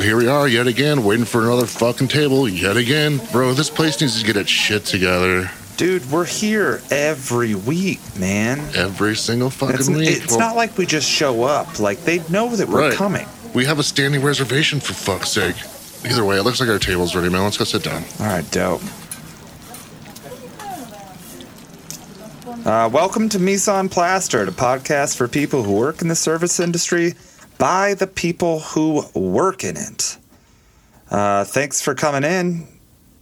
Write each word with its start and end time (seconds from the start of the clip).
here 0.00 0.16
we 0.16 0.26
are 0.28 0.48
yet 0.48 0.66
again, 0.66 1.04
waiting 1.04 1.24
for 1.24 1.42
another 1.42 1.66
fucking 1.66 2.08
table 2.08 2.48
yet 2.48 2.76
again. 2.76 3.20
Bro, 3.32 3.54
this 3.54 3.70
place 3.70 4.00
needs 4.00 4.18
to 4.20 4.26
get 4.26 4.36
its 4.36 4.50
shit 4.50 4.84
together 4.84 5.50
Dude, 5.76 6.10
we're 6.10 6.26
here 6.26 6.82
every 6.90 7.54
week, 7.54 8.00
man. 8.18 8.58
every 8.76 9.16
single 9.16 9.48
fucking 9.48 9.76
It's, 9.76 9.88
week. 9.88 10.08
it's 10.10 10.30
Well, 10.30 10.38
not 10.40 10.54
like 10.54 10.76
we 10.76 10.84
just 10.84 11.08
show 11.08 11.44
up. 11.44 11.78
Like 11.80 12.04
they 12.04 12.18
know 12.28 12.54
that 12.54 12.68
we're 12.68 12.88
Right. 12.90 12.92
coming. 12.94 13.26
We 13.54 13.64
have 13.64 13.78
a 13.78 13.82
standing 13.82 14.22
reservation 14.22 14.78
for 14.80 14.92
fuck's 14.92 15.30
sake. 15.30 15.56
Either 16.04 16.22
way, 16.22 16.36
it 16.36 16.42
looks 16.42 16.60
like 16.60 16.68
our 16.68 16.78
table's 16.78 17.14
ready, 17.16 17.30
man. 17.30 17.44
Let's 17.44 17.56
go 17.56 17.64
sit 17.64 17.82
down. 17.82 18.04
All 18.20 18.26
right, 18.26 18.48
dope. 18.50 18.82
Uh, 22.66 22.88
welcome 22.92 23.28
to 23.30 23.38
Misan 23.38 23.90
Plaster, 23.90 24.42
a 24.42 24.46
podcast 24.48 25.16
for 25.16 25.28
people 25.28 25.62
who 25.62 25.72
work 25.72 26.02
in 26.02 26.08
the 26.08 26.14
service 26.14 26.60
industry 26.60 27.14
by 27.60 27.94
the 27.94 28.06
people 28.08 28.58
who 28.60 29.04
work 29.14 29.62
in 29.62 29.76
it. 29.76 30.16
Uh, 31.10 31.44
thanks 31.44 31.80
for 31.82 31.94
coming 31.94 32.24
in. 32.24 32.66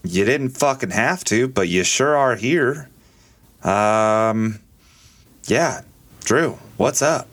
You 0.04 0.24
didn't 0.24 0.50
fucking 0.50 0.90
have 0.90 1.24
to, 1.24 1.48
but 1.48 1.68
you 1.68 1.82
sure 1.84 2.16
are 2.16 2.36
here. 2.36 2.88
Um, 3.64 4.60
yeah, 5.46 5.80
Drew, 6.24 6.58
what's 6.76 7.02
up? 7.02 7.26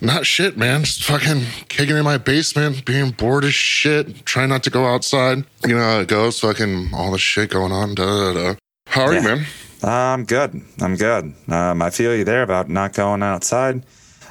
Not 0.00 0.24
shit, 0.24 0.56
man. 0.56 0.84
Just 0.84 1.02
fucking 1.02 1.42
kicking 1.68 1.96
in 1.96 2.04
my 2.04 2.18
basement, 2.18 2.84
being 2.84 3.10
bored 3.10 3.44
as 3.44 3.54
shit, 3.54 4.24
trying 4.24 4.50
not 4.50 4.62
to 4.62 4.70
go 4.70 4.86
outside. 4.86 5.38
You 5.66 5.74
know 5.76 5.82
how 5.82 5.98
it 5.98 6.08
goes, 6.08 6.38
fucking 6.38 6.90
all 6.94 7.10
the 7.10 7.18
shit 7.18 7.50
going 7.50 7.72
on. 7.72 7.96
Da, 7.96 8.04
da, 8.04 8.32
da. 8.32 8.54
How 8.86 9.06
are 9.06 9.12
you, 9.14 9.20
Yeah. 9.20 9.34
man? 9.34 9.46
I'm 9.82 10.24
good. 10.24 10.62
I'm 10.80 10.94
good. 10.96 11.34
Um, 11.48 11.82
I 11.82 11.90
feel 11.90 12.14
you 12.14 12.24
there 12.24 12.42
about 12.42 12.68
not 12.70 12.92
going 12.94 13.24
outside. 13.24 13.82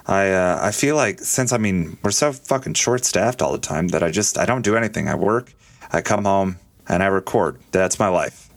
I 0.08 0.30
uh, 0.32 0.60
I 0.62 0.72
feel 0.72 0.96
like 0.96 1.20
since 1.20 1.52
I 1.52 1.58
mean 1.58 1.98
we're 2.02 2.12
so 2.12 2.32
fucking 2.32 2.76
short 2.76 3.04
staffed 3.06 3.42
all 3.42 3.52
the 3.52 3.58
time 3.58 3.90
that 3.90 4.04
I 4.04 4.10
just 4.12 4.38
I 4.38 4.46
don't 4.46 4.62
do 4.62 4.76
anything. 4.78 5.08
I 5.10 5.16
work, 5.16 5.54
I 5.92 6.02
come 6.02 6.24
home, 6.26 6.58
and 6.88 7.04
I 7.04 7.08
record. 7.08 7.58
That's 7.72 8.00
my 8.00 8.08
life. 8.08 8.50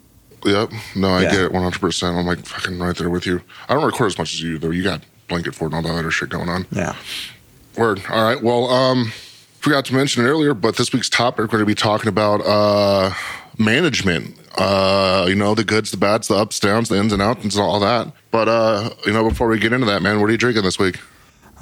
Yep. 0.45 0.71
No, 0.97 1.09
I 1.11 1.23
Yeah. 1.23 1.31
get 1.33 1.41
it 1.43 1.53
100%. 1.53 2.19
I'm 2.19 2.25
like 2.27 2.47
fucking 2.47 2.79
right 2.79 2.97
there 2.97 3.11
with 3.11 3.27
you. 3.27 3.43
I 3.69 3.75
don't 3.75 3.85
record 3.85 4.07
as 4.07 4.17
much 4.19 4.33
as 4.33 4.41
you, 4.41 4.59
though. 4.59 4.71
You 4.71 4.83
got 4.83 5.03
blanket 5.29 5.55
fort 5.55 5.73
and 5.73 5.85
all 5.87 5.93
that 5.93 5.99
other 5.99 6.11
shit 6.11 6.31
going 6.31 6.49
on. 6.49 6.67
Yeah. 6.73 6.95
Word. 7.77 8.01
All 8.09 8.23
right. 8.25 8.43
Well, 8.43 8.71
um, 8.71 9.13
forgot 9.59 9.85
to 9.87 9.95
mention 9.95 10.25
it 10.25 10.29
earlier, 10.29 10.55
but 10.55 10.77
this 10.77 10.93
week's 10.95 11.11
topic 11.11 11.39
we're 11.41 11.47
going 11.49 11.61
to 11.61 11.67
be 11.67 11.75
talking 11.75 12.09
about 12.09 12.41
uh, 12.47 13.13
management. 13.59 14.37
Uh, 14.57 15.27
you 15.29 15.35
know, 15.35 15.55
the 15.55 15.63
goods, 15.65 15.91
the 15.91 15.97
bads, 15.97 16.29
the 16.29 16.35
ups, 16.37 16.59
downs, 16.59 16.89
the 16.89 16.97
ins 16.97 17.13
and 17.13 17.21
outs, 17.23 17.43
and 17.45 17.55
all 17.59 17.79
that. 17.81 18.11
But 18.31 18.49
uh, 18.49 18.91
you 19.07 19.13
know, 19.13 19.29
before 19.29 19.47
we 19.49 19.59
get 19.59 19.73
into 19.73 19.87
that, 19.87 20.01
man, 20.03 20.21
what 20.21 20.29
are 20.29 20.33
you 20.33 20.39
drinking 20.39 20.63
this 20.65 20.79
week? 20.79 20.97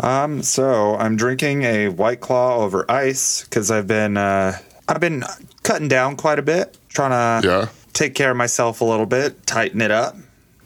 Um. 0.01 0.43
So 0.43 0.97
I'm 0.97 1.17
drinking 1.17 1.63
a 1.65 1.89
White 1.89 2.21
Claw 2.21 2.59
over 2.59 2.89
ice 2.91 3.45
because 3.45 3.71
I've 3.71 3.87
been 3.87 4.17
uh 4.17 4.57
I've 4.89 5.01
been 5.01 5.25
cutting 5.63 5.89
down 5.89 6.17
quite 6.17 6.39
a 6.39 6.43
bit, 6.43 6.77
trying 6.89 7.11
to 7.43 7.47
Yeah. 7.49 7.69
take 7.93 8.15
care 8.15 8.31
of 8.31 8.37
myself 8.37 8.81
a 8.81 8.85
little 8.85 9.07
bit, 9.07 9.47
tighten 9.47 9.81
it 9.81 9.91
up. 9.91 10.17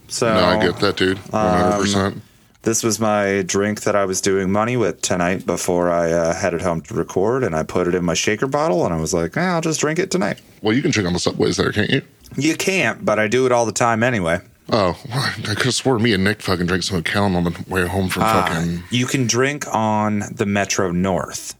So 0.09 0.33
No, 0.33 0.45
I 0.45 0.61
get 0.63 0.77
that, 0.81 0.97
dude. 0.97 1.19
One 1.31 1.43
hundred 1.43 1.79
percent. 1.81 2.23
This 2.63 2.85
was 2.85 3.01
my 3.01 3.43
drink 3.45 3.81
that 3.83 3.97
I 3.97 4.05
was 4.05 4.21
doing 4.21 4.53
money 4.53 4.77
with 4.77 5.03
tonight 5.03 5.45
before 5.45 5.91
I 5.91 6.13
uh, 6.13 6.33
headed 6.33 6.63
home 6.63 6.81
to 6.83 6.95
record, 6.95 7.43
and 7.43 7.57
I 7.57 7.65
put 7.65 7.89
it 7.89 7.95
in 7.97 8.05
my 8.05 8.15
shaker 8.15 8.47
bottle, 8.47 8.85
and 8.85 8.95
I 8.95 9.01
was 9.01 9.13
like, 9.13 9.37
eh, 9.37 9.41
I'll 9.41 9.61
just 9.61 9.81
drink 9.81 9.99
it 9.99 10.13
tonight. 10.13 10.41
Well, 10.63 10.73
you 10.73 10.81
can 10.81 10.93
drink 10.93 11.09
on 11.09 11.13
the 11.13 11.19
subways 11.19 11.57
there, 11.57 11.73
can't 11.73 11.91
you? 11.91 12.03
You 12.37 12.55
can't, 12.55 13.05
but 13.05 13.19
I 13.19 13.27
do 13.27 13.47
it 13.47 13.53
all 13.53 13.67
the 13.67 13.73
time 13.73 14.05
anyway. 14.05 14.41
Oh, 14.75 14.99
I 15.13 15.55
could 15.55 15.65
have 15.67 15.75
swore 15.75 15.99
me 15.99 16.15
and 16.15 16.25
Nick 16.25 16.41
fucking 16.41 16.65
drank 16.67 16.83
some 16.83 16.97
Macallan 16.97 17.37
on 17.37 17.45
the 17.45 17.65
way 17.69 17.87
home 17.87 18.09
from 18.09 18.23
Uh, 18.23 18.47
fucking. 18.47 18.83
you 18.91 19.05
can 19.07 19.27
drink 19.27 19.65
on 19.73 20.25
the 20.35 20.47
Metro 20.47 20.91
North. 20.93 21.55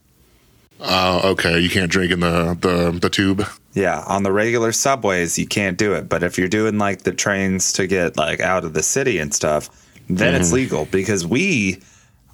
Oh, 0.79 1.31
okay. 1.31 1.59
You 1.59 1.69
can't 1.69 1.91
drink 1.91 2.11
in 2.11 2.19
the 2.21 2.57
the 2.59 2.97
the 2.99 3.09
tube. 3.09 3.45
Yeah, 3.73 4.03
on 4.07 4.23
the 4.23 4.31
regular 4.31 4.71
subways, 4.71 5.37
you 5.39 5.47
can't 5.47 5.77
do 5.77 5.93
it. 5.93 6.09
But 6.09 6.23
if 6.23 6.37
you're 6.37 6.47
doing 6.47 6.77
like 6.79 7.03
the 7.03 7.11
trains 7.11 7.71
to 7.73 7.87
get 7.87 8.17
like 8.17 8.39
out 8.39 8.65
of 8.65 8.73
the 8.73 8.83
city 8.83 9.19
and 9.19 9.33
stuff, 9.33 9.69
then 10.09 10.35
it's 10.35 10.51
legal 10.51 10.85
because 10.85 11.25
we, 11.25 11.79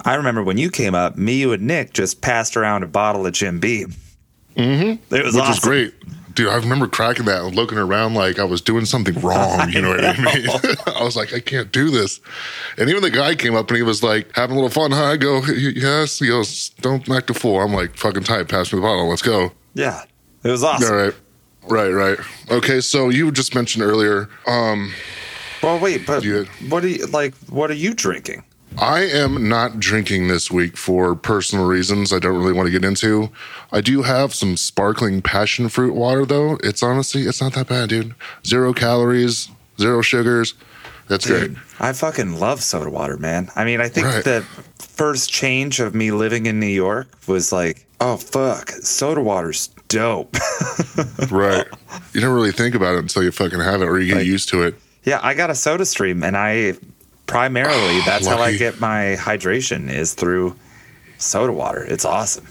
I 0.03 0.16
remember 0.16 0.41
when 0.44 0.57
you 0.57 0.69
came 0.72 0.96
up, 0.96 1.16
me, 1.17 1.35
you, 1.41 1.51
and 1.53 1.63
Nick 1.67 1.94
just 1.94 2.22
passed 2.22 2.57
around 2.57 2.84
a 2.84 2.88
bottle 2.88 3.25
of 3.25 3.34
Jim 3.34 3.59
Beam. 3.59 3.94
Mm-hmm. 4.56 5.13
It 5.16 5.23
was 5.23 5.35
which 5.35 5.44
awesome. 5.44 5.53
is 5.53 5.59
great. 5.59 5.94
Dude, 6.39 6.47
I 6.47 6.55
remember 6.55 6.88
cracking 6.88 7.25
that 7.25 7.44
and 7.44 7.53
looking 7.53 7.77
around 7.77 8.13
like 8.13 8.39
I 8.39 8.45
was 8.45 8.61
doing 8.61 8.85
something 8.85 9.13
wrong. 9.19 9.69
You 9.72 9.81
know, 9.81 9.89
what 9.89 10.05
I 10.05 10.17
mean? 10.35 10.47
I 10.95 11.03
was 11.03 11.17
like, 11.17 11.33
I 11.33 11.41
can't 11.41 11.69
do 11.69 11.89
this. 11.89 12.22
And 12.77 12.89
even 12.89 13.01
the 13.01 13.09
guy 13.11 13.35
came 13.35 13.55
up 13.57 13.67
and 13.67 13.75
he 13.75 13.83
was 13.83 14.03
like, 14.03 14.33
having 14.38 14.55
a 14.55 14.61
little 14.61 14.69
fun. 14.69 14.91
Huh? 14.91 15.03
I 15.03 15.17
go, 15.17 15.41
yes. 15.44 16.19
He 16.19 16.28
goes, 16.28 16.69
don't 16.79 17.09
act 17.09 17.29
a 17.29 17.33
fool. 17.33 17.59
I'm 17.59 17.73
like, 17.73 17.97
fucking 17.97 18.23
tight. 18.23 18.47
Pass 18.47 18.72
me 18.72 18.78
the 18.78 18.83
bottle. 18.83 19.09
Let's 19.09 19.22
go. 19.22 19.51
Yeah, 19.73 20.01
it 20.45 20.49
was 20.49 20.63
awesome. 20.63 20.89
All 20.89 20.95
right. 21.03 21.13
Right, 21.67 21.89
right. 21.91 22.17
Okay, 22.49 22.79
so 22.79 23.09
you 23.09 23.33
just 23.33 23.53
mentioned 23.53 23.83
earlier, 23.83 24.29
um, 24.47 24.94
Well, 25.61 25.78
wait, 25.78 26.07
but 26.07 26.23
Yeah. 26.23 26.45
what 26.69 26.85
are 26.85 26.88
you 26.88 27.05
like? 27.07 27.35
What 27.49 27.69
are 27.69 27.73
you 27.75 27.94
drinking? 27.94 28.45
I 28.78 29.02
am 29.02 29.50
not 29.50 29.80
drinking 29.80 30.28
this 30.28 30.50
week 30.52 30.78
for 30.78 31.16
personal 31.16 31.66
reasons 31.66 32.13
I 32.13 32.19
don't 32.19 32.38
really 32.38 32.53
want 32.53 32.68
to 32.68 32.72
get 32.72 32.85
into. 32.85 33.30
I 33.72 33.81
do 33.81 34.03
have 34.03 34.34
some 34.34 34.56
sparkling 34.57 35.22
passion 35.22 35.69
fruit 35.69 35.94
water 35.96 36.25
though. 36.25 36.57
It's 36.63 36.81
honestly 36.84 37.24
it's 37.24 37.41
not 37.41 37.53
that 37.53 37.68
bad, 37.68 37.90
dude. 37.90 38.13
Zero 38.46 38.74
calories, 38.74 39.50
zero 39.79 40.02
sugars. 40.02 40.53
That's 41.08 41.25
great. 41.25 41.52
I 41.79 41.91
fucking 41.94 42.40
love 42.40 42.62
soda 42.62 42.90
water, 42.91 43.18
man. 43.18 43.50
I 43.56 43.66
mean, 43.66 43.81
I 43.81 43.90
think 43.90 44.06
Right. 44.06 44.24
the 44.24 44.41
first 44.78 45.31
change 45.31 45.79
of 45.79 45.96
me 45.96 46.12
living 46.12 46.46
in 46.46 46.59
New 46.59 46.68
York 46.68 47.08
was 47.28 47.52
like, 47.52 47.85
oh 48.00 48.18
fuck, 48.18 48.69
soda 48.69 49.22
water's 49.22 49.68
dope. 49.88 50.35
Right. 51.31 51.66
You 52.13 52.22
don't 52.22 52.34
really 52.34 52.52
think 52.52 52.75
about 52.75 52.96
it 52.96 53.00
until 53.00 53.24
you 53.24 53.31
fucking 53.31 53.59
have 53.59 53.81
it 53.81 53.85
or 53.85 54.00
you 54.00 54.08
get 54.08 54.18
Like- 54.18 54.25
used 54.25 54.50
to 54.50 54.63
it. 54.63 54.75
yeah, 55.03 55.19
I 55.24 55.34
got 55.34 55.50
a 55.50 55.53
SodaStream, 55.53 56.24
and 56.25 56.35
I 56.38 56.75
primarily 57.29 58.00
that's 58.06 58.28
how 58.28 58.40
I 58.40 58.57
get 58.57 58.79
my 58.79 59.16
hydration 59.19 59.90
is 59.90 60.13
through 60.13 60.56
soda 61.17 61.53
water. 61.53 61.84
It's 61.84 62.06
awesome. 62.06 62.47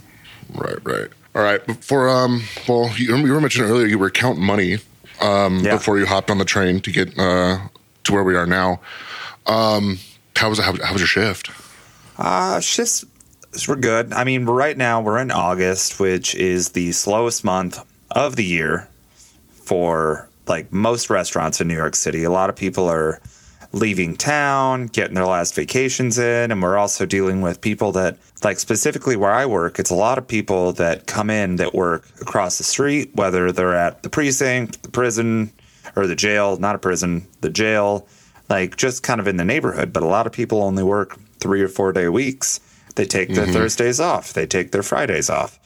Right, 0.55 0.79
right. 0.85 1.09
All 1.35 1.43
right. 1.43 1.65
Before 1.67 2.09
um 2.09 2.43
well 2.69 2.91
you, 2.97 3.17
you 3.17 3.33
were 3.33 3.41
mentioning 3.41 3.71
earlier 3.71 3.87
you 3.87 3.99
were 3.99 4.11
counting 4.11 4.45
money 4.45 4.79
um 5.21 5.61
Yeah. 5.61 5.77
before 5.77 5.99
you 5.99 6.07
hopped 6.07 6.31
on 6.31 6.39
the 6.39 6.45
train 6.45 6.81
to 6.81 6.91
get 6.93 7.19
uh 7.19 7.59
to 8.05 8.13
where 8.13 8.25
we 8.25 8.35
are 8.37 8.47
now. 8.47 8.81
Um 9.47 9.99
how 10.37 10.49
was 10.49 10.59
how, 10.59 10.73
how 10.83 10.93
was 10.93 11.01
your 11.01 11.09
shift? 11.09 11.51
Uh, 12.17 12.61
shifts 12.61 13.05
we're 13.67 13.77
good. 13.77 14.13
I 14.13 14.25
mean, 14.25 14.45
right 14.45 14.77
now 14.77 15.01
we're 15.01 15.19
in 15.19 15.31
August, 15.31 15.99
which 15.99 16.35
is 16.35 16.71
the 16.71 16.93
slowest 16.93 17.45
month 17.45 17.83
of 18.11 18.37
the 18.37 18.45
year 18.45 18.89
for 19.51 20.29
like 20.47 20.73
most 20.73 21.11
restaurants 21.11 21.61
in 21.61 21.69
New 21.69 21.75
York 21.77 21.95
City. 21.97 22.25
A 22.25 22.31
lot 22.31 22.51
of 22.51 22.57
people 22.57 22.89
are 22.89 23.21
leaving 23.73 24.17
town, 24.17 24.87
getting 24.87 25.15
their 25.15 25.27
last 25.27 25.55
vacations 25.55 26.19
in, 26.19 26.51
and 26.51 26.63
we're 26.63 26.79
also 26.79 27.05
dealing 27.05 27.43
with 27.43 27.61
people 27.61 27.93
that 27.93 28.17
like 28.43 28.59
specifically 28.59 29.17
where 29.17 29.33
I 29.33 29.47
work, 29.47 29.79
it's 29.79 29.91
a 29.91 29.95
lot 29.95 30.19
of 30.19 30.27
people 30.27 30.73
that 30.75 31.07
come 31.07 31.29
in 31.29 31.57
that 31.57 31.75
work 31.75 32.09
across 32.21 32.59
the 32.59 32.65
street, 32.65 33.11
whether 33.15 33.53
they're 33.53 33.75
at 33.75 34.03
the 34.03 34.09
precinct, 34.09 34.83
the 34.83 34.91
prison, 34.91 35.53
or 35.97 36.07
the 36.07 36.17
jail, 36.17 36.57
not 36.57 36.75
a 36.75 36.79
prison, 36.79 37.27
the 37.41 37.51
jail, 37.51 38.07
like 38.49 38.77
just 38.77 39.03
kind 39.03 39.21
of 39.21 39.27
in 39.27 39.37
the 39.37 39.45
neighborhood. 39.45 39.93
But 39.93 40.03
a 40.03 40.07
lot 40.07 40.27
of 40.27 40.33
people 40.33 40.63
only 40.63 40.83
work 40.83 41.19
three 41.39 41.63
or 41.63 41.69
four 41.69 41.93
day 41.93 42.09
weeks. 42.09 42.61
They 42.95 43.05
take 43.05 43.33
their 43.35 43.47
Thursdays 43.47 44.01
off, 44.01 44.33
they 44.33 44.47
take 44.47 44.73
their 44.73 44.83
Fridays 44.83 45.31
off. 45.31 45.59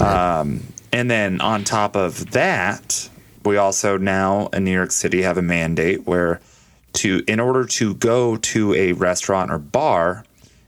Um, 0.00 0.62
and 0.92 1.10
then 1.10 1.40
on 1.40 1.64
top 1.64 1.96
of 1.96 2.32
that, 2.32 3.08
we 3.44 3.56
also 3.56 3.96
now 3.96 4.48
in 4.48 4.64
New 4.64 4.72
York 4.72 4.90
City 4.90 5.22
have 5.22 5.38
a 5.38 5.42
mandate 5.42 6.06
where 6.06 6.40
to 6.96 7.22
in 7.26 7.40
order 7.40 7.64
to 7.64 7.94
go 7.94 8.36
to 8.36 8.74
a 8.74 8.92
restaurant 8.92 9.50
or 9.50 9.58
bar, 9.58 10.24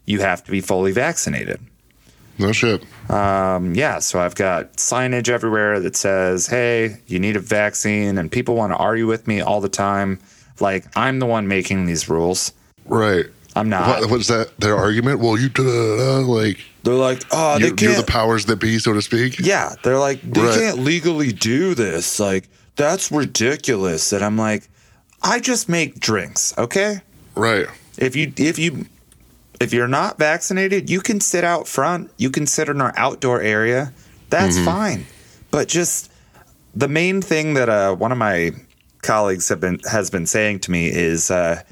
you 0.07 0.21
have 0.21 0.43
to 0.45 0.51
be 0.51 0.61
fully 0.61 0.93
vaccinated. 0.93 1.61
No 2.39 2.53
shit. 2.53 2.85
Um, 3.11 3.75
yeah, 3.75 3.99
so 3.99 4.21
I've 4.21 4.37
got 4.37 4.75
signage 4.75 5.29
everywhere 5.29 5.81
that 5.81 5.97
says, 5.97 6.47
"Hey, 6.47 6.99
you 7.09 7.19
need 7.19 7.37
a 7.37 7.41
vaccine," 7.41 8.17
and 8.17 8.31
people 8.31 8.55
want 8.55 8.73
to 8.73 8.77
argue 8.77 9.07
with 9.09 9.27
me 9.27 9.41
all 9.41 9.61
the 9.61 9.69
time. 9.69 10.21
Like 10.61 10.85
I'm 10.97 11.19
the 11.19 11.27
one 11.27 11.49
making 11.49 11.87
these 11.87 12.09
rules. 12.09 12.53
Right. 12.85 13.27
I'm 13.57 13.69
not. 13.69 14.03
What, 14.03 14.11
what's 14.11 14.29
that? 14.29 14.57
Their 14.61 14.77
argument? 14.77 15.19
Well, 15.19 15.37
you 15.37 15.49
da, 15.49 15.65
da, 15.65 15.97
da, 15.97 16.17
like 16.27 16.59
They're 16.85 16.95
like, 16.95 17.23
"Oh, 17.33 17.55
they 17.59 17.65
you, 17.65 17.67
you're 17.67 17.77
can't." 17.95 18.07
the 18.07 18.13
powers 18.13 18.45
that 18.47 18.57
be, 18.61 18.79
so 18.79 18.93
to 18.93 19.03
speak. 19.03 19.41
Yeah, 19.41 19.75
they're 19.83 19.99
like, 19.99 20.21
they 20.23 20.41
Right. 20.41 20.59
can't 20.61 20.79
legally 20.79 21.33
do 21.33 21.75
this. 21.75 22.21
Like, 22.21 22.49
that's 22.77 23.11
ridiculous. 23.11 24.13
And 24.13 24.25
I'm 24.25 24.37
like, 24.39 24.69
I 25.23 25.41
just 25.41 25.69
make 25.69 25.99
drinks, 26.01 26.57
okay? 26.57 27.01
Right. 27.35 27.67
If 27.97 28.15
you 28.17 28.33
if 28.37 28.59
you 28.59 28.87
if 29.61 29.73
you're 29.73 29.89
not 29.89 30.19
vaccinated, 30.19 30.89
you 30.89 31.01
can 31.01 31.21
sit 31.21 31.45
out 31.45 31.67
front. 31.67 32.11
You 32.17 32.31
can 32.31 32.47
sit 32.47 32.69
in 32.69 32.81
our 32.81 32.93
outdoor 32.97 33.41
area. 33.41 33.93
That's 34.31 34.59
fine. 34.59 35.07
But 35.51 35.69
just 35.69 36.13
the 36.75 36.89
main 36.89 37.21
thing 37.23 37.55
that 37.55 37.69
uh, 37.69 37.95
one 37.95 38.13
of 38.13 38.19
my 38.19 38.53
colleagues 39.03 39.49
have 39.49 39.61
been 39.61 39.81
has 39.91 40.11
been 40.11 40.27
saying 40.27 40.61
to 40.61 40.71
me 40.71 40.89
is 40.89 41.31
uh, 41.31 41.63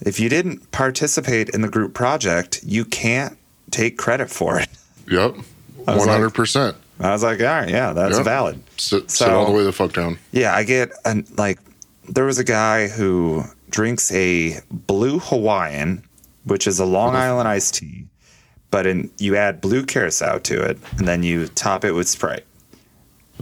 if 0.00 0.18
you 0.18 0.28
didn't 0.28 0.70
participate 0.72 1.48
in 1.50 1.60
the 1.60 1.68
group 1.68 1.94
project, 1.94 2.60
you 2.64 2.84
can't 2.84 3.36
take 3.70 3.98
credit 3.98 4.30
for 4.30 4.58
it. 4.58 4.68
Yep. 5.08 5.36
One 5.84 6.08
hundred 6.08 6.30
percent. 6.34 6.76
I 7.00 7.12
was 7.12 7.22
like, 7.22 7.38
all 7.40 7.46
right, 7.46 7.68
yeah, 7.68 7.92
that's 7.92 8.16
Yeah. 8.18 8.24
valid. 8.24 8.60
Sit, 8.76 9.10
sit 9.10 9.28
all 9.28 9.46
the 9.46 9.52
way 9.52 9.62
the 9.62 9.72
fuck 9.72 9.92
down. 9.92 10.18
Yeah, 10.32 10.52
I 10.54 10.64
get 10.64 10.90
an 11.04 11.26
like 11.36 11.60
there 12.08 12.24
was 12.24 12.38
a 12.38 12.44
guy 12.44 12.88
who 12.88 13.44
drinks 13.70 14.12
a 14.12 14.60
blue 14.70 15.18
Hawaiian, 15.18 16.02
which 16.44 16.66
is 16.66 16.78
a 16.78 16.84
Long 16.84 17.14
Island 17.14 17.48
iced 17.48 17.74
tea, 17.76 18.06
but 18.70 18.86
in 18.86 19.10
you 19.18 19.36
add 19.36 19.60
blue 19.60 19.84
curacao 19.84 20.38
to 20.38 20.62
it 20.62 20.78
and 20.96 21.06
then 21.06 21.22
you 21.22 21.46
top 21.48 21.84
it 21.84 21.92
with 21.92 22.08
Sprite. 22.08 22.44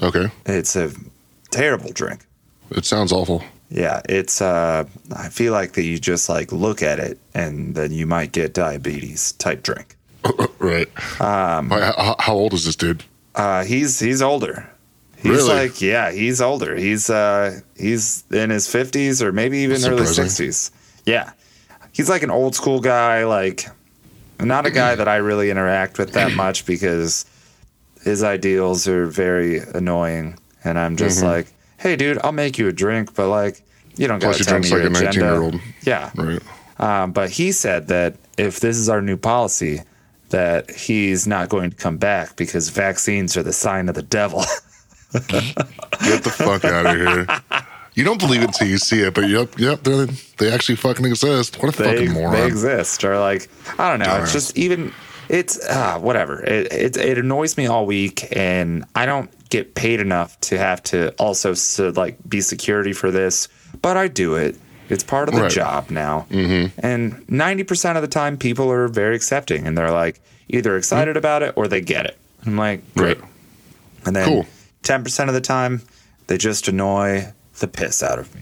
Okay. 0.02 0.30
It's 0.44 0.76
a 0.76 0.92
terrible 1.50 1.92
drink. 1.92 2.26
It 2.70 2.84
sounds 2.84 3.12
awful. 3.12 3.42
Yeah, 3.70 4.02
it's 4.08 4.40
uh 4.40 4.84
I 5.16 5.28
feel 5.28 5.52
like 5.52 5.72
that 5.72 5.84
you 5.84 5.98
just 5.98 6.28
like 6.28 6.52
look 6.52 6.82
at 6.82 6.98
it 6.98 7.18
and 7.34 7.74
then 7.74 7.92
you 7.92 8.06
might 8.06 8.32
get 8.32 8.54
diabetes 8.54 9.32
type 9.32 9.62
drink. 9.62 9.96
right. 10.58 10.88
Um, 11.20 11.70
how, 11.70 12.16
how 12.18 12.34
old 12.34 12.52
is 12.52 12.64
this 12.64 12.76
dude? 12.76 13.04
Uh 13.34 13.64
he's 13.64 13.98
he's 13.98 14.22
older. 14.22 14.68
He's 15.16 15.30
Really? 15.32 15.48
like 15.54 15.80
yeah, 15.80 16.12
he's 16.12 16.40
older. 16.40 16.76
He's 16.76 17.08
uh 17.10 17.60
he's 17.76 18.24
in 18.30 18.50
his 18.50 18.68
50s 18.68 19.22
or 19.22 19.32
maybe 19.32 19.58
even 19.58 19.84
early 19.84 20.02
60s. 20.02 20.70
Yeah. 21.04 21.32
He's 21.92 22.08
like 22.10 22.22
an 22.22 22.30
old 22.30 22.54
school 22.54 22.80
guy 22.80 23.24
like 23.24 23.66
not 24.38 24.66
a 24.66 24.70
guy 24.70 24.94
that 24.94 25.08
I 25.08 25.16
really 25.16 25.50
interact 25.50 25.98
with 25.98 26.12
that 26.12 26.32
much 26.36 26.66
because 26.66 27.24
his 28.04 28.22
ideals 28.22 28.86
are 28.86 29.06
very 29.06 29.58
annoying 29.60 30.38
and 30.64 30.78
I'm 30.78 30.96
just 30.96 31.18
Mm-hmm. 31.18 31.26
like, 31.26 31.46
"Hey 31.78 31.96
dude, 31.96 32.18
I'll 32.22 32.32
make 32.32 32.58
you 32.58 32.68
a 32.68 32.72
drink, 32.72 33.14
but 33.14 33.28
like 33.28 33.62
you 33.96 34.06
don't 34.08 34.18
got 34.18 34.34
to 34.36 34.44
tell 34.44 34.58
me 34.60 34.68
your 34.68 34.90
like 34.90 35.02
a 35.02 35.08
agenda." 35.08 35.20
19-year-old. 35.30 35.60
Yeah. 35.82 36.10
Right. 36.14 36.42
Um, 36.78 37.12
but 37.12 37.30
he 37.30 37.52
said 37.52 37.88
that 37.88 38.16
if 38.36 38.60
this 38.60 38.76
is 38.76 38.90
our 38.90 39.00
new 39.00 39.16
policy, 39.16 39.80
that 40.28 40.70
he's 40.70 41.26
not 41.26 41.48
going 41.48 41.70
to 41.70 41.76
come 41.76 41.96
back 41.96 42.36
because 42.36 42.68
vaccines 42.68 43.34
are 43.38 43.42
the 43.42 43.52
sign 43.54 43.88
of 43.88 43.94
the 43.94 44.02
devil. 44.02 44.44
Get 45.12 46.22
the 46.24 46.34
fuck 46.36 46.64
out 46.64 46.86
of 46.86 46.96
here. 46.96 47.26
You 47.94 48.04
don't 48.04 48.20
believe 48.20 48.42
it 48.42 48.52
till 48.52 48.68
you 48.68 48.76
see 48.78 49.00
it, 49.00 49.14
but 49.14 49.28
yep, 49.28 49.58
yep, 49.58 49.82
they 49.82 50.04
they 50.36 50.52
actually 50.52 50.76
fucking 50.76 51.06
exist. 51.06 51.62
What 51.62 51.74
a 51.74 51.78
they, 51.82 51.92
fucking 51.92 52.12
moron. 52.12 52.32
they 52.34 52.46
exist, 52.46 53.04
or 53.04 53.18
like 53.18 53.48
I 53.78 53.88
don't 53.90 54.00
know. 54.00 54.22
It's 54.22 54.32
just 54.32 54.56
even 54.58 54.92
it's 55.30 55.58
uh, 55.66 55.98
whatever. 55.98 56.44
It, 56.44 56.70
it 56.72 56.96
it 56.98 57.18
annoys 57.18 57.56
me 57.56 57.66
all 57.66 57.86
week, 57.86 58.28
and 58.36 58.84
I 58.94 59.06
don't 59.06 59.30
get 59.48 59.74
paid 59.74 60.00
enough 60.00 60.38
to 60.40 60.58
have 60.58 60.82
to 60.84 61.12
also 61.12 61.54
so, 61.54 61.88
like 61.96 62.18
be 62.28 62.42
security 62.42 62.92
for 62.92 63.10
this, 63.10 63.48
but 63.80 63.96
I 63.96 64.08
do 64.08 64.34
it. 64.34 64.56
It's 64.88 65.02
part 65.02 65.28
of 65.28 65.34
the 65.34 65.42
Right. 65.42 65.50
job 65.50 65.90
now, 65.90 66.26
mm-hmm. 66.30 66.78
and 66.84 67.24
ninety 67.30 67.64
percent 67.64 67.96
of 67.96 68.02
the 68.02 68.08
time, 68.08 68.36
people 68.36 68.70
are 68.70 68.88
very 68.88 69.16
accepting, 69.16 69.66
and 69.66 69.76
they're 69.76 69.90
like 69.90 70.20
either 70.48 70.76
excited 70.76 71.16
about 71.16 71.42
it 71.42 71.54
or 71.56 71.66
they 71.66 71.80
get 71.80 72.04
it. 72.06 72.18
I'm 72.44 72.56
like, 72.56 72.82
great. 72.94 73.18
Right. 73.20 73.30
And 74.04 74.14
then 74.14 74.28
Cool. 74.28 74.46
Ten 74.86 75.02
percent 75.04 75.28
of 75.28 75.34
the 75.34 75.40
time, 75.40 75.82
they 76.28 76.38
just 76.38 76.68
annoy 76.68 77.32
the 77.58 77.68
piss 77.68 78.02
out 78.02 78.18
of 78.18 78.34
me. 78.34 78.40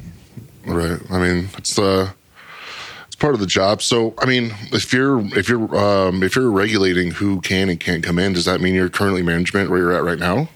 Right. 0.67 1.01
I 1.11 1.19
mean, 1.19 1.49
it's 1.59 1.79
uh 1.79 2.13
it's 3.07 3.17
part 3.17 3.35
of 3.35 3.41
the 3.41 3.47
job. 3.47 3.83
So, 3.83 4.15
I 4.19 4.27
mean, 4.27 4.55
if 4.73 4.93
you're 4.93 5.21
if 5.39 5.49
you're 5.49 5.77
um 5.77 6.23
if 6.23 6.37
you're 6.37 6.51
regulating 6.51 7.11
who 7.13 7.41
can 7.41 7.69
and 7.69 7.79
can't 7.81 8.03
come 8.03 8.19
in, 8.19 8.33
does 8.35 8.45
that 8.45 8.61
mean 8.61 8.75
you're 8.75 8.89
currently 8.89 9.23
management 9.23 9.71
where 9.71 9.79
you're 9.79 9.93
at 9.93 10.05
right 10.05 10.19
now? 10.19 10.49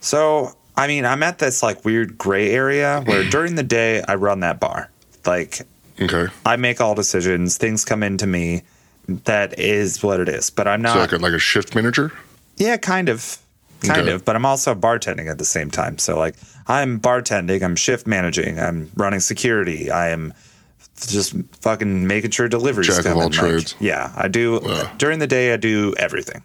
So, 0.00 0.54
I 0.76 0.86
mean, 0.86 1.04
I'm 1.04 1.22
at 1.22 1.38
this 1.38 1.62
like 1.62 1.84
weird 1.84 2.18
gray 2.18 2.50
area 2.50 3.02
where 3.06 3.28
during 3.30 3.54
the 3.54 3.62
day 3.62 4.02
I 4.06 4.14
run 4.16 4.40
that 4.40 4.60
bar. 4.60 4.90
Like 5.26 5.60
Okay. 6.00 6.26
I 6.44 6.56
make 6.56 6.80
all 6.80 6.94
decisions, 6.96 7.56
things 7.56 7.84
come 7.84 8.02
into 8.02 8.26
me. 8.26 8.62
That 9.06 9.58
is 9.58 10.02
what 10.02 10.18
it 10.18 10.28
is. 10.28 10.50
But 10.50 10.66
I'm 10.66 10.80
So 10.82 10.94
not 10.94 10.98
like 10.98 11.12
a, 11.12 11.16
like 11.18 11.32
a 11.32 11.38
shift 11.38 11.74
manager? 11.74 12.10
Yeah, 12.56 12.76
kind 12.76 13.08
of. 13.08 13.38
Kind 13.82 14.08
of, 14.08 14.24
but 14.24 14.34
I'm 14.34 14.46
also 14.46 14.74
bartending 14.74 15.30
at 15.30 15.38
the 15.38 15.44
same 15.44 15.70
time. 15.70 15.98
So 15.98 16.18
like 16.18 16.36
I'm 16.66 16.98
bartending, 17.00 17.62
I'm 17.62 17.76
shift 17.76 18.06
managing, 18.06 18.58
I'm 18.58 18.90
running 18.96 19.20
security, 19.20 19.90
I 19.90 20.08
am 20.08 20.32
just 21.06 21.34
fucking 21.60 22.06
making 22.06 22.30
sure 22.30 22.48
deliveries 22.48 22.86
Jack 22.86 23.00
of 23.00 23.04
come 23.04 23.16
all 23.18 23.26
in. 23.26 23.32
Like, 23.32 23.38
trades. 23.38 23.74
yeah, 23.80 24.12
I 24.16 24.28
do 24.28 24.60
during 24.98 25.18
the 25.18 25.26
day 25.26 25.52
I 25.52 25.56
do 25.56 25.94
everything. 25.98 26.42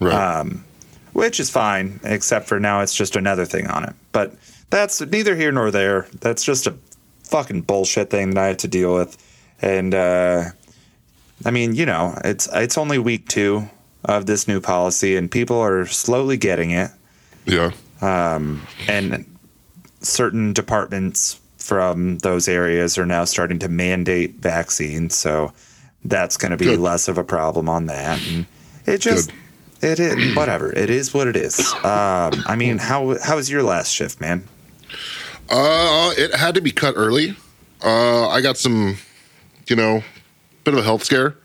Right. 0.00 0.14
Um, 0.14 0.64
which 1.12 1.38
is 1.38 1.50
fine, 1.50 2.00
except 2.02 2.48
for 2.48 2.58
now 2.58 2.80
it's 2.80 2.94
just 2.94 3.16
another 3.16 3.44
thing 3.44 3.66
on 3.66 3.84
it. 3.84 3.94
But 4.12 4.34
that's 4.70 5.00
neither 5.00 5.36
here 5.36 5.52
nor 5.52 5.70
there. 5.70 6.08
That's 6.20 6.42
just 6.42 6.66
a 6.66 6.74
fucking 7.24 7.62
bullshit 7.62 8.10
thing 8.10 8.30
that 8.30 8.42
I 8.42 8.46
have 8.48 8.56
to 8.58 8.68
deal 8.68 8.94
with. 8.94 9.16
And 9.60 9.94
uh, 9.94 10.44
I 11.44 11.50
mean, 11.50 11.74
you 11.74 11.86
know, 11.86 12.18
it's 12.24 12.48
it's 12.52 12.78
only 12.78 12.98
week 12.98 13.28
two 13.28 13.68
of 14.04 14.26
this 14.26 14.48
new 14.48 14.60
policy, 14.60 15.16
and 15.16 15.30
people 15.30 15.58
are 15.60 15.86
slowly 15.86 16.36
getting 16.36 16.70
it. 16.70 16.90
yeah. 17.46 17.70
Um, 18.00 18.66
And 18.88 19.24
certain 20.00 20.52
departments 20.52 21.38
from 21.58 22.18
those 22.18 22.48
areas 22.48 22.98
are 22.98 23.06
now 23.06 23.24
starting 23.24 23.58
to 23.60 23.68
mandate 23.68 24.34
vaccines, 24.40 25.14
so 25.16 25.52
that's 26.04 26.36
going 26.36 26.50
to 26.50 26.56
be 26.56 26.64
Good. 26.64 26.80
less 26.80 27.06
of 27.06 27.16
a 27.18 27.22
problem 27.24 27.68
on 27.68 27.86
that. 27.86 28.20
And 28.28 28.46
it 28.86 28.98
just 28.98 29.30
it 29.80 30.00
is 30.00 30.34
whatever. 30.36 30.72
It 30.76 30.90
is 30.90 31.14
what 31.14 31.28
it 31.28 31.36
is. 31.36 31.60
Um, 31.84 32.32
I 32.46 32.56
mean, 32.56 32.78
how 32.78 33.16
how 33.22 33.36
was 33.36 33.48
your 33.48 33.62
last 33.62 33.92
shift, 33.92 34.20
man? 34.20 34.42
Uh, 35.48 36.12
it 36.16 36.34
had 36.34 36.54
to 36.56 36.60
be 36.60 36.72
cut 36.72 36.94
early. 36.96 37.36
Uh, 37.84 38.28
I 38.28 38.40
got 38.40 38.56
some, 38.56 38.96
you 39.68 39.76
know, 39.76 40.02
bit 40.64 40.74
of 40.74 40.80
a 40.80 40.82
health 40.82 41.04
scare, 41.04 41.36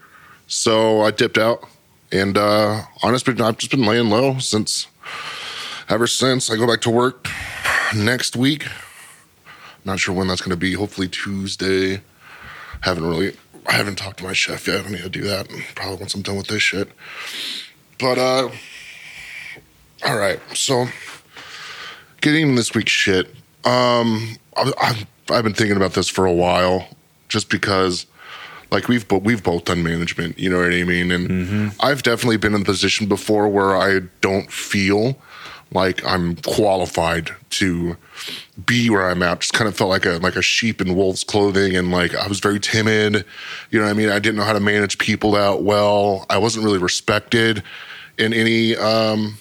so 0.47 1.01
I 1.01 1.11
dipped 1.11 1.37
out. 1.37 1.63
And 2.11 2.37
uh, 2.37 2.83
honestly, 3.03 3.33
I've 3.39 3.57
just 3.57 3.71
been 3.71 3.85
laying 3.85 4.09
low 4.09 4.39
since, 4.39 4.87
ever 5.89 6.07
since 6.07 6.49
I 6.49 6.55
go 6.55 6.67
back 6.67 6.81
to 6.81 6.89
work 6.89 7.27
next 7.95 8.35
week. 8.35 8.65
Not 9.83 9.99
sure 9.99 10.15
when 10.15 10.27
that's 10.27 10.41
going 10.41 10.51
to 10.51 10.57
be. 10.57 10.73
Hopefully 10.73 11.07
Tuesday. 11.07 12.01
Haven't 12.81 13.05
really. 13.05 13.35
I 13.65 13.73
haven't 13.73 13.97
talked 13.97 14.17
to 14.19 14.23
my 14.23 14.33
chef 14.33 14.67
yet. 14.67 14.85
I 14.85 14.89
need 14.89 15.01
to 15.01 15.09
do 15.09 15.23
that. 15.23 15.47
Probably 15.75 15.97
once 15.97 16.13
I'm 16.13 16.21
done 16.21 16.37
with 16.37 16.47
this 16.47 16.61
shit. 16.61 16.89
But 17.99 18.17
uh, 18.17 18.49
all 20.05 20.17
right. 20.17 20.39
So 20.53 20.85
getting 22.21 22.55
this 22.55 22.73
week's 22.73 22.91
shit. 22.91 23.27
Um, 23.65 24.37
I, 24.55 24.71
I've 24.81 25.05
I've 25.29 25.43
been 25.43 25.53
thinking 25.53 25.75
about 25.75 25.93
this 25.93 26.07
for 26.07 26.25
a 26.25 26.31
while, 26.31 26.87
just 27.27 27.49
because, 27.49 28.05
like 28.71 28.87
we've 28.87 29.09
we've 29.11 29.43
both 29.43 29.65
done 29.65 29.83
management. 29.83 30.37
You 30.37 30.49
know 30.49 30.59
what 30.59 30.73
I 30.73 30.83
mean? 30.83 31.11
And 31.11 31.73
I've 31.79 32.03
definitely 32.03 32.37
been 32.37 32.53
in 32.53 32.61
the 32.61 32.65
position 32.65 33.07
before 33.07 33.47
where 33.47 33.75
I 33.75 34.01
don't 34.21 34.51
feel 34.51 35.17
like 35.71 36.05
I'm 36.05 36.35
qualified 36.37 37.31
to 37.51 37.97
be 38.65 38.89
where 38.89 39.09
I'm 39.09 39.21
at. 39.23 39.41
Just 39.41 39.53
kind 39.53 39.67
of 39.67 39.75
felt 39.75 39.89
like 39.89 40.05
a 40.05 40.17
like 40.17 40.35
a 40.35 40.41
sheep 40.41 40.81
in 40.81 40.95
wolf's 40.95 41.23
clothing, 41.23 41.75
and 41.75 41.91
like 41.91 42.15
I 42.15 42.27
was 42.27 42.39
very 42.39 42.59
timid. 42.59 43.25
You 43.69 43.79
know 43.79 43.85
what 43.85 43.91
I 43.91 43.93
mean? 43.93 44.09
I 44.09 44.19
didn't 44.19 44.37
know 44.37 44.43
how 44.43 44.53
to 44.53 44.59
manage 44.59 44.97
people 44.97 45.31
that 45.31 45.63
well. 45.63 46.25
I 46.29 46.37
wasn't 46.37 46.65
really 46.65 46.79
respected 46.79 47.63
in 48.17 48.33
any 48.33 48.75
um, 48.75 49.37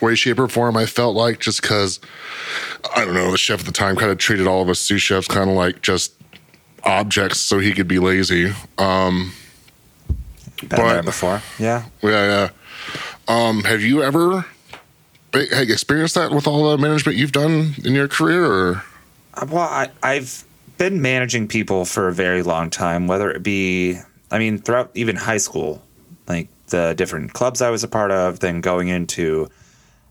way, 0.00 0.14
shape, 0.14 0.38
or 0.38 0.48
form. 0.48 0.76
I 0.76 0.86
felt 0.86 1.16
like 1.16 1.40
just 1.40 1.62
because 1.62 2.00
I 2.94 3.04
don't 3.04 3.14
know 3.14 3.30
the 3.30 3.38
chef 3.38 3.60
at 3.60 3.66
the 3.66 3.72
time 3.72 3.96
kind 3.96 4.10
of 4.10 4.18
treated 4.18 4.46
all 4.46 4.62
of 4.62 4.68
us 4.68 4.78
sous 4.78 5.02
chefs 5.02 5.28
kind 5.28 5.50
of 5.50 5.56
like 5.56 5.82
just 5.82 6.12
objects 6.86 7.40
so 7.40 7.58
he 7.58 7.72
could 7.72 7.88
be 7.88 7.98
lazy. 7.98 8.52
Um, 8.78 9.32
But- 10.68 11.04
before? 11.04 11.42
Yeah. 11.58 11.84
yeah, 12.02 12.10
yeah. 12.10 12.48
Um, 13.28 13.64
have 13.64 13.82
you 13.82 14.02
ever 14.02 14.46
hey, 15.32 15.46
experienced 15.70 16.14
that 16.14 16.30
with 16.30 16.46
all 16.46 16.70
the 16.70 16.78
management 16.78 17.18
you've 17.18 17.32
done 17.32 17.74
in 17.84 17.94
your 17.94 18.08
career? 18.08 18.44
Or 18.46 18.82
Uh, 19.34 19.46
Well, 19.50 19.64
I, 19.68 19.88
I've 20.02 20.44
been 20.78 21.02
managing 21.02 21.48
people 21.48 21.84
for 21.84 22.08
a 22.08 22.12
very 22.12 22.42
long 22.42 22.70
time, 22.70 23.06
whether 23.06 23.30
it 23.30 23.42
be, 23.42 23.98
I 24.30 24.38
mean, 24.38 24.58
throughout 24.58 24.90
even 24.94 25.16
high 25.16 25.38
school, 25.38 25.82
like 26.28 26.48
the 26.68 26.94
different 26.96 27.32
clubs 27.32 27.60
I 27.60 27.70
was 27.70 27.82
a 27.84 27.88
part 27.88 28.10
of, 28.10 28.40
then 28.40 28.60
going 28.60 28.88
into, 28.88 29.48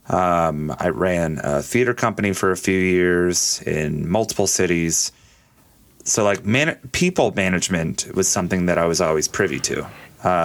um, 0.10 0.75
I 0.79 0.89
ran 0.89 1.39
a 1.44 1.62
theater 1.62 1.94
company 1.94 2.34
for 2.34 2.51
a 2.51 2.58
few 2.58 2.77
years 2.79 3.62
in 3.65 4.08
multiple 4.10 4.48
cities. 4.48 5.12
So, 6.06 6.24
like, 6.24 6.46
man, 6.46 6.78
people 6.92 7.34
management 7.36 8.08
was 8.16 8.28
something 8.28 8.68
that 8.68 8.78
I 8.78 8.86
was 8.86 9.02
always 9.02 9.28
privy 9.28 9.60
to. 9.62 9.84
Uh, 9.84 9.90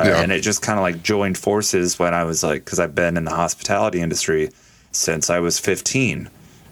Yeah. 0.06 0.20
And 0.22 0.32
it 0.32 0.40
just 0.40 0.62
kind 0.62 0.78
of 0.78 0.82
like 0.82 1.02
joined 1.02 1.38
forces 1.38 1.98
when 1.98 2.12
I 2.14 2.24
was 2.24 2.42
like, 2.42 2.64
because 2.64 2.78
I've 2.80 2.94
been 2.94 3.16
in 3.16 3.24
the 3.24 3.30
hospitality 3.34 4.00
industry 4.00 4.50
since 4.92 5.30
I 5.30 5.38
was 5.38 5.58
15. 5.58 6.28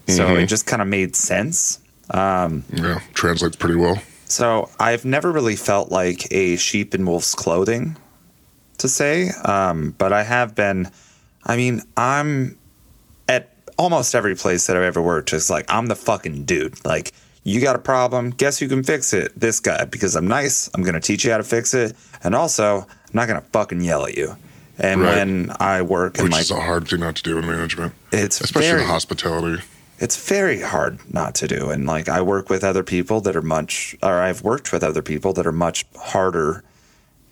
So 0.07 0.27
Mhm. 0.27 0.41
it 0.43 0.45
just 0.47 0.65
kind 0.65 0.81
of 0.81 0.87
made 0.87 1.15
sense. 1.15 1.79
yeah, 2.11 2.99
translates 3.13 3.55
pretty 3.55 3.75
well. 3.75 4.01
So 4.25 4.69
I've 4.79 5.05
never 5.05 5.31
really 5.31 5.55
felt 5.55 5.91
like 5.91 6.27
a 6.31 6.55
sheep 6.57 6.93
in 6.95 7.05
wolf's 7.05 7.35
clothing, 7.35 7.95
to 8.79 8.87
say, 8.87 9.29
um, 9.45 9.93
but 9.97 10.11
I 10.13 10.23
have 10.23 10.55
been. 10.55 10.89
I 11.45 11.55
mean, 11.55 11.81
I'm 11.97 12.57
at 13.27 13.49
almost 13.77 14.13
every 14.15 14.35
place 14.35 14.65
that 14.67 14.75
I've 14.75 14.83
ever 14.83 15.01
worked. 15.01 15.29
Just 15.29 15.49
like 15.51 15.65
I'm 15.69 15.85
the 15.87 15.95
fucking 15.95 16.45
dude. 16.45 16.83
Like 16.85 17.11
you 17.43 17.61
got 17.61 17.75
a 17.75 17.79
problem, 17.79 18.29
guess 18.31 18.59
who 18.59 18.67
can 18.67 18.83
fix 18.83 19.13
it? 19.13 19.39
This 19.39 19.59
guy. 19.59 19.85
Because 19.85 20.15
I'm 20.15 20.27
nice. 20.27 20.69
I'm 20.73 20.83
gonna 20.83 20.99
teach 20.99 21.23
you 21.25 21.31
how 21.31 21.37
to 21.37 21.43
fix 21.43 21.73
it, 21.73 21.95
and 22.23 22.35
also 22.35 22.79
I'm 22.81 22.87
not 23.13 23.27
gonna 23.27 23.43
fucking 23.53 23.81
yell 23.81 24.05
at 24.05 24.15
you. 24.17 24.35
And 24.77 25.01
Right. 25.01 25.15
when 25.17 25.51
I 25.59 25.81
work 25.81 26.17
in 26.19 26.25
which 26.25 26.37
is 26.39 26.51
a 26.51 26.59
hard 26.61 26.87
thing 26.87 27.01
not 27.01 27.15
to 27.17 27.23
do 27.23 27.37
in 27.37 27.45
management, 27.45 27.93
it's 28.11 28.39
especially 28.41 28.69
very 28.69 28.81
in 28.83 28.87
hospitality. 28.87 29.61
it's 29.99 30.15
very 30.29 30.61
hard 30.61 30.99
not 31.13 31.35
to 31.35 31.47
do. 31.47 31.69
And 31.69 31.85
like 31.85 32.07
I 32.07 32.21
work 32.21 32.49
with 32.49 32.63
other 32.63 32.83
people 32.83 33.19
that 33.21 33.35
are 33.35 33.41
much, 33.41 33.95
or 34.01 34.19
I've 34.21 34.41
worked 34.41 34.71
with 34.71 34.83
other 34.83 35.01
people 35.01 35.33
that 35.33 35.45
are 35.45 35.51
much 35.51 35.85
harder 35.97 36.63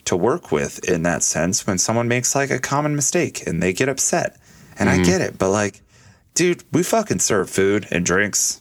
to 0.06 0.16
work 0.18 0.52
with 0.52 0.80
in 0.90 1.04
that 1.04 1.24
sense 1.24 1.66
when 1.68 1.78
someone 1.78 2.08
makes 2.08 2.34
like 2.36 2.50
a 2.50 2.60
common 2.60 2.96
mistake 2.96 3.46
and 3.48 3.62
they 3.64 3.72
get 3.74 3.88
upset. 3.90 4.36
And 4.80 4.90
Mm-hmm. 4.90 5.02
I 5.02 5.06
get 5.06 5.22
it, 5.22 5.38
but 5.38 5.50
like, 5.50 5.82
dude, 6.34 6.64
we 6.74 6.84
fucking 6.84 7.20
serve 7.20 7.50
food 7.50 7.88
and 7.92 8.06
drinks. 8.06 8.60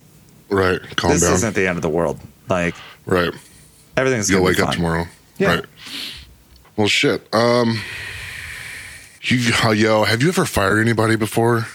Right. 0.48 0.80
Calm 0.96 1.12
this 1.12 1.22
down. 1.22 1.34
isn't 1.34 1.54
the 1.54 1.66
end 1.66 1.76
of 1.78 1.82
the 1.82 1.88
world. 1.88 2.20
Like 2.48 2.74
right. 3.04 3.32
everything's 3.96 4.30
You'll 4.30 4.42
wake 4.44 4.56
be 4.56 4.62
up 4.62 4.72
tomorrow. 4.74 5.06
Yeah. 5.38 5.56
Right. 5.56 5.64
Well, 6.76 6.88
shit. 6.88 7.26
Um, 7.34 7.80
you, 9.22 9.52
uh, 9.64 9.70
yo, 9.70 10.04
have 10.04 10.22
you 10.22 10.28
ever 10.28 10.44
fired 10.44 10.78
anybody 10.80 11.16
before? 11.16 11.66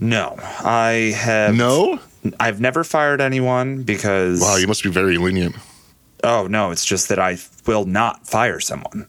No, 0.00 0.36
I 0.40 1.14
have. 1.16 1.54
No. 1.54 2.00
I've 2.40 2.60
never 2.60 2.82
fired 2.84 3.20
anyone 3.20 3.84
because. 3.84 4.40
Wow, 4.40 4.56
you 4.56 4.66
must 4.66 4.82
be 4.82 4.90
very 4.90 5.16
lenient. 5.16 5.54
oh 6.24 6.46
no, 6.48 6.70
it's 6.72 6.84
just 6.84 7.08
that 7.08 7.18
I 7.18 7.38
will 7.66 7.84
not 7.84 8.26
fire 8.26 8.60
someone. 8.60 9.06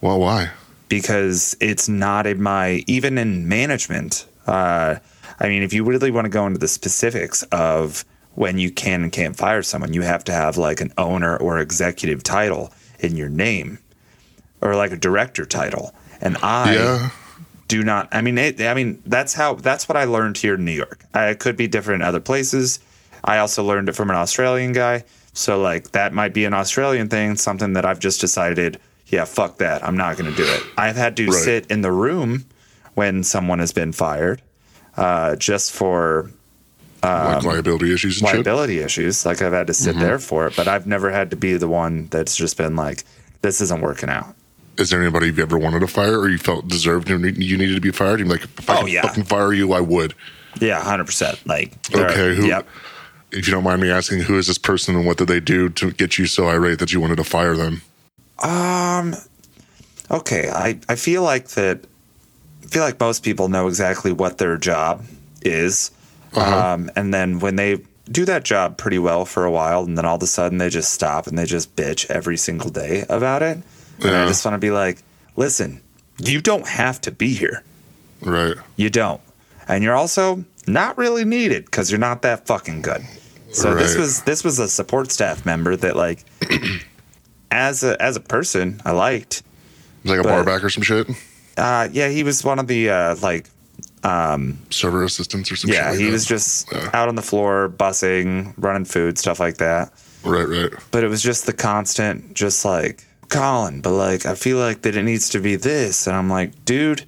Well, 0.00 0.20
why? 0.20 0.50
because 0.88 1.56
it's 1.60 1.88
not 1.88 2.26
in 2.26 2.42
my 2.42 2.84
even 2.86 3.18
in 3.18 3.48
management. 3.48 4.26
Uh, 4.46 4.96
I 5.40 5.48
mean, 5.48 5.62
if 5.62 5.72
you 5.72 5.84
really 5.84 6.10
want 6.10 6.24
to 6.24 6.30
go 6.30 6.46
into 6.46 6.58
the 6.58 6.68
specifics 6.68 7.42
of 7.52 8.04
when 8.34 8.58
you 8.58 8.70
can 8.70 9.02
and 9.02 9.12
can't 9.12 9.36
fire 9.36 9.62
someone, 9.62 9.92
you 9.94 10.02
have 10.02 10.24
to 10.24 10.32
have 10.32 10.56
like 10.56 10.80
an 10.80 10.92
owner 10.98 11.36
or 11.36 11.58
executive 11.58 12.22
title 12.22 12.72
in 12.98 13.16
your 13.16 13.28
name, 13.28 13.78
or 14.60 14.74
like 14.74 14.92
a 14.92 14.96
director 14.96 15.44
title. 15.44 15.94
And 16.20 16.36
I 16.42 16.74
yeah. 16.74 17.10
do 17.68 17.82
not. 17.82 18.08
I 18.12 18.22
mean, 18.22 18.38
it, 18.38 18.60
I 18.60 18.74
mean 18.74 19.02
that's 19.06 19.34
how 19.34 19.54
that's 19.54 19.88
what 19.88 19.96
I 19.96 20.04
learned 20.04 20.38
here 20.38 20.54
in 20.54 20.64
New 20.64 20.72
York. 20.72 21.04
I, 21.14 21.28
it 21.28 21.38
could 21.38 21.56
be 21.56 21.68
different 21.68 22.02
in 22.02 22.08
other 22.08 22.20
places. 22.20 22.78
I 23.24 23.38
also 23.38 23.64
learned 23.64 23.88
it 23.88 23.92
from 23.92 24.10
an 24.10 24.16
Australian 24.16 24.72
guy. 24.72 25.04
So 25.32 25.60
like 25.60 25.92
that 25.92 26.12
might 26.14 26.32
be 26.32 26.44
an 26.46 26.54
Australian 26.54 27.08
thing, 27.08 27.36
something 27.36 27.74
that 27.74 27.84
I've 27.84 27.98
just 27.98 28.20
decided. 28.20 28.80
Yeah, 29.08 29.24
fuck 29.24 29.58
that. 29.58 29.84
I'm 29.84 29.96
not 29.96 30.16
going 30.16 30.30
to 30.30 30.36
do 30.36 30.44
it. 30.44 30.62
I've 30.76 30.96
had 30.96 31.16
to 31.18 31.26
Right. 31.26 31.34
sit 31.34 31.66
in 31.70 31.82
the 31.82 31.92
room 31.92 32.44
when 32.94 33.22
someone 33.22 33.58
has 33.60 33.70
been 33.72 33.92
fired, 33.92 34.42
uh, 34.96 35.36
just 35.36 35.72
for 35.72 36.30
like 37.02 37.42
liability 37.44 37.92
issues 37.92 38.20
and 38.20 38.28
Um, 38.28 38.34
liability 38.36 38.80
issues. 38.80 39.24
Like 39.24 39.40
I've 39.42 39.52
had 39.52 39.66
to 39.68 39.74
sit 39.74 39.94
Mm-hmm. 39.94 40.04
there 40.04 40.18
for 40.18 40.46
it, 40.48 40.56
but 40.56 40.66
I've 40.68 40.86
never 40.86 41.10
had 41.10 41.30
to 41.30 41.36
be 41.36 41.56
the 41.56 41.68
one 41.68 42.08
that's 42.10 42.36
just 42.36 42.56
been 42.56 42.74
like, 42.74 43.04
this 43.42 43.60
isn't 43.60 43.80
working 43.80 44.08
out. 44.08 44.34
Is 44.78 44.90
there 44.90 45.00
anybody 45.00 45.26
you've 45.26 45.38
ever 45.38 45.56
wanted 45.58 45.80
to 45.80 45.86
fire 45.86 46.18
or 46.18 46.28
you 46.28 46.38
felt 46.38 46.68
deserved 46.68 47.08
you 47.08 47.16
you 47.18 47.56
needed 47.56 47.74
to 47.76 47.80
be 47.80 47.92
fired? 47.92 48.18
You're 48.20 48.28
like, 48.28 48.42
if 48.44 48.68
I 48.68 48.76
Oh, 48.78 48.82
could 48.82 48.92
yeah. 48.92 49.02
fucking 49.02 49.24
fire 49.24 49.52
you, 49.52 49.72
I 49.72 49.80
would. 49.80 50.14
Yeah, 50.60 50.82
hundred 50.82 51.04
percent. 51.06 51.38
Like, 51.46 51.80
there- 51.88 52.08
Okay. 52.10 52.34
Who, 52.36 52.46
Yep. 52.46 52.66
If 53.32 53.46
you 53.46 53.52
don't 53.52 53.64
mind 53.64 53.82
me 53.82 53.90
asking, 53.90 54.20
who 54.20 54.38
is 54.38 54.46
this 54.46 54.58
person 54.58 54.94
and 54.96 55.04
what 55.04 55.16
did 55.18 55.28
they 55.28 55.40
do 55.40 55.68
to 55.70 55.90
get 55.92 56.16
you 56.18 56.26
so 56.26 56.48
irate 56.48 56.78
that 56.78 56.92
you 56.92 57.00
wanted 57.00 57.16
to 57.16 57.24
fire 57.24 57.54
them? 57.56 57.82
Um. 58.42 59.14
Okay, 60.10 60.48
I 60.50 60.78
I 60.88 60.94
feel 60.94 61.22
like 61.22 61.48
that. 61.48 61.80
I 62.66 62.68
feel 62.68 62.82
like 62.82 62.98
most 63.00 63.22
people 63.22 63.48
know 63.48 63.68
exactly 63.68 64.12
what 64.12 64.38
their 64.38 64.56
job 64.56 65.04
is, 65.42 65.90
Uh-huh. 66.34 66.74
um, 66.74 66.90
and 66.96 67.14
then 67.14 67.38
when 67.38 67.56
they 67.56 67.78
do 68.10 68.24
that 68.24 68.44
job 68.44 68.76
pretty 68.76 68.98
well 68.98 69.24
for 69.24 69.44
a 69.44 69.50
while, 69.50 69.84
and 69.84 69.96
then 69.96 70.04
all 70.04 70.16
of 70.16 70.22
a 70.22 70.26
sudden 70.26 70.58
they 70.58 70.68
just 70.68 70.92
stop 70.92 71.26
and 71.26 71.38
they 71.38 71.44
just 71.46 71.74
bitch 71.76 72.08
every 72.10 72.36
single 72.36 72.70
day 72.70 73.04
about 73.08 73.42
it. 73.42 73.58
And 74.02 74.10
I 74.16 74.26
just 74.26 74.44
want 74.44 74.54
to 74.54 74.58
be 74.58 74.70
like, 74.70 75.02
listen, 75.36 75.80
you 76.18 76.40
don't 76.40 76.66
have 76.66 77.00
to 77.02 77.10
be 77.10 77.34
here. 77.34 77.62
Right. 78.20 78.56
You 78.76 78.90
don't, 78.90 79.20
and 79.68 79.82
you're 79.82 79.94
also 79.96 80.44
not 80.66 80.98
really 80.98 81.24
needed 81.24 81.64
because 81.66 81.90
you're 81.90 82.00
not 82.00 82.22
that 82.22 82.46
fucking 82.46 82.82
good. 82.82 83.02
So 83.52 83.74
this 83.74 83.96
was 83.96 84.22
this 84.22 84.44
was 84.44 84.58
a 84.58 84.68
support 84.68 85.10
staff 85.12 85.46
member 85.46 85.76
that 85.76 85.96
like, 85.96 86.24
as 87.50 87.82
a 87.82 88.00
as 88.02 88.16
a 88.16 88.20
person, 88.20 88.80
I 88.84 88.90
liked. 88.92 89.42
Like 90.04 90.20
a 90.20 90.22
bar 90.22 90.44
back 90.44 90.62
or 90.62 90.68
some 90.70 90.82
shit? 90.82 91.08
Uh, 91.56 91.88
yeah, 91.92 92.08
he 92.08 92.22
was 92.22 92.44
one 92.44 92.58
of 92.58 92.66
the 92.66 92.90
uh, 92.90 93.16
like, 93.22 93.48
Server 94.70 95.04
assistants 95.04 95.50
or 95.50 95.56
something. 95.56 95.74
yeah, 95.76 95.90
like 95.90 95.98
he 95.98 96.06
that? 96.06 96.12
was 96.12 96.24
just 96.24 96.70
Yeah. 96.72 96.90
out 96.92 97.08
on 97.08 97.14
the 97.16 97.22
floor, 97.22 97.68
bussing, 97.68 98.54
running 98.56 98.84
food, 98.84 99.18
stuff 99.18 99.40
like 99.40 99.56
that. 99.58 99.92
Right, 100.24 100.46
right. 100.48 100.72
But 100.90 101.04
it 101.04 101.08
was 101.08 101.22
just 101.22 101.46
the 101.46 101.52
constant, 101.52 102.34
just 102.34 102.64
like 102.64 103.04
Colin. 103.28 103.80
But 103.80 103.92
like, 103.92 104.26
I 104.26 104.34
feel 104.34 104.58
like 104.58 104.82
that 104.82 104.96
it 104.96 105.02
needs 105.02 105.28
to 105.30 105.40
be 105.40 105.56
this, 105.56 106.06
and 106.06 106.16
I'm 106.16 106.28
like, 106.28 106.64
dude, 106.64 107.04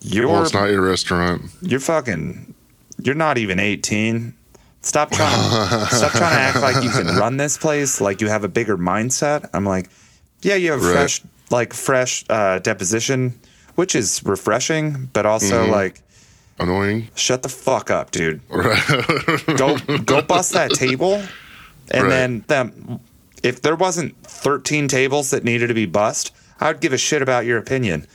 you're 0.00 0.28
Well, 0.28 0.42
it's 0.42 0.52
not 0.54 0.66
your 0.70 0.82
restaurant. 0.82 1.42
you're 1.62 1.80
fucking, 1.80 2.54
you're 3.02 3.14
not 3.14 3.38
even 3.38 3.58
18. 3.58 4.34
Stop 4.82 5.10
trying, 5.12 5.30
to, 5.30 5.94
stop 5.94 6.10
trying 6.12 6.34
to 6.34 6.40
act 6.40 6.60
like 6.60 6.84
you 6.84 6.90
can 6.90 7.06
run 7.16 7.38
this 7.38 7.56
place, 7.56 8.02
like 8.02 8.20
you 8.20 8.28
have 8.28 8.44
a 8.44 8.48
bigger 8.48 8.76
mindset. 8.76 9.48
I'm 9.54 9.64
like, 9.64 9.88
yeah, 10.42 10.56
you 10.56 10.72
have 10.72 10.82
Right. 10.84 10.92
fresh, 10.92 11.22
like 11.50 11.72
fresh 11.72 12.22
uh, 12.28 12.58
deposition, 12.58 13.38
which 13.74 13.94
is 13.94 14.22
refreshing, 14.24 15.08
but 15.12 15.26
also 15.26 15.62
Mm-hmm. 15.62 15.72
like. 15.72 16.00
Annoying. 16.58 17.08
shut 17.16 17.42
the 17.42 17.48
fuck 17.48 17.90
up, 17.90 18.12
dude. 18.12 18.40
Right. 18.48 18.78
Go 19.56 19.76
go 20.04 20.22
bust 20.22 20.52
that 20.52 20.70
table, 20.70 21.14
and 21.90 22.02
Right. 22.04 22.08
then 22.08 22.44
them. 22.46 23.00
If 23.42 23.60
there 23.62 23.74
wasn't 23.74 24.16
thirteen 24.22 24.86
tables 24.88 25.30
that 25.30 25.42
needed 25.42 25.66
to 25.66 25.74
be 25.74 25.86
bust, 25.86 26.30
I 26.60 26.68
would 26.68 26.80
give 26.80 26.92
a 26.92 26.96
shit 26.98 27.22
about 27.22 27.44
your 27.44 27.58
opinion. 27.58 28.06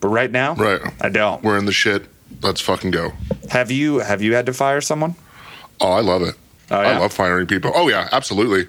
But 0.00 0.08
right 0.08 0.30
now, 0.30 0.54
Right. 0.54 0.80
I 1.02 1.10
don't. 1.10 1.42
We're 1.44 1.58
in 1.58 1.66
the 1.66 1.72
shit. 1.72 2.06
Let's 2.40 2.60
fucking 2.62 2.92
go. 2.92 3.12
Have 3.50 3.70
you 3.70 3.98
have 3.98 4.22
you 4.22 4.34
had 4.34 4.46
to 4.46 4.54
fire 4.54 4.80
someone? 4.80 5.14
Oh, 5.78 5.92
I 5.92 6.00
love 6.00 6.22
it. 6.22 6.34
Oh, 6.70 6.76
I 6.80 6.96
love 6.98 7.12
firing 7.12 7.46
people. 7.46 7.72
Oh 7.74 7.88
yeah, 7.90 8.08
absolutely. 8.10 8.66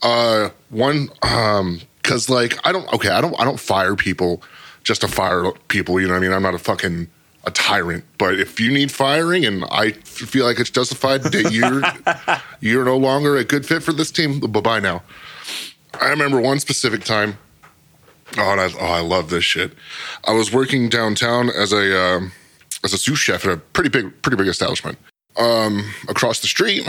Uh, 0.00 0.50
one, 0.70 1.08
um, 1.22 1.80
cause 2.04 2.30
like 2.30 2.56
I 2.64 2.70
don't. 2.70 2.90
Okay, 2.92 3.08
I 3.10 3.20
don't. 3.20 3.34
I 3.40 3.44
don't 3.44 3.58
fire 3.58 3.96
people 3.96 4.42
just 4.84 5.00
to 5.00 5.08
fire 5.08 5.50
people. 5.68 6.00
You 6.00 6.06
know 6.06 6.14
what 6.14 6.18
I 6.18 6.22
mean? 6.22 6.32
I'm 6.32 6.42
not 6.42 6.54
a 6.54 6.58
fucking 6.58 7.08
a 7.46 7.50
tyrant. 7.50 8.04
But 8.18 8.38
if 8.38 8.60
you 8.60 8.72
need 8.72 8.90
firing, 8.90 9.44
and 9.44 9.64
I 9.70 9.92
feel 9.92 10.46
like 10.46 10.60
it's 10.60 10.70
justified 10.70 11.22
that 11.24 11.52
you're 11.52 11.82
you're 12.60 12.84
no 12.84 12.96
longer 12.96 13.36
a 13.36 13.44
good 13.44 13.66
fit 13.66 13.82
for 13.82 13.92
this 13.92 14.10
team, 14.10 14.40
bye 14.40 14.60
bye 14.60 14.80
now. 14.80 15.02
I 16.00 16.08
remember 16.08 16.40
one 16.40 16.60
specific 16.60 17.04
time. 17.04 17.38
Oh, 18.36 18.50
and 18.50 18.60
I, 18.60 18.70
oh, 18.80 18.86
I 18.86 19.00
love 19.00 19.30
this 19.30 19.44
shit. 19.44 19.72
I 20.24 20.32
was 20.32 20.52
working 20.52 20.88
downtown 20.88 21.50
as 21.50 21.72
a 21.72 21.98
um, 21.98 22.32
as 22.82 22.92
a 22.92 22.98
sous 22.98 23.18
chef 23.18 23.44
at 23.44 23.52
a 23.52 23.56
pretty 23.56 23.90
big 23.90 24.22
pretty 24.22 24.36
big 24.36 24.48
establishment. 24.48 24.98
Um, 25.36 25.92
across 26.08 26.40
the 26.40 26.46
street, 26.46 26.88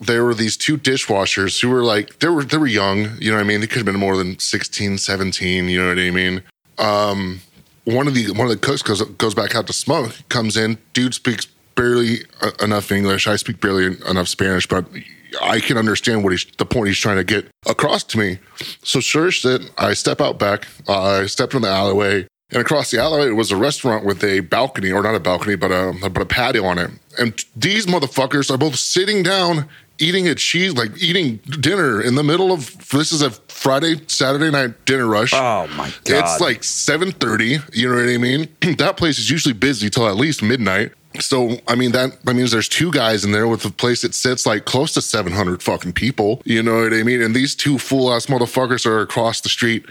there 0.00 0.24
were 0.24 0.34
these 0.34 0.56
two 0.56 0.76
dishwashers 0.76 1.60
who 1.60 1.70
were 1.70 1.82
like 1.82 2.18
they 2.18 2.28
were 2.28 2.44
they 2.44 2.56
were 2.56 2.66
young, 2.66 3.16
you 3.20 3.30
know 3.30 3.36
what 3.36 3.44
I 3.44 3.46
mean? 3.46 3.60
They 3.60 3.66
could 3.66 3.78
have 3.78 3.86
been 3.86 3.98
more 3.98 4.16
than 4.16 4.38
16, 4.38 4.98
17, 4.98 5.68
you 5.68 5.80
know 5.80 5.88
what 5.88 5.98
I 5.98 6.10
mean? 6.10 6.42
Um, 6.80 7.40
one 7.84 8.06
of 8.08 8.14
the 8.14 8.30
one 8.32 8.46
of 8.46 8.50
the 8.50 8.56
cooks 8.56 8.82
goes 8.82 9.02
goes 9.02 9.34
back 9.34 9.54
out 9.54 9.66
to 9.66 9.72
smoke, 9.72 10.12
comes 10.28 10.56
in, 10.56 10.78
dude 10.92 11.14
speaks 11.14 11.46
barely 11.74 12.18
uh, 12.42 12.50
enough 12.62 12.90
English. 12.92 13.26
I 13.26 13.36
speak 13.36 13.60
barely 13.60 13.96
enough 14.08 14.28
Spanish, 14.28 14.66
but 14.66 14.84
I 15.42 15.60
can 15.60 15.76
understand 15.76 16.24
what 16.24 16.32
he's 16.32 16.46
the 16.58 16.66
point 16.66 16.88
he's 16.88 16.98
trying 16.98 17.16
to 17.16 17.24
get 17.24 17.46
across 17.66 18.04
to 18.04 18.18
me. 18.18 18.38
So 18.82 19.00
sure 19.00 19.30
shit, 19.30 19.70
I 19.78 19.94
step 19.94 20.20
out 20.20 20.38
back, 20.38 20.66
uh, 20.88 21.20
I 21.22 21.26
step 21.26 21.54
in 21.54 21.62
the 21.62 21.68
alleyway, 21.68 22.26
and 22.50 22.60
across 22.60 22.90
the 22.90 23.00
alleyway 23.00 23.30
was 23.30 23.50
a 23.50 23.56
restaurant 23.56 24.04
with 24.04 24.24
a 24.24 24.40
balcony, 24.40 24.90
or 24.90 25.02
not 25.02 25.14
a 25.14 25.20
balcony, 25.20 25.56
but 25.56 25.70
a 25.70 25.94
but 26.02 26.22
a 26.22 26.26
patio 26.26 26.64
on 26.64 26.78
it. 26.78 26.90
And 27.18 27.44
these 27.54 27.86
motherfuckers 27.86 28.50
are 28.50 28.58
both 28.58 28.76
sitting 28.76 29.22
down, 29.22 29.68
eating 30.00 30.26
a 30.28 30.34
cheese, 30.34 30.74
like 30.74 31.00
eating 31.00 31.36
dinner 31.60 32.00
in 32.00 32.14
the 32.14 32.22
middle 32.22 32.52
of 32.52 32.88
this 32.88 33.12
is 33.12 33.22
a 33.22 33.30
Friday 33.30 34.00
Saturday 34.06 34.50
night 34.50 34.84
dinner 34.86 35.06
rush. 35.06 35.32
Oh 35.34 35.68
my 35.76 35.92
god! 36.04 36.24
It's 36.24 36.40
like 36.40 36.64
seven 36.64 37.12
thirty. 37.12 37.58
You 37.72 37.88
know 37.88 37.96
what 37.96 38.12
I 38.12 38.18
mean? 38.18 38.48
that 38.78 38.96
place 38.96 39.18
is 39.18 39.30
usually 39.30 39.54
busy 39.54 39.90
till 39.90 40.08
at 40.08 40.16
least 40.16 40.42
midnight. 40.42 40.92
So 41.18 41.58
I 41.66 41.74
mean 41.74 41.92
that 41.92 42.22
that 42.24 42.34
means 42.34 42.52
there's 42.52 42.68
two 42.68 42.90
guys 42.90 43.24
in 43.24 43.32
there 43.32 43.48
with 43.48 43.64
a 43.64 43.70
place 43.70 44.02
that 44.02 44.14
sits 44.14 44.46
like 44.46 44.64
close 44.64 44.92
to 44.94 45.02
seven 45.02 45.32
hundred 45.32 45.62
fucking 45.62 45.92
people. 45.92 46.40
You 46.44 46.62
know 46.62 46.82
what 46.82 46.94
I 46.94 47.02
mean? 47.02 47.20
And 47.20 47.34
these 47.34 47.54
two 47.54 47.78
fool 47.78 48.12
ass 48.12 48.26
motherfuckers 48.26 48.86
are 48.86 49.00
across 49.00 49.40
the 49.40 49.48
street, 49.48 49.84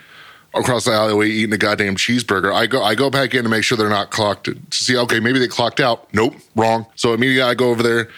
across 0.54 0.86
the 0.86 0.92
alleyway 0.92 1.30
eating 1.30 1.54
a 1.54 1.58
goddamn 1.58 1.96
cheeseburger. 1.96 2.54
I 2.54 2.68
go 2.68 2.82
I 2.82 2.96
go 2.96 3.10
back 3.10 3.36
in 3.36 3.44
to 3.44 3.50
make 3.50 3.64
sure 3.64 3.78
they're 3.78 3.90
not 3.90 4.12
clocked 4.12 4.46
to 4.46 4.58
see. 4.72 4.98
Okay, 4.98 5.20
maybe 5.20 5.40
they 5.40 5.48
clocked 5.48 5.82
out. 5.82 6.12
Nope, 6.14 6.36
wrong. 6.56 6.86
So 6.96 7.14
immediately 7.14 7.44
I 7.44 7.54
go 7.54 7.70
over 7.70 7.84
there. 7.84 8.10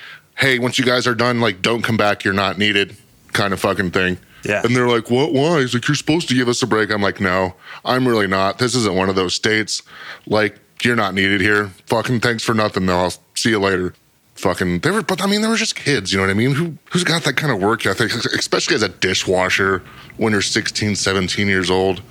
Hey, 0.42 0.58
once 0.60 0.80
you 0.80 0.86
guys 0.86 1.06
are 1.06 1.14
done, 1.16 1.40
like 1.40 1.62
don't 1.62 1.84
come 1.84 1.98
back. 1.98 2.24
You're 2.24 2.34
not 2.34 2.58
needed. 2.58 2.98
Kind 3.32 3.54
of 3.54 3.60
fucking 3.60 3.92
thing. 3.92 4.18
Yeah. 4.44 4.64
And 4.66 4.76
they're 4.76 4.88
like, 4.88 5.12
what? 5.12 5.32
Why? 5.34 5.60
He's 5.62 5.74
like, 5.76 5.88
you're 5.88 5.94
supposed 5.96 6.28
to 6.30 6.34
give 6.34 6.48
us 6.48 6.64
a 6.64 6.68
break. 6.68 6.92
I'm 6.92 7.02
like, 7.02 7.22
no, 7.22 7.54
I'm 7.86 8.08
really 8.08 8.26
not. 8.26 8.58
This 8.58 8.74
isn't 8.74 8.96
one 8.96 9.08
of 9.08 9.16
those 9.16 9.36
states. 9.36 9.84
Like, 10.26 10.58
you're 10.84 10.96
not 10.96 11.14
needed 11.14 11.42
here. 11.42 11.68
Fucking 11.86 12.22
thanks 12.22 12.44
for 12.44 12.56
nothing, 12.56 12.88
though. 12.88 12.98
I'll 12.98 13.14
see 13.36 13.52
you 13.52 13.60
later. 13.60 13.94
Fucking, 14.34 14.80
they 14.80 14.90
were, 14.90 15.04
but 15.04 15.22
I 15.22 15.28
mean, 15.28 15.44
they 15.44 15.48
were 15.48 15.56
just 15.58 15.76
kids, 15.76 16.12
you 16.12 16.18
know 16.18 16.24
what 16.24 16.32
I 16.32 16.34
mean? 16.34 16.56
Who, 16.56 16.76
who's 16.92 17.04
got 17.04 17.22
that 17.26 17.36
kind 17.38 17.54
of 17.54 17.62
work 17.62 17.86
ethic, 17.86 18.12
especially 18.34 18.74
as 18.76 18.82
a 18.82 18.90
dishwasher 18.90 19.84
when 20.18 20.32
you're 20.34 20.42
16, 20.42 20.96
17 20.96 21.48
years 21.48 21.70
old? 21.70 22.02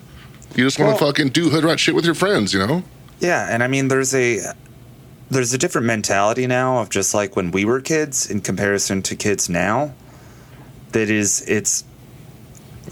You 0.55 0.63
just 0.63 0.79
want 0.79 0.97
to 0.97 1.03
Well- 1.03 1.11
fucking 1.13 1.31
do 1.31 1.51
hood 1.51 1.65
rat 1.65 1.81
shit 1.81 1.97
with 1.97 2.05
your 2.05 2.15
friends, 2.15 2.53
you 2.55 2.65
know? 2.65 2.85
Yeah, 3.19 3.49
and 3.51 3.65
I 3.65 3.67
mean, 3.67 3.89
there's 3.89 4.15
a 4.15 4.39
there's 5.31 5.53
a 5.55 5.59
different 5.59 5.87
mentality 5.87 6.47
now 6.47 6.79
of 6.79 6.91
just 6.91 7.15
like 7.15 7.37
when 7.37 7.51
we 7.51 7.65
were 7.65 7.81
kids 7.81 8.29
in 8.31 8.41
comparison 8.41 9.03
to 9.03 9.17
kids 9.17 9.49
now. 9.49 9.95
That 10.93 11.09
is, 11.09 11.43
it's. 11.49 11.85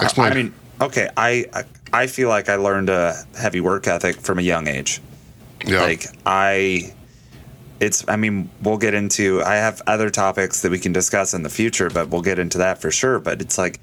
I- 0.01 0.05
Explain. 0.05 0.33
I 0.33 0.35
mean, 0.35 0.55
okay, 0.81 1.09
I 1.17 1.47
I- 1.53 1.65
I 1.91 2.07
feel 2.07 2.29
like 2.29 2.49
I 2.51 2.57
learned 2.57 2.91
a 2.91 3.15
heavy 3.37 3.61
work 3.61 3.87
ethic 3.89 4.17
from 4.21 4.39
a 4.39 4.43
young 4.43 4.69
age. 4.69 5.01
Yeah. 5.67 5.81
Like 5.83 6.05
I, 6.27 6.93
it's. 7.81 8.05
I 8.07 8.17
mean, 8.17 8.51
we'll 8.63 8.77
get 8.79 8.93
into. 8.95 9.43
I 9.43 9.55
have 9.57 9.81
other 9.87 10.11
topics 10.11 10.61
that 10.63 10.71
we 10.71 10.79
can 10.79 10.93
discuss 10.93 11.33
in 11.35 11.43
the 11.45 11.49
future, 11.49 11.89
but 11.91 12.11
we'll 12.11 12.23
get 12.23 12.39
into 12.39 12.59
that 12.59 12.81
for 12.81 12.91
sure. 12.91 13.19
But 13.19 13.41
it's 13.41 13.57
like 13.59 13.81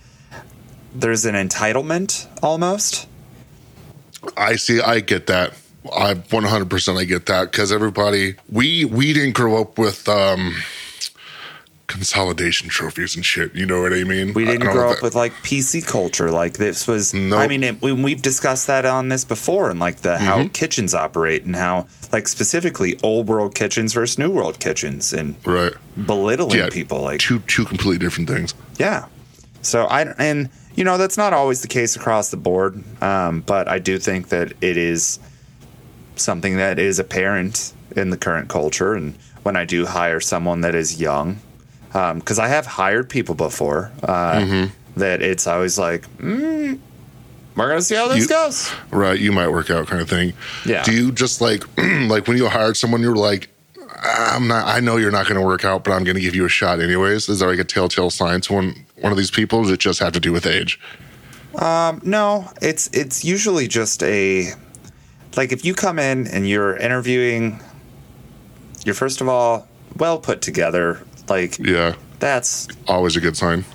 there's 0.94 1.26
an 1.26 1.36
entitlement 1.36 2.28
almost. 2.44 3.08
I 4.38 4.56
see. 4.56 4.80
I 4.80 5.00
get 5.02 5.28
that. 5.28 5.54
I 5.94 6.14
100% 6.16 6.98
I 7.00 7.04
get 7.06 7.26
that 7.28 7.52
because 7.52 7.72
everybody 7.72 8.36
we 8.50 8.86
we 8.86 9.14
didn't 9.14 9.34
grow 9.36 9.62
up 9.62 9.78
with 9.78 10.08
um 10.10 10.56
consolidation 11.88 12.68
trophies 12.68 13.16
and 13.16 13.24
shit. 13.24 13.54
You 13.54 13.66
know 13.66 13.82
what 13.82 13.94
I 13.94 14.04
mean? 14.04 14.34
We 14.34 14.46
didn't 14.46 14.72
grow 14.72 14.92
up 14.92 15.02
with 15.04 15.16
like 15.16 15.32
PC 15.44 15.86
culture. 15.86 16.32
Like 16.32 16.54
this 16.58 16.88
was. 16.88 17.14
Nope. 17.14 17.40
I 17.40 17.48
mean, 17.48 17.64
it, 17.64 17.82
we, 17.82 17.92
we've 17.94 18.22
discussed 18.22 18.68
that 18.68 18.86
on 18.86 19.10
this 19.10 19.24
before, 19.24 19.70
and 19.70 19.80
like 19.80 19.98
the 19.98 20.18
how 20.18 20.36
Mm-hmm. 20.40 20.48
kitchens 20.50 20.94
operate 20.96 21.44
and 21.46 21.56
how 21.56 21.88
like 22.12 22.28
specifically 22.28 23.00
old 23.04 23.28
world 23.28 23.56
kitchens 23.56 23.94
versus 23.94 24.18
new 24.18 24.32
world 24.32 24.60
kitchens 24.60 25.14
and 25.14 25.36
right. 25.46 25.74
belittling 26.06 26.58
Yeah, 26.58 26.70
people. 26.70 27.02
Like 27.02 27.20
two 27.20 27.40
two 27.42 27.66
completely 27.66 28.00
different 28.00 28.30
things. 28.30 28.54
yeah. 28.78 29.06
So 29.62 29.86
I 29.86 30.14
and 30.18 30.50
you 30.76 30.84
know 30.84 30.98
that's 30.98 31.18
not 31.18 31.34
always 31.34 31.62
the 31.62 31.68
case 31.68 31.96
across 31.96 32.32
the 32.32 32.38
board, 32.38 32.84
um, 33.02 33.42
but 33.42 33.68
I 33.68 33.80
do 33.80 33.98
think 34.00 34.30
that 34.30 34.52
it 34.62 34.76
is 34.78 35.20
something 36.20 36.58
that 36.58 36.80
is 36.80 37.00
apparent 37.00 37.74
in 37.96 38.10
the 38.10 38.18
current 38.18 38.50
culture. 38.50 38.94
And 38.94 39.16
when 39.44 39.56
I 39.56 39.66
do 39.66 39.86
hire 39.86 40.20
someone 40.20 40.62
that 40.62 40.76
is 40.76 41.00
young, 41.00 41.40
because 41.92 42.40
I 42.40 42.48
have 42.48 42.66
hired 42.66 43.10
people 43.10 43.36
before, 43.36 43.92
uh, 44.04 44.68
that 44.98 45.22
it's 45.22 45.48
always 45.48 45.78
like, 45.78 46.08
mm, 46.18 46.80
we're 47.56 47.68
gonna 47.70 47.82
see 47.82 47.96
how 47.96 48.08
this 48.10 48.24
You- 48.24 48.28
goes. 48.28 48.72
Right, 48.92 49.18
you 49.20 49.32
might 49.32 49.48
work 49.50 49.70
out 49.70 49.88
kind 49.88 50.02
of 50.02 50.10
thing. 50.10 50.34
Yeah. 50.66 50.84
Do 50.84 50.92
you 50.92 51.12
just 51.12 51.40
like 51.42 51.64
like 51.78 52.28
when 52.28 52.36
you 52.38 52.48
hired 52.50 52.76
someone 52.76 53.02
you're 53.02 53.16
like 53.16 53.48
I'm 54.04 54.48
not 54.50 54.68
I 54.68 54.82
know 54.82 54.98
you're 54.98 55.12
not 55.12 55.26
going 55.26 55.40
to 55.40 55.46
work 55.46 55.64
out 55.64 55.84
but 55.86 55.94
I'm 55.94 56.04
going 56.04 56.16
to 56.16 56.22
give 56.22 56.36
you 56.36 56.46
a 56.46 56.50
shot 56.50 56.82
anyways. 56.82 57.30
Is 57.30 57.40
there 57.40 57.50
like 57.50 57.60
a 57.60 57.64
telltale 57.64 58.10
sign 58.10 58.42
to 58.42 58.54
one 58.54 58.86
one 59.00 59.12
of 59.14 59.18
these 59.18 59.32
people 59.32 59.62
does 59.64 59.72
it 59.72 59.80
just 59.80 60.00
have 60.00 60.12
to 60.14 60.20
do 60.20 60.34
with 60.34 60.46
age? 60.46 60.80
No, 62.04 62.52
it's 62.62 62.90
it's 62.92 63.24
usually 63.24 63.68
just 63.70 64.04
a 64.04 64.52
like 65.38 65.52
if 65.52 65.66
you 65.66 65.74
come 65.74 66.00
in 66.00 66.28
and 66.28 66.48
you're 66.48 66.76
interviewing, 66.78 67.60
you're 68.86 68.96
first 68.96 69.22
of 69.22 69.28
all 69.28 69.68
well 69.98 70.20
put 70.20 70.42
together. 70.42 71.02
Like 71.28 71.58
Yeah. 71.60 71.96
that's 72.20 72.68
Always 72.88 73.16
a 73.16 73.22
good 73.22 73.36
sign. 73.38 73.66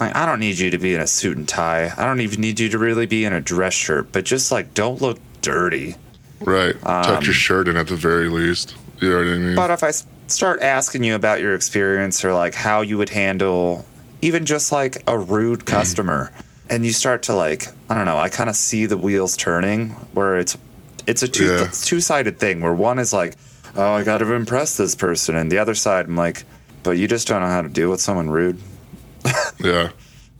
like 0.00 0.14
I 0.14 0.26
don't 0.26 0.40
need 0.40 0.58
you 0.58 0.70
to 0.70 0.78
be 0.78 0.94
in 0.94 1.00
a 1.00 1.06
suit 1.06 1.36
and 1.36 1.48
tie. 1.48 1.92
I 1.96 2.04
don't 2.04 2.20
even 2.20 2.40
need 2.40 2.60
you 2.60 2.68
to 2.70 2.78
really 2.78 3.06
be 3.06 3.24
in 3.24 3.32
a 3.32 3.40
dress 3.40 3.74
shirt, 3.74 4.12
but 4.12 4.24
just 4.24 4.52
like 4.52 4.74
don't 4.74 5.00
look 5.02 5.18
dirty. 5.40 5.96
Right. 6.40 6.74
Tuck 6.82 7.24
your 7.24 7.34
shirt 7.34 7.68
in 7.68 7.76
at 7.76 7.86
the 7.88 7.96
very 7.96 8.28
least. 8.28 8.74
You 9.00 9.10
know 9.10 9.16
what 9.18 9.26
I 9.26 9.30
mean? 9.38 9.48
Um, 9.50 9.54
But 9.56 9.70
if 9.70 9.82
I 9.82 9.90
start 10.28 10.60
asking 10.62 11.04
you 11.04 11.14
about 11.14 11.40
your 11.40 11.54
experience 11.54 12.24
or 12.24 12.32
like 12.32 12.54
how 12.54 12.80
you 12.80 12.98
would 12.98 13.10
handle 13.10 13.84
even 14.22 14.44
just 14.46 14.70
like 14.72 15.02
a 15.08 15.18
rude 15.18 15.66
customer 15.66 16.30
and 16.70 16.86
you 16.86 16.92
start 16.92 17.24
to 17.24 17.34
like 17.34 17.66
I 17.90 17.94
don't 17.96 18.06
know, 18.06 18.18
I 18.18 18.28
kind 18.28 18.48
of 18.48 18.56
see 18.56 18.86
the 18.86 18.96
wheels 18.96 19.36
turning 19.36 19.90
where 20.14 20.38
it's 20.38 20.56
it's 21.06 21.22
a 21.22 21.28
two 21.28 21.46
Yeah. 21.46 21.68
two-sided 21.72 22.38
thing 22.38 22.60
where 22.60 22.74
one 22.74 22.98
is 22.98 23.12
like, 23.12 23.34
"Oh, 23.76 23.92
I 23.94 24.02
got 24.04 24.18
to 24.18 24.32
impress 24.32 24.76
this 24.76 24.94
person." 24.94 25.36
And 25.36 25.50
the 25.50 25.58
other 25.58 25.74
side 25.74 26.06
I'm 26.06 26.16
like, 26.16 26.44
"But 26.82 26.92
you 26.92 27.08
just 27.08 27.28
don't 27.28 27.40
know 27.40 27.48
how 27.48 27.62
to 27.62 27.68
deal 27.68 27.90
with 27.90 28.00
someone 28.00 28.30
rude." 28.30 28.58
yeah. 29.58 29.90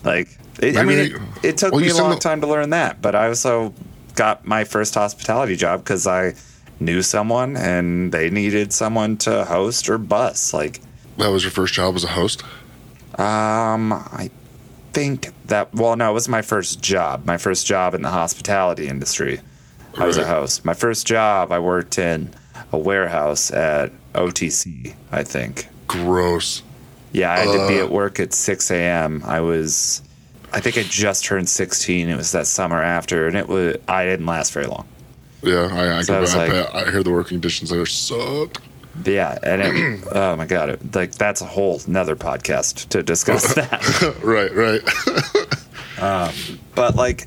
Like, 0.04 0.28
it, 0.60 0.76
I 0.76 0.84
mean, 0.84 0.98
it, 0.98 1.12
it 1.42 1.56
took 1.56 1.72
well, 1.72 1.80
me 1.80 1.88
a 1.88 1.94
long 1.94 2.10
don't- 2.10 2.22
time 2.22 2.40
to 2.40 2.46
learn 2.46 2.70
that, 2.70 3.00
but 3.00 3.14
I 3.14 3.28
also 3.28 3.72
got 4.14 4.46
my 4.46 4.64
first 4.64 4.94
hospitality 4.94 5.56
job 5.56 5.82
because 5.84 6.06
I 6.06 6.34
knew 6.80 7.00
someone 7.02 7.56
and 7.56 8.12
they 8.12 8.28
needed 8.28 8.72
someone 8.72 9.16
to 9.18 9.44
host 9.44 9.88
or 9.88 9.98
bus. 9.98 10.52
Like, 10.52 10.80
That 11.18 11.28
was 11.28 11.44
your 11.44 11.52
first 11.52 11.74
job 11.74 11.94
as 11.94 12.02
a 12.04 12.08
host? 12.08 12.42
um, 13.18 13.92
I 13.92 14.30
think 14.92 15.28
that, 15.46 15.72
well, 15.74 15.96
no, 15.96 16.10
it 16.10 16.14
was 16.14 16.28
my 16.28 16.42
first 16.42 16.82
job, 16.82 17.24
my 17.24 17.36
first 17.38 17.66
job 17.66 17.94
in 17.94 18.02
the 18.02 18.10
hospitality 18.10 18.88
industry. 18.88 19.40
I 19.98 20.06
was 20.06 20.16
a 20.18 20.26
host. 20.26 20.64
My 20.64 20.74
first 20.74 21.06
job, 21.06 21.52
I 21.52 21.58
worked 21.58 21.98
in 21.98 22.30
a 22.72 22.78
warehouse 22.78 23.50
at 23.50 23.92
OTC, 24.14 24.94
I 25.10 25.22
think. 25.24 25.68
Gross. 25.86 26.62
Yeah, 27.12 27.32
I 27.32 27.40
had 27.40 27.52
to 27.52 27.68
be 27.68 27.78
Uh. 27.80 27.84
at 27.84 27.90
work 27.90 28.18
at 28.20 28.32
6 28.32 28.70
a.m. 28.70 29.22
I 29.26 29.40
was, 29.40 30.00
I 30.52 30.60
think 30.60 30.78
I 30.78 30.82
just 30.84 31.24
turned 31.24 31.48
16. 31.48 32.08
It 32.08 32.16
was 32.16 32.32
that 32.32 32.46
summer 32.46 32.82
after, 32.82 33.26
and 33.26 33.36
it 33.36 33.48
was, 33.48 33.76
I 33.86 34.04
didn't 34.04 34.26
last 34.26 34.52
very 34.52 34.66
long. 34.66 34.86
Yeah, 35.42 35.68
I 35.72 35.98
I, 35.98 36.02
So 36.02 36.12
I 36.14 36.16
can, 36.16 36.20
was 36.22 36.34
I, 36.34 36.46
like- 36.48 36.74
I 36.74 36.90
hear 36.90 37.02
the 37.02 37.10
working 37.10 37.36
conditions 37.40 37.68
there 37.70 37.84
suck. 37.84 38.62
Yeah, 39.04 39.38
and 39.42 39.62
it, 39.62 40.04
oh 40.12 40.36
my 40.36 40.46
god, 40.46 40.68
it, 40.70 40.94
like 40.94 41.12
that's 41.12 41.40
a 41.40 41.46
whole 41.46 41.80
another 41.86 42.14
podcast 42.16 42.88
to 42.90 43.02
discuss 43.02 43.54
that. 43.54 44.16
right, 44.22 44.54
right. 44.54 44.82
but 46.74 46.94
like, 46.94 47.24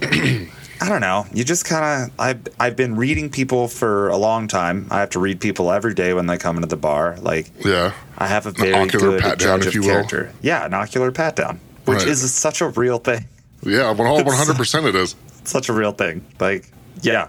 I 0.82 0.88
don't 0.88 1.00
know. 1.00 1.26
You 1.32 1.44
just 1.44 1.64
kind 1.64 2.10
of, 2.10 2.20
I've, 2.20 2.40
I've 2.58 2.74
been 2.74 2.96
reading 2.96 3.30
people 3.30 3.68
for 3.68 4.08
a 4.08 4.16
long 4.16 4.48
time. 4.48 4.88
I 4.90 4.98
have 4.98 5.10
to 5.10 5.20
read 5.20 5.40
people 5.40 5.70
every 5.70 5.94
day 5.94 6.12
when 6.12 6.26
they 6.26 6.36
come 6.36 6.56
into 6.56 6.66
the 6.66 6.76
bar. 6.76 7.16
Like, 7.20 7.52
yeah. 7.64 7.92
I 8.18 8.26
have 8.26 8.46
a 8.46 8.50
very 8.50 8.74
ocular 8.74 9.10
good 9.12 9.20
pat 9.20 9.38
down, 9.38 9.60
judge 9.60 9.68
if 9.68 9.68
of 9.68 9.74
you 9.76 9.80
will. 9.82 9.90
character. 9.90 10.32
Yeah, 10.42 10.66
an 10.66 10.74
ocular 10.74 11.12
pat 11.12 11.36
down, 11.36 11.60
which 11.84 11.98
Right. 11.98 12.08
is 12.08 12.34
such 12.34 12.60
a 12.60 12.68
real 12.70 12.98
thing. 12.98 13.28
Yeah, 13.62 13.94
100% 13.94 14.84
it 14.88 14.96
is. 14.96 15.14
Such 15.44 15.68
a 15.68 15.72
real 15.72 15.92
thing. 15.92 16.24
Like, 16.40 16.68
yeah. 17.00 17.28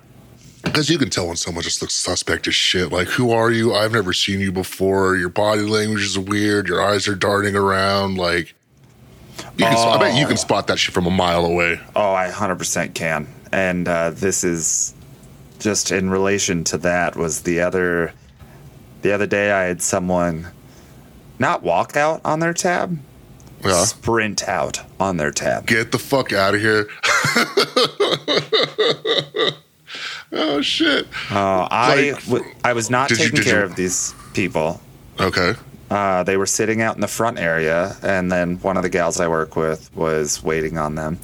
Because 0.64 0.90
you 0.90 0.98
can 0.98 1.12
tell 1.12 1.28
when 1.28 1.36
someone 1.36 1.64
just 1.64 1.80
looks 1.80 1.94
suspect 1.94 2.48
as 2.48 2.56
shit. 2.56 2.92
Like, 2.92 3.08
who 3.08 3.30
are 3.30 3.52
you? 3.52 3.76
I've 3.76 3.92
never 3.92 4.14
seen 4.14 4.40
you 4.40 4.52
before. 4.52 5.16
Your 5.16 5.30
body 5.30 5.62
language 5.62 6.02
is 6.02 6.18
weird. 6.18 6.68
Your 6.68 6.84
eyes 6.84 7.08
are 7.08 7.14
darting 7.14 7.56
around. 7.56 8.18
Like, 8.18 8.56
you 9.58 9.66
can, 9.66 9.78
I 9.78 10.00
bet 10.00 10.16
you 10.18 10.26
can 10.26 10.34
oh. 10.34 10.38
spot 10.38 10.66
that 10.68 10.80
shit 10.80 10.96
from 10.96 11.06
a 11.06 11.12
mile 11.12 11.46
away. 11.46 11.80
Oh, 11.96 12.14
I 12.14 12.30
100% 12.30 12.96
can. 12.96 13.28
And 13.54 13.88
uh, 13.88 14.10
this 14.10 14.44
is 14.44 14.96
just 15.60 15.92
in 15.92 16.10
relation 16.10 16.64
to 16.66 16.78
that 16.80 17.16
was 17.16 17.44
the 17.44 17.62
other 17.62 18.12
the 19.04 19.14
other 19.14 19.28
day 19.28 19.52
I 19.52 19.64
had 19.66 19.82
someone 19.82 20.48
not 21.38 21.62
walk 21.62 21.96
out 21.96 22.20
on 22.26 22.40
their 22.40 22.54
tab, 22.54 22.98
Yeah. 23.64 23.84
sprint 23.86 24.48
out 24.50 24.82
on 25.00 25.18
their 25.18 25.30
tab. 25.32 25.68
Get 25.68 25.92
the 25.92 26.00
fuck 26.00 26.34
out 26.34 26.56
of 26.56 26.62
here. 26.62 26.88
oh, 30.32 30.62
shit. 30.62 31.06
Uh, 31.30 31.68
I 31.70 32.12
Like, 32.14 32.26
w- 32.26 32.46
I 32.64 32.74
was 32.74 32.90
not 32.90 33.10
did 33.10 33.20
you- 33.20 33.26
taking 33.30 33.44
care 33.44 33.60
you- 33.60 33.66
of 33.66 33.76
these 33.76 34.16
people. 34.34 34.82
Okay. 35.20 35.54
Uh, 35.92 36.24
they 36.24 36.38
were 36.38 36.46
sitting 36.48 36.82
out 36.82 36.96
in 36.96 37.02
the 37.02 37.08
front 37.08 37.38
area, 37.38 37.96
and 38.02 38.32
then 38.32 38.56
one 38.62 38.78
of 38.78 38.84
the 38.84 38.90
gals 38.90 39.20
I 39.20 39.28
work 39.28 39.56
with 39.56 39.92
was 39.96 40.42
waiting 40.42 40.78
on 40.78 40.96
them. 40.96 41.20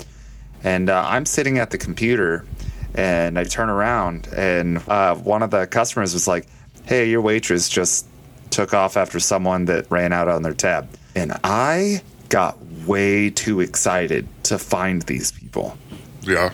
And 0.63 0.89
uh, 0.89 1.06
I'm 1.08 1.26
sitting 1.26 1.58
at 1.58 1.69
the 1.69 1.78
computer, 1.78 2.45
and 2.93 3.39
I 3.39 3.43
turn 3.43 3.69
around, 3.69 4.28
and 4.36 4.78
uh, 4.89 5.15
one 5.15 5.43
of 5.43 5.52
the 5.52 5.67
customers 5.67 6.13
was 6.13 6.28
like, 6.28 6.48
"Hey, 6.86 7.10
your 7.10 7.22
waitress 7.22 7.69
just 7.69 8.08
took 8.50 8.74
off 8.74 8.98
after 8.98 9.19
someone 9.19 9.65
that 9.65 9.89
ran 9.89 10.12
out 10.12 10.28
on 10.28 10.41
their 10.41 10.54
tab." 10.54 10.89
And 11.15 11.34
I 11.43 12.02
got 12.30 12.58
way 12.86 13.30
too 13.30 13.62
excited 13.62 14.28
to 14.43 14.58
find 14.58 15.02
these 15.04 15.32
people. 15.32 15.78
Yeah. 16.22 16.52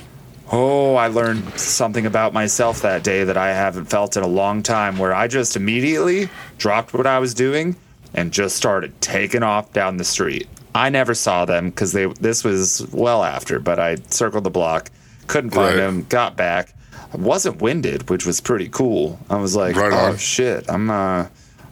Oh, 0.52 0.96
I 0.96 1.08
learned 1.08 1.60
something 1.60 2.06
about 2.06 2.32
myself 2.32 2.82
that 2.84 3.04
day 3.04 3.24
that 3.24 3.38
I 3.38 3.50
haven't 3.50 3.86
felt 3.86 4.16
in 4.16 4.24
a 4.24 4.28
long 4.28 4.62
time 4.62 4.98
where 4.98 5.14
I 5.14 5.28
just 5.28 5.56
immediately 5.56 6.30
dropped 6.58 6.94
what 6.94 7.08
I 7.08 7.18
was 7.18 7.34
doing 7.34 7.76
and 8.14 8.32
just 8.32 8.56
started 8.56 9.00
taking 9.02 9.42
off 9.42 9.74
down 9.74 9.98
the 9.98 10.04
street. 10.04 10.48
I 10.76 10.90
never 10.90 11.14
saw 11.16 11.46
them 11.46 11.70
because 11.70 11.94
they 11.94 12.06
this 12.06 12.44
was 12.44 12.86
well 12.92 13.24
after, 13.24 13.60
but 13.60 13.80
I 13.80 13.96
circled 14.10 14.44
the 14.44 14.50
block, 14.52 14.92
couldn't 15.28 15.52
find 15.52 15.70
Right. 15.70 15.76
them, 15.78 16.06
got 16.10 16.36
back. 16.36 16.74
I 17.14 17.18
wasn't 17.18 17.62
winded, 17.62 18.10
which 18.10 18.26
was 18.26 18.42
pretty 18.42 18.68
cool. 18.70 19.18
I 19.30 19.38
was 19.38 19.56
like, 19.56 19.76
Right 19.78 19.94
"Oh 19.94 20.12
on. 20.12 20.18
shit, 20.18 20.66
I'm 20.70 20.90
uh 20.90 21.26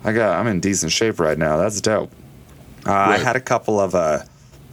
I 0.06 0.12
got 0.13 0.39
I'm 0.39 0.48
in 0.48 0.60
decent 0.62 0.92
shape 0.92 1.20
right 1.20 1.38
now. 1.38 1.58
That's 1.58 1.82
dope." 1.82 2.12
Uh, 2.86 2.92
I 2.94 3.18
had 3.18 3.36
a 3.36 3.42
couple 3.42 3.80
of 3.80 3.94
uh, 3.96 4.20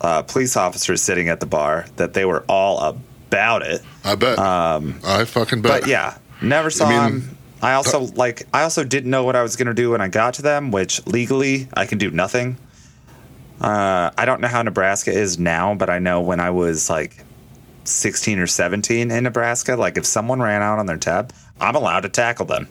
uh, 0.00 0.22
police 0.22 0.56
officers 0.56 1.00
sitting 1.02 1.28
at 1.28 1.38
the 1.40 1.46
bar 1.46 1.86
that 1.96 2.12
they 2.14 2.24
were 2.24 2.44
all 2.48 2.80
about 3.28 3.62
it. 3.62 3.82
I 4.04 4.14
bet. 4.16 4.38
I 4.38 5.24
fucking 5.26 5.62
bet. 5.62 5.72
Um, 5.72 5.80
But 5.80 5.86
yeah, 5.88 6.18
never 6.42 6.70
saw 6.70 6.86
I 6.86 7.08
mean, 7.08 7.20
him. 7.20 7.36
I 7.62 7.74
also 7.74 8.00
like 8.16 8.46
I 8.54 8.62
also 8.62 8.82
didn't 8.84 9.10
know 9.10 9.24
what 9.24 9.36
I 9.36 9.42
was 9.42 9.54
gonna 9.56 9.74
do 9.74 9.90
when 9.90 10.00
I 10.00 10.08
got 10.08 10.34
to 10.34 10.42
them, 10.42 10.70
which 10.72 11.04
legally 11.06 11.68
I 11.74 11.86
can 11.86 11.98
do 11.98 12.10
nothing. 12.10 12.56
Uh, 13.60 14.10
I 14.16 14.24
don't 14.24 14.40
know 14.40 14.48
how 14.48 14.62
Nebraska 14.62 15.12
is 15.12 15.38
now, 15.38 15.74
but 15.74 15.90
I 15.90 15.98
know 15.98 16.20
when 16.20 16.40
I 16.40 16.50
was 16.50 16.88
like 16.88 17.24
16 17.84 18.38
or 18.38 18.46
17 18.46 19.10
in 19.10 19.24
Nebraska. 19.24 19.76
Like 19.76 19.96
if 19.98 20.06
someone 20.06 20.40
ran 20.40 20.62
out 20.62 20.78
on 20.78 20.86
their 20.86 20.96
tab, 20.96 21.32
I'm 21.60 21.74
allowed 21.76 22.00
to 22.00 22.08
tackle 22.08 22.46
them. 22.46 22.68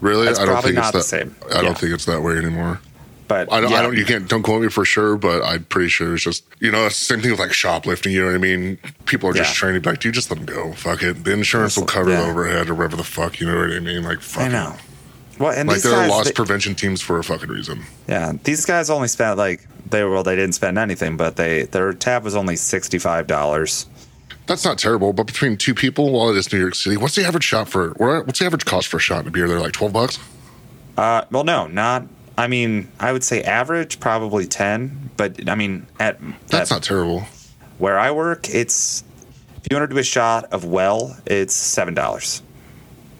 Really? 0.00 0.24
That's 0.26 0.38
I 0.38 0.46
don't 0.46 0.62
think 0.62 0.76
it's 0.78 0.82
not 0.84 0.92
the 0.92 0.98
that. 1.00 1.04
same. 1.04 1.36
I 1.54 1.60
don't 1.62 1.76
think 1.76 1.92
it's 1.92 2.06
that 2.06 2.22
way 2.22 2.36
anymore. 2.38 2.80
But 3.28 3.52
I 3.52 3.60
don't, 3.60 3.70
yeah, 3.70 3.78
I 3.78 3.82
don't. 3.82 3.96
You 3.96 4.04
can't. 4.04 4.26
Don't 4.28 4.42
quote 4.42 4.60
me 4.60 4.68
for 4.70 4.84
sure, 4.84 5.16
but 5.16 5.42
I'm 5.44 5.62
pretty 5.66 5.88
sure 5.88 6.14
it's 6.14 6.24
just. 6.24 6.42
You 6.58 6.72
know, 6.72 6.86
it's 6.86 6.98
the 6.98 7.04
same 7.04 7.20
thing 7.20 7.30
with 7.30 7.38
like 7.38 7.52
shoplifting. 7.52 8.12
You 8.12 8.22
know 8.22 8.26
what 8.26 8.34
I 8.34 8.38
mean? 8.38 8.76
People 9.04 9.28
are 9.30 9.32
just 9.32 9.50
Yeah. 9.50 9.54
trying 9.54 9.74
to 9.74 9.80
be 9.80 9.88
like, 9.88 10.00
dude, 10.00 10.14
just 10.14 10.30
let 10.32 10.44
them 10.44 10.46
go. 10.46 10.72
Fuck 10.72 11.04
it. 11.04 11.22
The 11.22 11.32
insurance 11.32 11.76
will 11.76 11.84
cover 11.86 12.10
Yeah. 12.10 12.22
the 12.22 12.30
overhead 12.30 12.68
or 12.70 12.74
whatever 12.74 12.96
the 12.96 13.04
fuck. 13.04 13.38
You 13.38 13.46
know 13.46 13.56
what 13.56 13.70
I 13.70 13.78
mean? 13.78 14.02
Like, 14.02 14.20
fuck 14.20 14.44
I 14.44 14.46
it. 14.48 14.80
Well, 15.40 15.52
and 15.52 15.66
Like 15.68 15.76
these 15.76 15.82
there 15.84 15.94
are 15.94 16.02
guys, 16.02 16.10
loss 16.10 16.24
they- 16.26 16.32
prevention 16.32 16.74
teams 16.76 17.00
for 17.00 17.18
a 17.18 17.24
fucking 17.24 17.48
reason. 17.48 17.82
yeah, 18.06 18.32
these 18.44 18.64
guys 18.66 18.90
only 18.90 19.08
spent 19.08 19.38
like 19.38 19.66
they 19.88 20.04
well 20.04 20.22
they 20.22 20.36
didn't 20.36 20.54
spend 20.54 20.78
anything, 20.78 21.16
but 21.16 21.34
they 21.36 21.62
their 21.64 21.92
tab 21.94 22.22
was 22.24 22.36
only 22.36 22.54
sixty 22.56 22.98
five 22.98 23.26
dollars. 23.26 23.86
That's 24.46 24.64
not 24.64 24.78
terrible, 24.78 25.12
but 25.12 25.26
between 25.26 25.56
two 25.56 25.74
people, 25.74 26.10
while 26.12 26.28
it 26.30 26.36
is 26.36 26.52
New 26.52 26.58
York 26.58 26.74
City, 26.74 26.96
what's 26.96 27.14
the 27.14 27.24
average 27.24 27.44
shot 27.44 27.68
for? 27.68 27.90
What's 27.96 28.38
the 28.40 28.46
average 28.46 28.64
cost 28.64 28.88
for 28.88 28.98
a 28.98 29.00
shot 29.00 29.26
of 29.26 29.32
beer? 29.32 29.48
They're 29.48 29.60
like 29.60 29.72
twelve 29.72 29.92
bucks. 29.92 30.18
Uh, 30.96 31.22
well, 31.30 31.44
no, 31.44 31.66
not. 31.66 32.06
I 32.36 32.46
mean, 32.46 32.88
I 33.00 33.12
would 33.12 33.24
say 33.24 33.42
average 33.42 33.98
probably 34.00 34.46
ten, 34.46 35.10
but 35.16 35.48
I 35.48 35.54
mean 35.54 35.86
at, 35.98 36.18
That's 36.48 36.70
at 36.70 36.74
not 36.76 36.82
terrible. 36.82 37.20
where 37.78 37.98
I 37.98 38.10
work, 38.10 38.48
it's 38.50 39.04
if 39.56 39.62
you 39.70 39.76
want 39.78 39.88
to 39.88 39.94
do 39.94 40.00
a 40.00 40.04
shot 40.04 40.44
of 40.52 40.64
well, 40.64 41.16
it's 41.26 41.54
seven 41.54 41.94
dollars. 41.94 42.42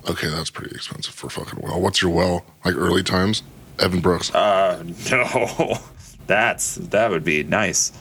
Okay, 0.09 0.29
that's 0.29 0.51
pretty 0.51 0.75
expensive 0.75 1.15
for 1.15 1.27
a 1.27 1.31
fucking 1.31 1.61
well. 1.63 1.81
What's 1.81 2.01
your 2.03 2.11
well? 2.11 2.45
Like 2.65 2.75
early 2.75 3.03
times? 3.03 3.43
Evan 3.79 4.01
Brooks. 4.01 4.35
Uh, 4.35 4.83
no, 5.11 5.79
that's 6.27 6.77
that 6.77 7.11
would 7.11 7.25
be 7.25 7.43
nice. 7.43 7.93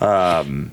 Um, 0.00 0.70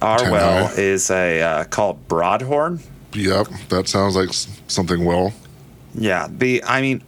our 0.00 0.18
Ten 0.18 0.30
well 0.30 0.66
high. 0.68 0.74
is 0.80 1.10
a 1.10 1.42
uh, 1.42 1.64
called 1.64 2.06
Broadhorn. 2.08 2.80
yep, 3.12 3.48
that 3.70 3.88
sounds 3.88 4.14
like 4.16 4.30
something 4.68 5.04
well. 5.04 5.32
Yeah, 5.94 6.28
the 6.30 6.62
I 6.64 6.80
mean, 6.80 7.02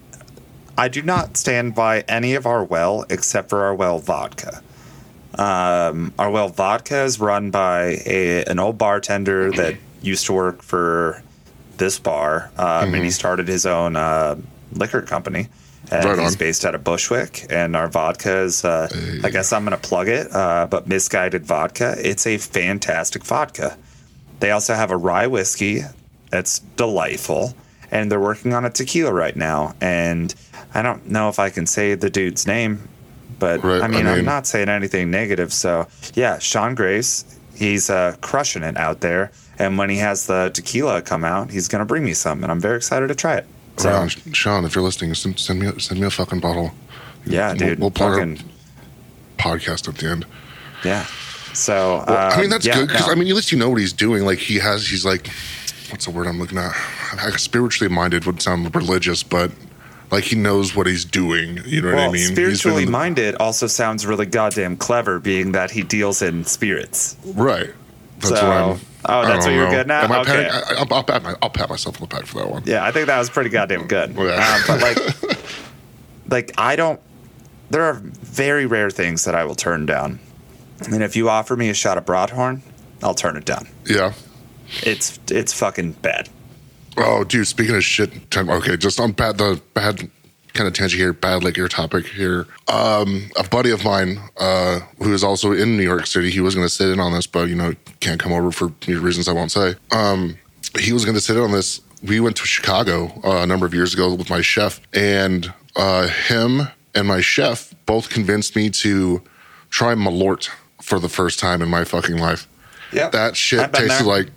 I 0.76 0.88
do 0.88 1.02
not 1.02 1.36
stand 1.36 1.74
by 1.74 2.00
any 2.08 2.34
of 2.34 2.46
our 2.46 2.64
well 2.64 3.04
except 3.10 3.50
for 3.50 3.64
our 3.64 3.74
well 3.74 3.98
vodka. 3.98 4.62
Um, 5.38 6.12
our 6.18 6.30
well 6.30 6.48
vodka 6.48 7.02
is 7.04 7.20
run 7.20 7.50
by 7.50 7.98
a 8.06 8.44
an 8.44 8.58
old 8.58 8.78
bartender 8.78 9.50
that 9.52 9.76
used 10.02 10.26
to 10.26 10.32
work 10.32 10.62
for 10.62 11.22
this 11.80 11.98
bar, 11.98 12.52
um, 12.56 12.94
and 12.94 13.02
he 13.04 13.10
started 13.10 13.48
his 13.48 13.66
own 13.66 13.96
uh, 13.96 14.36
liquor 14.72 15.02
company. 15.02 15.48
And 15.90 16.04
Right 16.04 16.18
he's 16.20 16.36
based 16.36 16.64
out 16.64 16.76
of 16.76 16.84
Bushwick, 16.84 17.46
and 17.50 17.74
our 17.74 17.88
vodka 17.88 18.42
is. 18.42 18.64
Uh, 18.64 18.88
I 19.24 19.30
guess 19.30 19.52
I'm 19.52 19.64
going 19.64 19.76
to 19.76 19.88
plug 19.88 20.06
it, 20.08 20.32
uh, 20.32 20.68
but 20.70 20.86
misguided 20.86 21.44
vodka. 21.44 21.96
It's 21.98 22.26
a 22.28 22.38
fantastic 22.38 23.24
vodka. 23.24 23.76
They 24.38 24.52
also 24.52 24.74
have 24.74 24.92
a 24.92 24.96
rye 24.96 25.26
whiskey 25.26 25.80
that's 26.30 26.60
delightful, 26.76 27.54
and 27.90 28.12
they're 28.12 28.20
working 28.20 28.52
on 28.54 28.64
a 28.64 28.70
tequila 28.70 29.12
right 29.12 29.34
now. 29.34 29.74
And 29.80 30.32
I 30.74 30.82
don't 30.82 31.08
know 31.08 31.28
if 31.28 31.40
I 31.40 31.50
can 31.50 31.66
say 31.66 31.96
the 31.96 32.10
dude's 32.10 32.46
name, 32.46 32.86
but 33.40 33.64
Right, 33.64 33.80
I, 33.80 33.86
I 33.86 33.88
mean, 33.88 34.06
I'm 34.06 34.16
mean- 34.16 34.24
not 34.26 34.46
saying 34.46 34.68
anything 34.68 35.10
negative. 35.10 35.52
So 35.52 35.88
yeah, 36.14 36.38
Sean 36.38 36.76
Grace, 36.76 37.24
he's 37.56 37.90
uh, 37.90 38.14
crushing 38.20 38.62
it 38.62 38.76
out 38.76 39.00
there. 39.00 39.32
And 39.60 39.76
when 39.76 39.90
he 39.90 39.98
has 39.98 40.26
the 40.26 40.50
tequila 40.54 41.02
come 41.02 41.22
out, 41.24 41.50
he's 41.50 41.68
gonna 41.68 41.84
bring 41.84 42.02
me 42.04 42.14
some, 42.14 42.42
and 42.42 42.50
I'm 42.50 42.60
very 42.60 42.76
excited 42.78 43.08
to 43.08 43.14
try 43.14 43.36
it. 43.36 43.46
So. 43.76 44.08
Sean, 44.32 44.64
if 44.64 44.74
you're 44.74 44.82
listening, 44.84 45.14
send, 45.14 45.60
me 45.60 45.70
send 45.78 46.00
me 46.00 46.06
a 46.06 46.10
fucking 46.10 46.40
bottle. 46.40 46.72
yeah, 47.26 47.48
We'll- 47.48 47.56
dude, 47.56 47.78
we'll 47.78 47.90
plug 47.90 48.14
fucking 48.14 48.38
podcast 49.38 49.88
at 49.88 49.96
the 49.96 50.08
end. 50.10 50.26
yeah. 50.84 51.06
So 51.52 52.04
Well, 52.06 52.32
I 52.32 52.36
mean, 52.36 52.44
um, 52.44 52.50
that's 52.50 52.64
yeah, 52.66 52.74
good 52.76 52.88
because 52.88 53.06
no. 53.06 53.12
I 53.12 53.16
mean, 53.16 53.28
at 53.28 53.34
least 53.34 53.50
you 53.52 53.58
know 53.58 53.68
what 53.68 53.80
he's 53.80 53.92
doing. 53.92 54.24
Like 54.24 54.38
he 54.38 54.56
has, 54.60 54.86
he's 54.88 55.04
like, 55.04 55.28
what's 55.90 56.04
the 56.04 56.10
word 56.12 56.26
I'm 56.28 56.38
looking 56.38 56.58
at? 56.58 56.72
Spiritually 57.38 57.92
minded 57.92 58.24
would 58.24 58.40
sound 58.40 58.72
religious, 58.74 59.22
but 59.24 59.50
like 60.12 60.24
he 60.24 60.36
knows 60.36 60.76
what 60.76 60.86
he's 60.86 61.04
doing. 61.04 61.58
You 61.66 61.82
know 61.82 61.90
what 61.96 61.98
I 61.98 62.10
mean? 62.12 62.32
Spiritually 62.32 62.84
the- 62.84 62.90
minded 62.90 63.34
also 63.36 63.66
sounds 63.66 64.06
really 64.06 64.26
goddamn 64.26 64.76
clever, 64.76 65.18
being 65.18 65.52
that 65.52 65.70
he 65.72 65.82
deals 65.82 66.22
in 66.22 66.44
spirits. 66.44 67.16
right? 67.34 67.70
That's 68.20 68.28
So- 68.40 68.48
what 68.48 68.56
I'm. 68.56 68.80
Oh, 69.04 69.22
that's 69.22 69.46
what 69.46 69.54
you're 69.54 69.64
know. 69.64 69.70
good 69.70 69.90
at? 69.90 70.04
Am 70.04 70.12
I 70.12 70.20
Okay. 70.20 70.48
I, 70.48 70.60
I'll, 70.78 70.94
I'll, 70.94 71.04
pat 71.04 71.22
my, 71.22 71.34
I'll 71.42 71.50
pat 71.50 71.68
myself 71.68 72.00
on 72.00 72.08
the 72.08 72.14
back 72.14 72.26
for 72.26 72.38
that 72.38 72.50
one. 72.50 72.62
Yeah, 72.66 72.84
I 72.84 72.92
think 72.92 73.06
that 73.06 73.18
was 73.18 73.30
pretty 73.30 73.50
goddamn 73.50 73.86
good. 73.86 74.14
Yeah. 74.14 74.22
Um, 74.22 74.62
but 74.66 74.80
like, 74.80 75.38
like 76.28 76.52
I 76.58 76.76
don't. 76.76 77.00
There 77.70 77.82
are 77.84 78.00
very 78.02 78.66
rare 78.66 78.90
things 78.90 79.24
that 79.24 79.34
I 79.34 79.44
will 79.44 79.54
turn 79.54 79.86
down, 79.86 80.18
and 80.90 81.02
if 81.02 81.14
you 81.14 81.28
offer 81.28 81.56
me 81.56 81.68
a 81.70 81.74
shot 81.74 81.98
of 81.98 82.04
Broadhorn, 82.04 82.62
I'll 83.02 83.14
turn 83.14 83.36
it 83.36 83.44
down. 83.44 83.68
Yeah. 83.86 84.12
It's 84.82 85.18
it's 85.30 85.52
fucking 85.52 85.92
bad. 85.92 86.28
Oh, 86.96 87.24
dude. 87.24 87.46
Speaking 87.46 87.76
of 87.76 87.84
shit, 87.84 88.12
okay, 88.36 88.76
just 88.76 89.00
on 89.00 89.12
bad 89.12 89.38
the 89.38 89.60
bad 89.74 90.10
kind 90.54 90.66
of 90.66 90.74
tangent 90.74 91.00
here, 91.00 91.12
bad 91.12 91.42
liquor 91.42 91.68
topic 91.68 92.06
here. 92.06 92.46
Um, 92.68 93.30
a 93.36 93.44
buddy 93.48 93.70
of 93.70 93.84
mine 93.84 94.18
uh, 94.38 94.80
who 95.02 95.12
is 95.12 95.22
also 95.24 95.52
in 95.52 95.76
New 95.76 95.82
York 95.82 96.06
City, 96.06 96.30
he 96.30 96.40
was 96.40 96.54
going 96.54 96.66
to 96.66 96.72
sit 96.72 96.88
in 96.88 97.00
on 97.00 97.12
this, 97.12 97.26
but 97.26 97.48
you 97.48 97.54
know 97.54 97.74
can't 98.00 98.20
come 98.20 98.32
over 98.32 98.50
for 98.50 98.68
reasons 98.86 99.28
I 99.28 99.32
won't 99.32 99.52
say. 99.52 99.74
Um, 99.92 100.36
he 100.78 100.92
was 100.92 101.04
going 101.04 101.14
to 101.16 101.20
sit 101.20 101.36
in 101.36 101.42
on 101.42 101.52
this. 101.52 101.80
We 102.02 102.20
went 102.20 102.36
to 102.36 102.46
Chicago 102.46 103.08
uh, 103.24 103.42
a 103.42 103.46
number 103.46 103.66
of 103.66 103.74
years 103.74 103.92
ago 103.94 104.14
with 104.14 104.30
my 104.30 104.40
chef, 104.40 104.80
and 104.92 105.52
uh, 105.76 106.08
him 106.08 106.62
and 106.94 107.06
my 107.06 107.20
chef 107.20 107.74
both 107.86 108.08
convinced 108.10 108.56
me 108.56 108.70
to 108.70 109.22
try 109.68 109.94
Malort 109.94 110.48
for 110.82 110.98
the 110.98 111.08
first 111.08 111.38
time 111.38 111.60
in 111.62 111.68
my 111.68 111.84
fucking 111.84 112.16
life. 112.18 112.48
Yeah, 112.92 113.08
That 113.10 113.36
shit 113.36 113.72
tasted 113.72 113.88
there. 113.90 114.02
like 114.02 114.28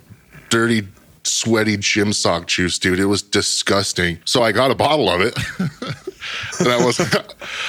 dirty, 0.50 0.86
sweaty 1.24 1.76
gym 1.76 2.12
sock 2.12 2.46
juice, 2.46 2.78
dude. 2.78 3.00
It 3.00 3.06
was 3.06 3.22
disgusting. 3.22 4.18
So 4.24 4.42
I 4.42 4.52
got 4.52 4.70
a 4.70 4.74
bottle 4.74 5.08
of 5.08 5.20
it. 5.20 5.36
and 6.60 6.68
I 6.68 6.84
was 6.84 7.00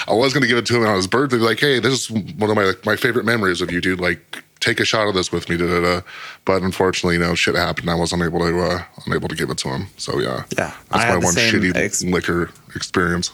I 0.08 0.14
was 0.14 0.34
gonna 0.34 0.48
give 0.48 0.58
it 0.58 0.66
to 0.68 0.78
him 0.78 0.88
on 0.88 0.96
his 0.96 1.08
birthday, 1.08 1.38
like, 1.38 1.60
hey, 1.60 1.80
this 1.80 1.94
is 1.94 2.12
one 2.12 2.50
of 2.50 2.56
my 2.56 2.74
my 2.86 2.96
favorite 2.96 3.26
memories 3.26 3.62
of 3.62 3.72
you, 3.72 3.82
dude. 3.82 4.00
Like, 4.00 4.44
take 4.60 4.80
a 4.80 4.86
shot 4.86 5.08
of 5.08 5.14
this 5.14 5.32
with 5.32 5.50
me, 5.50 5.58
da 5.58 5.68
da 5.68 5.82
da. 5.82 6.02
But 6.46 6.62
unfortunately, 6.64 7.16
you 7.16 7.22
know, 7.22 7.36
shit 7.36 7.56
happened. 7.56 7.90
I 7.90 7.96
wasn't 7.96 8.24
able 8.24 8.40
to 8.40 8.60
uh 8.62 8.84
unable 9.06 9.28
to 9.28 9.36
give 9.36 9.50
it 9.50 9.58
to 9.60 9.70
him. 9.70 9.88
So 9.98 10.20
yeah. 10.20 10.44
Yeah, 10.58 10.74
That's 10.90 11.06
my 11.06 11.18
one 11.18 11.36
shitty 11.36 11.76
ex- 11.76 12.04
liquor 12.04 12.52
experience. 12.76 13.32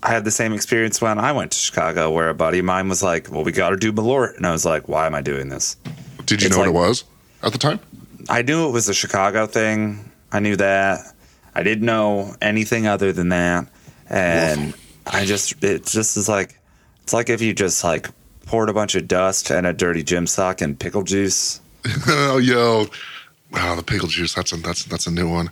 I 0.00 0.10
had 0.10 0.24
the 0.24 0.30
same 0.30 0.52
experience 0.52 1.00
when 1.00 1.18
I 1.18 1.32
went 1.32 1.50
to 1.52 1.58
Chicago, 1.58 2.10
where 2.12 2.28
a 2.28 2.34
buddy 2.34 2.60
of 2.60 2.64
mine 2.64 2.88
was 2.88 3.02
like, 3.02 3.32
"Well, 3.32 3.42
we 3.42 3.50
got 3.50 3.70
to 3.70 3.76
do 3.76 3.92
Malort," 3.92 4.36
and 4.36 4.46
I 4.46 4.52
was 4.52 4.64
like, 4.64 4.86
"Why 4.88 5.06
am 5.06 5.14
I 5.14 5.22
doing 5.22 5.48
this?" 5.48 5.76
Did 6.24 6.40
you 6.40 6.46
It's 6.46 6.56
know 6.56 6.60
what 6.60 6.68
it 6.68 6.74
was 6.74 7.02
at 7.42 7.50
the 7.50 7.58
time? 7.58 7.80
I 8.28 8.42
knew 8.42 8.68
it 8.68 8.72
was 8.72 8.88
a 8.88 8.94
Chicago 8.94 9.46
thing. 9.46 10.10
I 10.30 10.40
knew 10.40 10.56
that. 10.56 11.00
I 11.54 11.62
didn't 11.62 11.86
know 11.86 12.34
anything 12.42 12.86
other 12.86 13.12
than 13.12 13.30
that. 13.30 13.68
And 14.10 14.74
I 15.06 15.24
just, 15.24 15.62
it 15.64 15.86
just 15.86 16.16
is 16.16 16.28
like, 16.28 16.58
it's 17.02 17.12
like 17.12 17.30
if 17.30 17.40
you 17.40 17.54
just 17.54 17.82
like 17.82 18.08
poured 18.46 18.68
a 18.68 18.72
bunch 18.72 18.94
of 18.94 19.08
dust 19.08 19.50
and 19.50 19.66
a 19.66 19.72
dirty 19.72 20.02
gym 20.02 20.26
sock 20.26 20.60
and 20.60 20.78
pickle 20.78 21.02
juice. 21.02 21.60
oh, 22.06 22.38
yo. 22.38 22.86
Wow, 23.50 23.76
the 23.76 23.82
pickle 23.82 24.08
juice. 24.08 24.34
That's 24.34 24.52
a 24.52 24.56
that's 24.56 24.84
that's 24.84 25.06
a 25.06 25.10
new 25.10 25.26
one. 25.26 25.48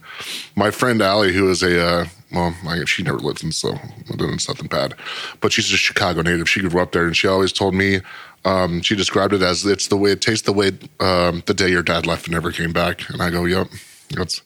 My 0.54 0.70
friend 0.70 1.00
Allie, 1.00 1.32
who 1.32 1.50
is 1.50 1.62
a 1.62 1.82
uh, 1.82 2.06
well, 2.30 2.54
I, 2.66 2.84
she 2.84 3.02
never 3.02 3.18
lived 3.18 3.42
in 3.42 3.52
so 3.52 3.74
it's 4.10 4.48
nothing 4.48 4.66
bad, 4.66 4.94
but 5.40 5.50
she's 5.50 5.72
a 5.72 5.78
Chicago 5.78 6.20
native. 6.20 6.46
She 6.46 6.60
grew 6.60 6.82
up 6.82 6.92
there, 6.92 7.06
and 7.06 7.16
she 7.16 7.26
always 7.26 7.52
told 7.52 7.74
me 7.74 8.00
um, 8.46 8.80
she 8.80 8.94
described 8.96 9.34
it 9.34 9.42
as 9.42 9.66
it's 9.66 9.88
the 9.88 9.96
way 9.96 10.12
it 10.12 10.20
tastes 10.22 10.46
the 10.46 10.52
way 10.52 10.68
um, 11.00 11.42
the 11.46 11.54
day 11.54 11.68
your 11.68 11.82
dad 11.82 12.06
left 12.06 12.26
and 12.26 12.32
never 12.32 12.50
came 12.52 12.72
back. 12.72 13.08
And 13.10 13.20
I 13.20 13.28
go, 13.30 13.44
yep, 13.44 13.68
that's 14.10 14.40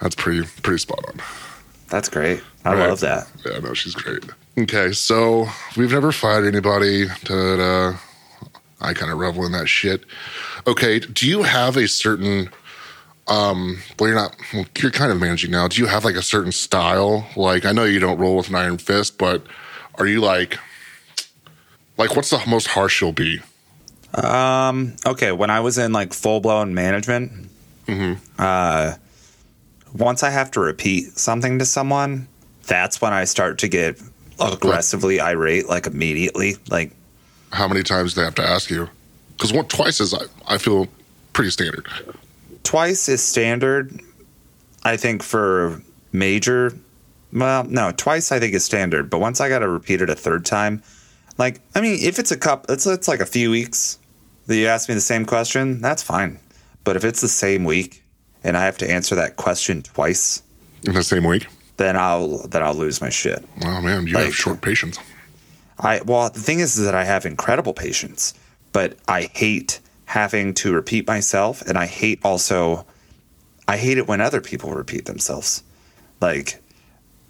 that's 0.00 0.14
pretty 0.16 0.42
pretty 0.62 0.78
spot 0.78 1.04
on. 1.08 1.20
That's 1.88 2.08
great. 2.08 2.42
I 2.64 2.74
Right. 2.74 2.88
love 2.88 3.00
that. 3.00 3.28
Yeah, 3.44 3.58
no, 3.58 3.74
she's 3.74 3.94
great. 3.94 4.24
Okay, 4.58 4.92
so 4.92 5.46
we've 5.76 5.92
never 5.92 6.10
fired 6.12 6.46
anybody. 6.46 7.06
Uh, 7.28 7.92
I 8.80 8.92
kind 8.94 9.12
of 9.12 9.18
revel 9.18 9.44
in 9.46 9.52
that 9.52 9.68
shit. 9.68 10.04
Okay, 10.66 10.98
do 11.00 11.28
you 11.28 11.42
have 11.42 11.76
a 11.76 11.86
certain? 11.86 12.48
Um, 13.26 13.78
well, 13.98 14.08
you're 14.08 14.16
not. 14.18 14.36
Well, 14.52 14.64
you're 14.78 14.90
kind 14.90 15.10
of 15.12 15.20
managing 15.20 15.50
now. 15.50 15.68
Do 15.68 15.80
you 15.80 15.86
have 15.86 16.04
like 16.04 16.14
a 16.16 16.22
certain 16.22 16.52
style? 16.52 17.26
Like, 17.36 17.64
I 17.64 17.72
know 17.72 17.84
you 17.84 17.98
don't 17.98 18.18
roll 18.18 18.36
with 18.36 18.48
an 18.48 18.54
iron 18.54 18.78
fist, 18.78 19.18
but 19.18 19.44
are 19.96 20.06
you 20.06 20.20
like, 20.20 20.58
like, 21.96 22.16
what's 22.16 22.30
the 22.30 22.40
most 22.46 22.68
harsh 22.68 23.00
you'll 23.00 23.12
be? 23.12 23.40
Um, 24.14 24.94
okay. 25.06 25.32
When 25.32 25.50
I 25.50 25.60
was 25.60 25.78
in 25.78 25.92
like 25.92 26.12
full 26.12 26.40
blown 26.40 26.74
management, 26.74 27.50
uh, 28.38 28.94
once 29.92 30.22
I 30.22 30.30
have 30.30 30.50
to 30.52 30.60
repeat 30.60 31.18
something 31.18 31.58
to 31.58 31.64
someone, 31.64 32.28
that's 32.66 33.00
when 33.00 33.12
I 33.12 33.24
start 33.24 33.58
to 33.58 33.68
get 33.68 34.00
aggressively 34.40 35.20
irate, 35.20 35.68
like 35.68 35.86
immediately. 35.86 36.56
Like, 36.70 36.92
How 37.52 37.68
many 37.68 37.82
times 37.82 38.14
do 38.14 38.20
they 38.20 38.24
have 38.24 38.34
to 38.36 38.42
ask 38.46 38.70
you? 38.70 38.88
Because 39.36 39.52
one 39.52 39.66
twice 39.66 40.00
is 40.00 40.14
I, 40.14 40.22
I 40.46 40.58
feel 40.58 40.86
pretty 41.32 41.50
standard. 41.50 41.86
twice 42.62 43.08
is 43.08 43.22
standard. 43.22 44.00
I 44.84 44.96
think 44.96 45.22
for 45.22 45.82
major, 46.12 46.72
well, 47.32 47.64
no, 47.64 47.90
twice 47.96 48.30
I 48.32 48.38
think 48.38 48.54
is 48.54 48.64
standard. 48.64 49.10
But 49.10 49.18
once 49.18 49.40
I 49.40 49.48
got 49.48 49.60
to 49.60 49.68
repeat 49.68 50.00
it 50.02 50.10
a 50.10 50.14
third 50.14 50.44
time, 50.46 50.82
like 51.38 51.60
I 51.74 51.80
mean, 51.80 51.98
if 52.02 52.18
it's 52.18 52.30
a 52.30 52.36
cup, 52.36 52.66
it's 52.68 52.86
it's 52.86 53.08
like 53.08 53.20
a 53.20 53.26
few 53.26 53.50
weeks 53.50 53.98
that 54.46 54.56
you 54.56 54.66
ask 54.66 54.88
me 54.88 54.94
the 54.94 55.00
same 55.00 55.24
question, 55.24 55.80
that's 55.80 56.02
fine. 56.02 56.38
But 56.84 56.96
if 56.96 57.04
it's 57.04 57.20
the 57.20 57.28
same 57.28 57.64
week 57.64 58.02
and 58.42 58.56
I 58.56 58.64
have 58.66 58.76
to 58.78 58.90
answer 58.90 59.14
that 59.14 59.36
question 59.36 59.82
twice, 59.82 60.42
In 60.86 60.92
the 60.94 61.02
same 61.02 61.24
week. 61.24 61.46
then 61.78 61.96
I'll 61.96 62.46
then 62.48 62.62
I'll 62.62 62.74
lose 62.74 63.00
my 63.00 63.08
shit. 63.10 63.44
Oh 63.64 63.80
man, 63.80 64.06
you 64.06 64.14
Like- 64.14 64.26
have 64.26 64.34
short 64.36 64.60
patience. 64.60 64.98
I 65.78 66.00
well, 66.04 66.30
the 66.30 66.40
thing 66.40 66.60
is, 66.60 66.76
is 66.78 66.84
that 66.84 66.94
I 66.94 67.04
have 67.04 67.26
incredible 67.26 67.72
patience, 67.72 68.34
but 68.72 68.96
I 69.08 69.22
hate 69.32 69.80
having 70.06 70.54
to 70.54 70.72
repeat 70.72 71.06
myself, 71.08 71.62
and 71.62 71.76
I 71.78 71.86
hate 71.86 72.20
also, 72.22 72.86
I 73.66 73.76
hate 73.78 73.98
it 73.98 74.06
when 74.06 74.20
other 74.20 74.40
people 74.40 74.70
repeat 74.72 75.06
themselves. 75.06 75.62
Like, 76.20 76.62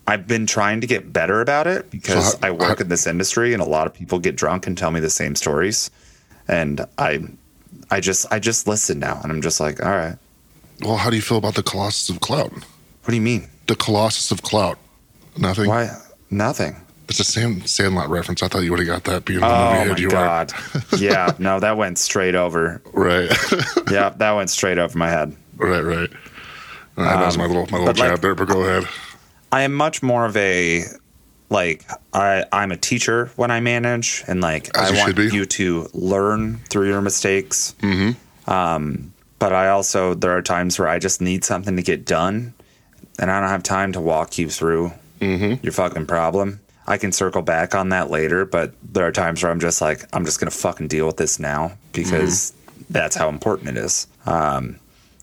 I've 0.07 0.27
been 0.27 0.47
trying 0.47 0.81
to 0.83 0.87
get 0.87 1.13
better 1.13 1.41
about 1.41 1.67
it 1.67 1.91
because 1.91 2.33
So 2.33 2.39
how- 2.43 2.49
I 2.49 2.51
work 2.51 2.79
how- 2.79 2.83
in 2.85 2.89
this 2.89 3.07
industry, 3.07 3.53
and 3.53 3.63
a 3.63 3.67
lot 3.67 3.87
of 3.87 3.95
people 3.95 4.19
get 4.19 4.37
drunk 4.37 4.67
and 4.67 4.77
tell 4.77 4.91
me 4.91 5.01
the 5.01 5.11
same 5.11 5.35
stories, 5.35 5.91
and 6.49 6.85
I, 6.99 7.21
I 7.91 8.01
just, 8.01 8.27
I 8.31 8.39
just 8.39 8.67
listen 8.69 8.99
now, 8.99 9.21
and 9.23 9.33
I'm 9.33 9.41
just 9.43 9.61
like, 9.61 9.83
all 9.85 9.91
right, 9.91 10.17
Well, 10.83 10.97
how 10.97 11.09
do 11.11 11.17
you 11.17 11.23
feel 11.23 11.39
about 11.39 11.55
the 11.55 11.63
Colossus 11.63 12.09
of 12.11 12.21
Clout? 12.21 12.53
what 12.53 13.11
do 13.11 13.15
you 13.17 13.23
mean? 13.23 13.49
The 13.67 13.77
Colossus 13.77 14.31
of 14.31 14.43
Clout. 14.43 14.79
Nothing. 15.39 15.69
Why 15.69 15.91
nothing? 16.31 16.77
It's 17.09 17.21
a 17.21 17.25
Sand, 17.25 17.69
Sandlot 17.69 18.09
reference. 18.09 18.43
I 18.43 18.49
thought 18.49 18.61
you 18.61 18.71
would 18.71 18.79
have 18.81 18.89
got 18.89 19.05
that 19.05 19.25
being 19.27 19.41
the 19.41 19.47
Oh 19.47 19.75
movie 19.85 19.91
my 19.91 19.97
you 19.99 20.11
god! 20.11 20.53
yeah, 20.99 21.33
no, 21.39 21.61
that 21.61 21.77
went 21.77 21.99
straight 21.99 22.35
over. 22.35 22.81
Right. 22.93 23.31
Yeah, 23.91 24.09
that 24.17 24.33
went 24.33 24.49
straight 24.51 24.79
over 24.79 24.97
my 24.99 25.09
head. 25.11 25.37
right. 25.59 25.83
Right. 25.83 26.11
Uh, 26.97 27.03
that 27.21 27.27
was 27.27 27.37
my 27.37 27.45
little 27.47 27.67
my 27.71 27.79
little 27.79 27.87
but 27.87 27.99
like- 27.99 28.11
jab 28.11 28.21
there. 28.23 28.35
But 28.35 28.49
go 28.49 28.63
ahead. 28.63 28.89
I 29.55 29.63
am 29.63 29.73
much 29.73 30.03
more 30.03 30.27
of 30.27 30.37
a 30.37 30.83
like 31.49 31.85
I 32.13 32.45
I'm 32.51 32.73
a 32.73 32.77
teacher 32.77 33.31
when 33.37 33.53
I 33.53 33.61
manage 33.61 34.25
and 34.27 34.41
like 34.41 34.77
As 34.77 34.91
I 34.91 34.95
you 34.95 35.15
want 35.15 35.33
you 35.33 35.47
to 35.47 35.89
learn 35.95 36.57
through 36.71 36.89
your 36.89 37.01
mistakes. 37.01 37.77
Mm-hmm. 37.81 38.51
Um, 38.51 39.13
but 39.39 39.53
I 39.53 39.69
also 39.69 40.15
there 40.15 40.37
are 40.37 40.43
times 40.43 40.77
where 40.77 40.89
I 40.89 40.99
just 40.99 41.21
need 41.21 41.45
something 41.45 41.77
to 41.77 41.83
get 41.83 42.05
done, 42.05 42.53
and 43.21 43.31
I 43.31 43.41
don't 43.41 43.49
have 43.49 43.63
time 43.63 43.93
to 43.93 44.01
walk 44.01 44.39
you 44.39 44.51
through 44.51 44.91
your 45.63 45.73
fucking 45.73 46.07
problem. 46.07 46.59
I 46.89 46.97
can 46.99 47.13
circle 47.13 47.43
back 47.43 47.77
on 47.77 47.91
that 47.91 48.11
later, 48.11 48.45
but 48.45 48.75
there 48.83 49.07
are 49.07 49.13
times 49.13 49.41
where 49.41 49.53
I'm 49.53 49.61
just 49.61 49.81
like 49.81 50.05
I'm 50.13 50.25
just 50.25 50.41
gonna 50.41 50.51
fucking 50.51 50.89
deal 50.89 51.07
with 51.07 51.17
this 51.17 51.39
now 51.39 51.79
because 51.93 52.53
that's 52.91 53.15
how 53.15 53.29
important 53.29 53.69
it 53.69 53.77
is. 53.77 54.09
Um, 54.27 54.81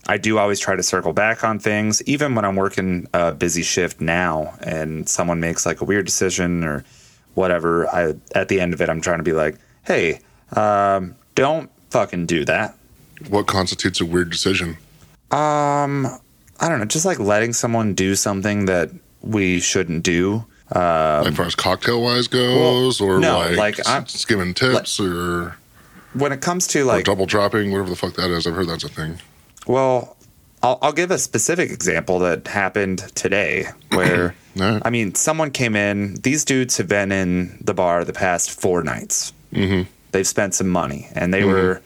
I 0.07 0.17
do 0.17 0.37
always 0.37 0.59
try 0.59 0.75
to 0.75 0.83
circle 0.83 1.13
back 1.13 1.43
on 1.43 1.59
things, 1.59 2.01
even 2.03 2.33
when 2.35 2.43
I'm 2.43 2.55
working 2.55 3.07
a 3.13 3.31
busy 3.31 3.61
shift 3.63 4.01
now 4.01 4.53
and 4.61 5.07
someone 5.07 5.39
makes 5.39 5.65
like 5.65 5.81
a 5.81 5.85
weird 5.85 6.05
decision 6.05 6.63
or 6.63 6.83
whatever. 7.35 7.87
I 7.87 8.15
at 8.35 8.47
the 8.49 8.59
end 8.59 8.73
of 8.73 8.81
it, 8.81 8.89
I'm 8.89 9.01
trying 9.01 9.19
to 9.19 9.23
be 9.23 9.33
like, 9.33 9.57
hey, 9.83 10.19
um, 10.55 11.15
don't 11.35 11.69
fucking 11.91 12.25
do 12.25 12.45
that. 12.45 12.75
What 13.29 13.45
constitutes 13.47 14.01
a 14.01 14.05
weird 14.05 14.31
decision? 14.31 14.77
Um, 15.29 16.07
I 16.59 16.67
don't 16.67 16.79
know, 16.79 16.85
just 16.85 17.05
like 17.05 17.19
letting 17.19 17.53
someone 17.53 17.93
do 17.93 18.15
something 18.15 18.65
that 18.65 18.89
we 19.21 19.59
shouldn't 19.59 20.03
do. 20.03 20.45
as 20.71 21.35
far 21.35 21.45
as 21.45 21.55
cocktail 21.55 22.01
wise 22.01 22.27
goes, 22.27 22.99
or 23.01 23.15
Um, 23.15 23.21
no, 23.21 23.37
like, 23.37 23.57
like, 23.57 23.87
I'm- 23.87 24.05
giving 24.27 24.53
tips, 24.53 24.99
or, 24.99 25.55
When 26.13 26.31
it 26.31 26.41
comes 26.41 26.67
to 26.67 26.83
like 26.85 27.05
double 27.05 27.25
dropping, 27.25 27.71
whatever 27.71 27.89
the 27.89 27.95
fuck 27.95 28.15
that 28.15 28.29
is. 28.31 28.47
I've 28.47 28.55
heard 28.55 28.67
that's 28.67 28.83
a 28.83 28.89
thing. 28.89 29.19
Well, 29.67 30.17
I'll, 30.63 30.79
I'll 30.81 30.93
give 30.93 31.11
a 31.11 31.17
specific 31.17 31.71
example 31.71 32.19
that 32.19 32.47
happened 32.47 32.99
today 33.15 33.67
where, 33.91 34.35
right. 34.55 34.81
I 34.83 34.89
mean, 34.89 35.15
someone 35.15 35.51
came 35.51 35.75
in. 35.75 36.15
These 36.15 36.45
dudes 36.45 36.77
have 36.77 36.87
been 36.87 37.11
in 37.11 37.57
the 37.61 37.73
bar 37.73 38.05
the 38.05 38.13
past 38.13 38.59
four 38.59 38.83
nights. 38.83 39.33
Mm-hmm. 39.53 39.89
They've 40.11 40.27
spent 40.27 40.53
some 40.53 40.69
money 40.69 41.07
and 41.13 41.33
they 41.33 41.45
were, 41.45 41.81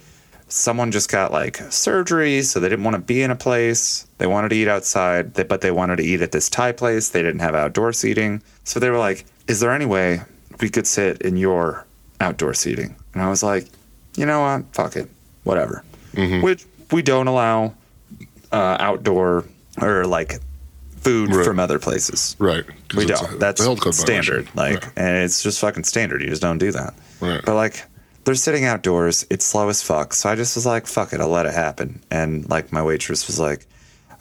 someone 0.47 0.91
just 0.91 1.11
got 1.11 1.31
like 1.31 1.57
surgery, 1.71 2.41
so 2.41 2.59
they 2.59 2.69
didn't 2.69 2.83
want 2.83 2.95
to 2.95 3.01
be 3.01 3.21
in 3.21 3.31
a 3.31 3.35
place. 3.35 4.07
They 4.17 4.27
wanted 4.27 4.49
to 4.49 4.55
eat 4.55 4.67
outside, 4.67 5.33
but 5.33 5.61
they 5.61 5.71
wanted 5.71 5.97
to 5.97 6.03
eat 6.03 6.21
at 6.21 6.31
this 6.31 6.49
Thai 6.49 6.71
place. 6.71 7.09
They 7.09 7.21
didn't 7.21 7.41
have 7.41 7.55
outdoor 7.55 7.93
seating. 7.93 8.41
So 8.63 8.79
they 8.79 8.89
were 8.89 8.97
like, 8.97 9.25
is 9.47 9.59
there 9.59 9.71
any 9.71 9.85
way 9.85 10.21
we 10.59 10.69
could 10.69 10.88
sit 10.88 11.21
in 11.21 11.38
your 11.38 11.85
outdoor 12.19 12.53
seating? 12.53 12.95
And 13.13 13.21
I 13.21 13.29
was 13.29 13.43
like, 13.43 13.67
you 14.15 14.25
know 14.25 14.41
what? 14.41 14.65
Fuck 14.73 14.95
it. 14.95 15.09
Whatever. 15.43 15.83
Which 16.41 16.65
we 16.95 17.01
don't 17.01 17.27
allow 17.27 17.73
uh, 18.51 18.77
outdoor 18.79 19.43
or 19.81 20.05
like 20.08 20.39
food 21.01 21.34
Right. 21.36 21.45
from 21.45 21.60
other 21.60 21.77
places. 21.77 22.36
Right. 22.39 22.63
We 22.95 23.05
don't. 23.05 23.39
That's 23.39 23.60
the 23.62 23.67
health 23.67 23.81
code 23.81 23.93
standard. 23.95 24.47
Like, 24.55 24.84
Right. 24.84 24.93
and 24.95 25.17
it's 25.25 25.43
just 25.43 25.60
fucking 25.60 25.84
standard. 25.84 26.21
You 26.21 26.29
just 26.29 26.41
don't 26.41 26.58
do 26.58 26.71
that. 26.71 26.93
Right. 27.19 27.41
But 27.45 27.55
like, 27.55 27.84
they're 28.23 28.34
sitting 28.36 28.65
outdoors. 28.65 29.25
It's 29.29 29.45
slow 29.45 29.69
as 29.69 29.84
fuck. 29.84 30.13
So 30.13 30.29
I 30.29 30.36
just 30.36 30.55
was 30.55 30.65
like, 30.65 30.88
fuck 30.88 31.13
it. 31.13 31.19
I'll 31.21 31.29
let 31.29 31.45
it 31.45 31.53
happen. 31.53 32.01
And 32.10 32.49
like, 32.49 32.71
my 32.71 32.81
waitress 32.81 33.27
was 33.27 33.39
like, 33.39 33.67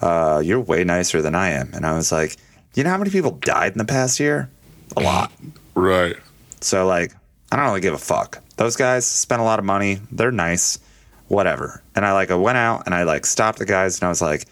uh, 0.03 0.43
"You're 0.45 0.61
way 0.61 0.85
nicer 0.85 1.23
than 1.23 1.35
I 1.35 1.51
am." 1.51 1.71
And 1.73 1.87
I 1.87 1.95
was 1.95 2.13
like, 2.13 2.37
"You 2.75 2.83
know 2.85 2.91
how 2.91 2.99
many 2.99 3.11
people 3.11 3.31
died 3.31 3.73
in 3.73 3.79
the 3.79 3.85
past 3.87 4.21
year? 4.21 4.51
A 4.97 5.01
lot." 5.01 5.33
Right. 5.77 6.17
So 6.61 6.87
like, 6.87 7.13
I 7.51 7.57
don't 7.57 7.65
really 7.67 7.81
give 7.81 7.95
a 7.95 7.99
fuck. 7.99 8.41
Those 8.57 8.77
guys 8.77 9.05
spent 9.07 9.41
a 9.41 9.45
lot 9.45 9.59
of 9.59 9.65
money. 9.65 10.01
They're 10.13 10.31
nice, 10.31 10.79
whatever. 11.35 11.83
And 11.95 12.07
I 12.07 12.13
like, 12.13 12.31
I 12.31 12.37
went 12.37 12.59
out 12.59 12.85
and 12.87 12.95
I 12.95 13.03
like 13.03 13.27
stopped 13.27 13.59
the 13.59 13.67
guys 13.67 13.99
and 13.99 14.05
I 14.05 14.09
was 14.09 14.23
like, 14.23 14.47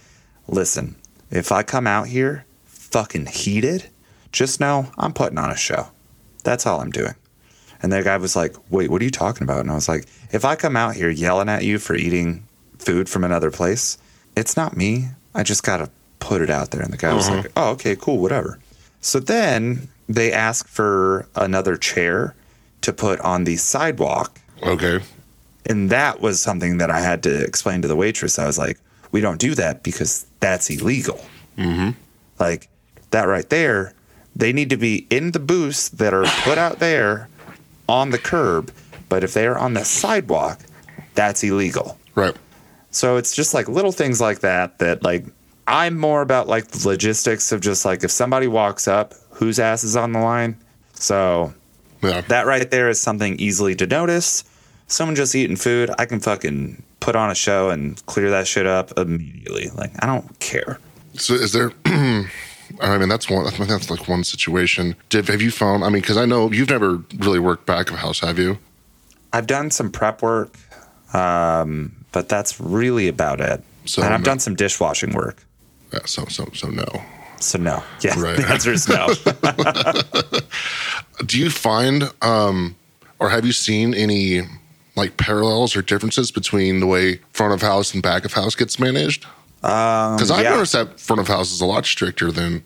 listen, 0.49 0.97
if 1.31 1.53
I 1.53 1.63
come 1.63 1.87
out 1.87 2.09
here 2.09 2.45
fucking 2.67 3.27
heated, 3.27 3.89
just 4.33 4.61
know 4.61 4.91
I'm 4.99 5.13
putting 5.13 5.39
on 5.39 5.51
a 5.51 5.57
show. 5.57 5.89
That's 6.45 6.67
all 6.67 6.81
I'm 6.81 6.91
doing. 6.91 7.15
And 7.83 7.93
the 7.93 8.03
guy 8.03 8.17
was 8.17 8.37
like, 8.37 8.55
wait, 8.71 8.91
what 8.91 9.01
are 9.01 9.05
you 9.05 9.11
talking 9.11 9.45
about? 9.45 9.61
And 9.61 9.71
I 9.71 9.75
was 9.75 9.89
like, 9.89 10.07
if 10.31 10.45
I 10.45 10.55
come 10.55 10.77
out 10.77 10.95
here 10.95 11.11
yelling 11.11 11.49
at 11.49 11.65
you 11.65 11.79
for 11.79 11.95
eating 11.95 12.47
food 12.79 13.09
from 13.09 13.25
another 13.25 13.51
place, 13.51 13.99
it's 14.37 14.57
not 14.57 14.77
me. 14.77 15.09
I 15.35 15.43
just 15.43 15.65
got 15.65 15.79
to 15.79 15.91
put 16.21 16.43
it 16.43 16.51
out 16.51 16.71
there. 16.71 16.83
And 16.83 16.93
the 16.93 16.97
guy 16.97 17.13
was 17.13 17.29
like, 17.29 17.47
mm-hmm. 17.47 17.53
oh, 17.59 17.71
okay, 17.71 17.97
cool, 17.97 18.19
whatever. 18.19 18.59
So 19.01 19.19
then 19.19 19.89
they 20.09 20.33
asked 20.33 20.69
for 20.69 21.27
another 21.35 21.77
chair 21.77 22.35
to 22.83 22.93
put 22.93 23.19
on 23.21 23.45
the 23.45 23.57
sidewalk. 23.57 24.39
Okay. 24.63 25.01
And 25.67 25.91
that 25.91 26.21
was 26.21 26.41
something 26.43 26.79
that 26.79 26.91
I 26.91 27.01
had 27.01 27.23
to 27.25 27.45
explain 27.45 27.83
to 27.83 27.89
the 27.89 27.97
waitress. 27.97 28.39
I 28.39 28.47
was 28.47 28.59
like, 28.59 28.79
we 29.13 29.21
don't 29.21 29.39
do 29.41 29.55
that 29.55 29.83
because 29.83 30.27
that's 30.41 30.69
illegal. 30.71 31.25
Mm-hmm. 31.57 31.91
Like 32.41 32.69
that 33.11 33.25
right 33.25 33.49
there, 33.49 33.95
they 34.35 34.53
need 34.53 34.71
to 34.71 34.77
be 34.77 35.07
in 35.11 35.33
the 35.33 35.39
booths 35.39 35.89
that 35.91 36.13
are 36.15 36.25
put 36.43 36.59
out 36.59 36.79
there 36.79 37.29
on 37.89 38.11
the 38.11 38.19
curb. 38.19 38.73
But 39.09 39.23
if 39.23 39.35
they're 39.35 39.59
on 39.59 39.75
the 39.75 39.85
sidewalk, 39.85 40.61
that's 41.15 41.45
illegal. 41.45 41.99
Right. 42.15 42.35
So 42.91 43.17
it's 43.17 43.35
just 43.37 43.55
like 43.55 43.69
little 43.69 43.93
things 43.93 44.21
like 44.21 44.41
that 44.41 44.79
that 44.81 45.03
like 45.03 45.25
I'm 45.67 45.97
more 45.97 46.23
about 46.23 46.49
like 46.49 46.69
the 46.69 46.89
logistics 46.89 47.53
of 47.53 47.61
just 47.61 47.85
like 47.85 48.03
if 48.03 48.11
somebody 48.11 48.49
walks 48.49 48.89
up, 48.89 49.15
whose 49.31 49.59
ass 49.59 49.85
is 49.85 49.95
on 49.97 50.13
the 50.13 50.19
line. 50.21 50.57
So 50.95 51.53
Yeah. 52.03 52.23
that 52.23 52.47
right 52.47 52.71
there 52.71 52.89
is 52.89 53.01
something 53.01 53.37
easily 53.39 53.75
to 53.77 53.87
notice. 53.87 54.45
Someone 54.93 55.15
just 55.15 55.35
eating 55.35 55.57
food, 55.57 55.91
I 55.99 56.05
can 56.05 56.21
fucking 56.21 56.83
put 57.01 57.17
on 57.17 57.31
a 57.31 57.35
show 57.35 57.71
and 57.71 58.05
clear 58.05 58.29
that 58.29 58.47
shit 58.47 58.67
up 58.67 58.93
immediately. 58.99 59.71
Like 59.71 59.91
I 60.03 60.07
don't 60.07 60.39
care. 60.39 60.79
So 61.15 61.33
is 61.33 61.53
there? 61.53 61.73
I 61.87 62.99
mean, 62.99 63.09
that's 63.09 63.31
one. 63.31 63.47
I 63.47 63.51
think 63.51 63.71
that's 63.71 63.89
like 63.89 64.07
one 64.07 64.23
situation. 64.23 64.95
Did, 65.09 65.29
have 65.29 65.41
you 65.41 65.51
found? 65.51 65.83
I 65.83 65.89
mean, 65.89 66.03
because 66.03 66.19
I 66.19 66.27
know 66.27 66.51
you've 66.51 66.69
never 66.69 66.99
really 67.17 67.39
worked 67.39 67.65
back 67.65 67.91
of 67.91 67.97
house, 67.97 68.21
have 68.21 68.39
you? 68.39 68.59
I've 69.33 69.47
done 69.47 69.71
some 69.71 69.91
prep 69.91 70.21
work, 70.21 70.59
um, 71.15 71.93
but 72.13 72.29
that's 72.29 72.61
really 72.61 73.09
about 73.09 73.41
it. 73.41 73.63
So 73.87 74.03
and 74.03 74.13
I've 74.13 74.21
no. 74.21 74.25
done 74.25 74.41
some 74.41 74.55
dishwashing 74.55 75.15
work. 75.15 75.43
Yeah. 75.91 76.01
So 76.05 76.27
so 76.27 76.51
so 76.53 76.69
no. 76.69 76.85
So 77.41 77.59
no. 77.59 77.83
Yeah. 78.03 78.21
Right. 78.21 78.37
The 78.37 78.47
answer 78.47 78.73
is 78.73 78.87
no. 78.91 79.09
Do 81.27 81.39
you 81.39 81.49
find, 81.49 82.11
um, 82.21 82.77
or 83.19 83.31
have 83.31 83.47
you 83.47 83.53
seen 83.53 83.95
any 83.95 84.43
like 84.97 85.17
parallels 85.17 85.75
or 85.77 85.83
differences 85.83 86.31
between 86.31 86.81
the 86.81 86.87
way 86.87 87.17
front 87.33 87.53
of 87.55 87.63
house 87.63 87.95
and 87.95 88.03
back 88.03 88.25
of 88.25 88.33
house 88.33 88.55
gets 88.55 88.79
managed? 88.79 89.27
Because 89.61 90.31
I've 90.31 90.39
Um, 90.39 90.45
yeah. 90.45 90.51
noticed 90.51 90.73
that 90.73 90.99
front 91.01 91.21
of 91.21 91.29
house 91.29 91.53
is 91.53 91.61
a 91.61 91.67
lot 91.67 91.87
stricter 91.87 92.31
than 92.33 92.65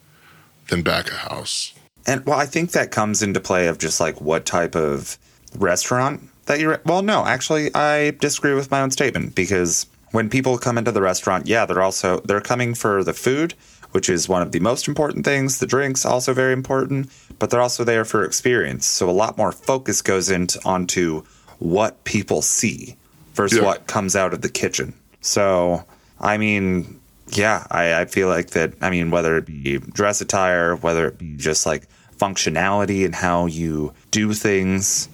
than 0.69 0.83
back 0.83 1.09
of 1.11 1.19
house. 1.19 1.73
And 2.07 2.25
well, 2.27 2.39
I 2.39 2.47
think 2.47 2.73
that 2.73 2.91
comes 2.91 3.23
into 3.23 3.39
play 3.41 3.67
of 3.69 3.79
just 3.79 4.01
like 4.01 4.21
what 4.21 4.45
type 4.47 4.75
of 4.75 5.17
restaurant 5.57 6.29
that 6.47 6.59
you're. 6.61 6.81
Well, 6.85 7.03
no, 7.03 7.25
actually, 7.25 7.75
I 7.75 8.13
disagree 8.13 8.55
with 8.55 8.71
my 8.71 8.81
own 8.81 8.91
statement 8.91 9.35
because 9.35 9.87
when 10.13 10.29
people 10.31 10.59
come 10.59 10.79
into 10.79 10.93
the 10.93 11.03
restaurant, 11.03 11.47
yeah, 11.47 11.67
they're 11.67 11.83
also 11.83 12.21
they're 12.21 12.41
coming 12.41 12.75
for 12.75 13.05
the 13.05 13.13
food, 13.13 13.55
which 13.93 14.09
is 14.09 14.29
one 14.29 14.43
of 14.43 14.53
the 14.53 14.61
most 14.61 14.89
important 14.89 15.25
things. 15.25 15.59
The 15.59 15.67
drinks 15.67 16.05
also 16.05 16.33
very 16.33 16.53
important, 16.53 17.11
but 17.39 17.51
they're 17.51 17.61
also 17.61 17.85
there 17.85 18.05
for 18.05 18.25
experience. 18.25 18.87
So 18.87 19.09
a 19.09 19.13
lot 19.13 19.37
more 19.37 19.53
focus 19.53 20.03
goes 20.03 20.31
into 20.31 20.59
onto 20.65 21.23
what 21.59 22.03
people 22.05 22.43
see 22.43 22.97
versus 23.35 23.59
Yeah. 23.59 23.65
what 23.65 23.87
comes 23.87 24.15
out 24.17 24.33
of 24.35 24.43
the 24.43 24.49
kitchen. 24.49 24.95
So 25.21 25.85
I 26.21 26.39
mean, 26.39 26.99
yeah, 27.29 27.67
I, 27.71 28.01
I 28.01 28.05
feel 28.07 28.29
like 28.29 28.51
that. 28.51 28.73
I 28.81 28.89
mean, 28.91 29.11
whether 29.11 29.37
it 29.37 29.47
be 29.47 29.79
dress 29.79 30.21
attire, 30.21 30.77
whether 30.77 31.07
it 31.09 31.19
be 31.19 31.37
just 31.37 31.67
like 31.67 31.87
functionality 32.17 33.05
and 33.05 33.15
how 33.15 33.47
you 33.47 33.93
do 34.11 34.33
things, 34.33 35.09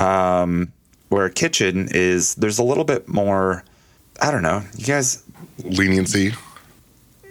um, 0.00 0.72
where 1.08 1.26
a 1.26 1.30
kitchen 1.30 1.88
is, 1.92 2.34
there's 2.36 2.58
a 2.58 2.62
little 2.64 2.84
bit 2.84 3.08
more. 3.08 3.62
I 4.20 4.30
don't 4.30 4.42
know. 4.42 4.62
You 4.76 4.86
guys, 4.86 5.22
leniency. 5.62 6.32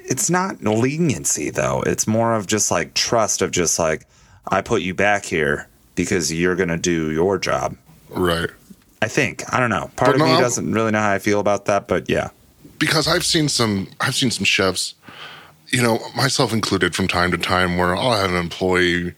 It's 0.08 0.30
not 0.30 0.62
leniency 0.64 1.50
though. 1.50 1.82
It's 1.86 2.06
more 2.06 2.36
of 2.36 2.46
just 2.46 2.70
like 2.70 2.94
trust 2.94 3.42
of 3.42 3.50
just 3.52 3.80
like 3.80 4.06
I 4.48 4.62
put 4.62 4.84
you 4.84 4.94
back 4.94 5.26
here 5.26 5.68
because 5.96 6.32
you're 6.32 6.56
gonna 6.56 6.78
do 6.78 7.10
your 7.12 7.40
job. 7.40 7.76
Right. 8.10 8.50
I 9.02 9.08
think. 9.08 9.44
I 9.54 9.60
don't 9.60 9.70
know. 9.70 9.92
Part 9.96 10.12
But 10.12 10.16
of 10.16 10.20
no, 10.20 10.26
me 10.36 10.40
doesn't 10.40 10.72
really 10.72 10.92
know 10.92 11.00
how 11.00 11.12
I 11.12 11.20
feel 11.20 11.40
about 11.40 11.66
that, 11.66 11.88
but 11.88 12.10
yeah. 12.10 12.30
because 12.80 13.08
I've 13.08 13.26
seen 13.26 13.50
some 13.50 13.88
I've 14.02 14.16
seen 14.16 14.32
some 14.32 14.46
chefs, 14.46 14.96
you 15.68 15.82
know, 15.82 16.00
myself 16.16 16.54
included 16.54 16.96
from 16.96 17.08
time 17.08 17.32
to 17.32 17.38
time 17.38 17.78
where 17.78 17.96
oh, 17.96 18.00
I'll 18.00 18.22
have 18.22 18.32
an 18.32 18.38
employee 18.38 19.14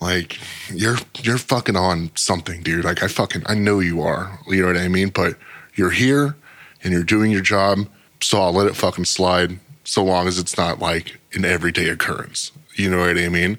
like 0.00 0.38
you're 0.70 0.96
you're 1.22 1.38
fucking 1.38 1.76
on 1.76 2.10
something, 2.16 2.62
dude. 2.62 2.84
Like 2.84 3.02
I 3.02 3.08
fucking 3.08 3.42
I 3.46 3.54
know 3.54 3.80
you 3.80 4.02
are. 4.02 4.38
You 4.48 4.62
know 4.62 4.66
what 4.68 4.76
I 4.76 4.88
mean? 4.88 5.10
But 5.10 5.36
you're 5.74 5.90
here 5.90 6.36
and 6.82 6.92
you're 6.92 7.04
doing 7.04 7.30
your 7.30 7.40
job, 7.42 7.78
so 8.20 8.40
I'll 8.40 8.52
let 8.52 8.66
it 8.66 8.76
fucking 8.76 9.04
slide 9.04 9.58
so 9.84 10.04
long 10.04 10.26
as 10.28 10.38
it's 10.38 10.56
not 10.56 10.78
like 10.80 11.18
an 11.34 11.44
everyday 11.44 11.88
occurrence. 11.88 12.52
You 12.74 12.90
know 12.90 12.98
what 12.98 13.16
I 13.16 13.28
mean? 13.28 13.58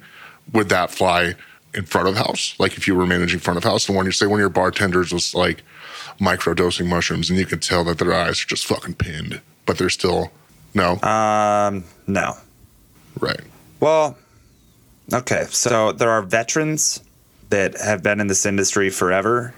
Would 0.52 0.70
that 0.70 0.92
fly 0.92 1.36
in 1.74 1.86
front 1.86 2.08
of 2.08 2.16
house? 2.16 2.56
Like 2.60 2.78
if 2.78 2.88
you 2.88 2.96
were 2.96 3.06
managing 3.06 3.40
front 3.40 3.58
of 3.58 3.64
house 3.64 3.88
and 3.88 3.96
when 3.98 4.06
you 4.06 4.12
say 4.12 4.26
one 4.26 4.40
of 4.40 4.42
your 4.42 4.50
bartenders 4.50 5.12
was 5.14 5.34
like 5.34 5.64
microdosing 6.20 6.88
mushrooms 6.88 7.30
and 7.30 7.40
you 7.40 7.46
could 7.46 7.62
tell 7.62 7.84
that 7.86 7.98
their 7.98 8.14
eyes 8.14 8.44
are 8.44 8.48
just 8.48 8.66
fucking 8.66 8.96
pinned, 8.96 9.42
but 9.66 9.78
they're 9.78 9.90
still 9.90 10.32
no, 10.76 11.00
Um, 11.02 11.84
no. 12.08 12.36
right. 13.20 13.42
Well, 13.80 14.18
okay. 15.14 15.46
So 15.50 15.92
there 15.92 16.10
are 16.10 16.22
veterans 16.24 17.02
that 17.50 17.80
have 17.80 18.02
been 18.02 18.20
in 18.20 18.28
this 18.28 18.46
industry 18.46 18.90
forever. 18.90 19.54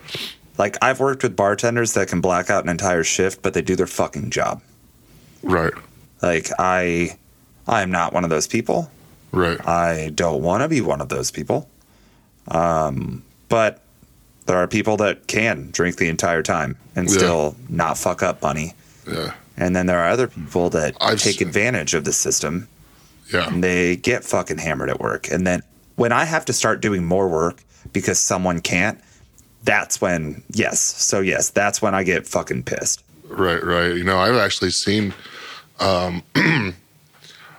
Like 0.58 0.78
I've 0.82 1.00
worked 1.00 1.24
with 1.24 1.36
bartenders 1.36 1.94
that 1.94 2.08
can 2.10 2.20
black 2.22 2.50
out 2.50 2.64
an 2.64 2.70
entire 2.70 3.04
shift, 3.04 3.42
but 3.42 3.54
they 3.54 3.62
do 3.62 3.76
their 3.76 3.88
fucking 3.88 4.30
job. 4.32 4.62
Right. 5.44 5.74
Like 6.22 6.50
I 6.60 7.18
I 7.68 7.82
am 7.82 7.92
not 7.92 8.12
one 8.14 8.24
of 8.24 8.30
those 8.30 8.48
people. 8.48 8.90
Right. 9.32 9.60
I 9.68 10.12
don't 10.16 10.42
want 10.42 10.64
to 10.64 10.68
be 10.70 10.82
one 10.82 11.02
of 11.02 11.10
those 11.10 11.30
people. 11.32 11.70
Um, 12.48 13.24
but 13.50 13.82
there 14.46 14.58
are 14.58 14.68
people 14.68 14.98
that 14.98 15.28
can 15.28 15.70
drink 15.72 15.98
the 15.98 16.08
entire 16.10 16.44
time 16.44 16.78
and 16.96 17.08
Yeah. 17.10 17.16
still 17.18 17.56
not 17.70 17.98
fuck 17.98 18.22
up 18.22 18.42
money. 18.42 18.74
Yeah. 19.12 19.34
And 19.58 19.76
then 19.76 19.86
there 19.88 20.00
are 20.00 20.10
other 20.10 20.28
people 20.28 20.70
that 20.72 20.96
I've 21.02 21.20
take 21.22 21.38
seen- 21.40 21.48
advantage 21.48 21.94
of 21.94 22.04
the 22.04 22.14
system 22.14 22.68
Yeah. 23.34 23.48
and 23.48 23.64
they 23.64 23.96
get 23.96 24.24
fucking 24.24 24.60
hammered 24.60 24.90
at 24.90 25.00
work. 25.00 25.30
And 25.32 25.48
then 25.48 25.64
when 25.96 26.12
I 26.12 26.26
have 26.26 26.46
to 26.46 26.54
start 26.54 26.82
doing 26.82 27.06
more 27.06 27.28
work 27.28 27.64
because 27.94 28.20
someone 28.20 28.60
can't, 28.62 29.00
that's 29.64 30.00
when, 30.02 30.44
yes. 30.52 30.80
So, 30.80 31.22
yes, 31.22 31.50
that's 31.50 31.82
when 31.82 31.96
I 31.96 32.04
get 32.04 32.28
fucking 32.28 32.64
pissed. 32.64 33.02
Right, 33.28 33.64
right. 33.64 33.96
You 33.96 34.04
know, 34.04 34.20
I've 34.20 34.36
actually 34.36 34.72
seen 34.72 35.14
um, 35.80 36.22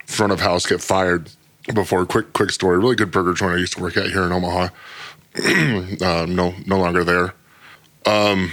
front 0.07 0.33
of 0.33 0.41
house 0.41 0.67
get 0.67 0.81
fired 0.81 1.31
before. 1.75 2.07
Quick, 2.07 2.33
quick 2.33 2.51
story. 2.51 2.79
Really 2.79 2.97
good 2.97 3.11
burger 3.11 3.35
joint 3.35 3.55
I 3.55 3.59
used 3.59 3.75
to 3.75 3.83
work 3.83 3.97
at 3.97 4.11
here 4.11 4.23
in 4.23 4.33
Omaha. 4.33 4.69
uh, 6.03 6.27
no, 6.29 6.55
no 6.67 6.79
longer 6.79 7.05
there. 7.05 7.35
Um, 8.07 8.53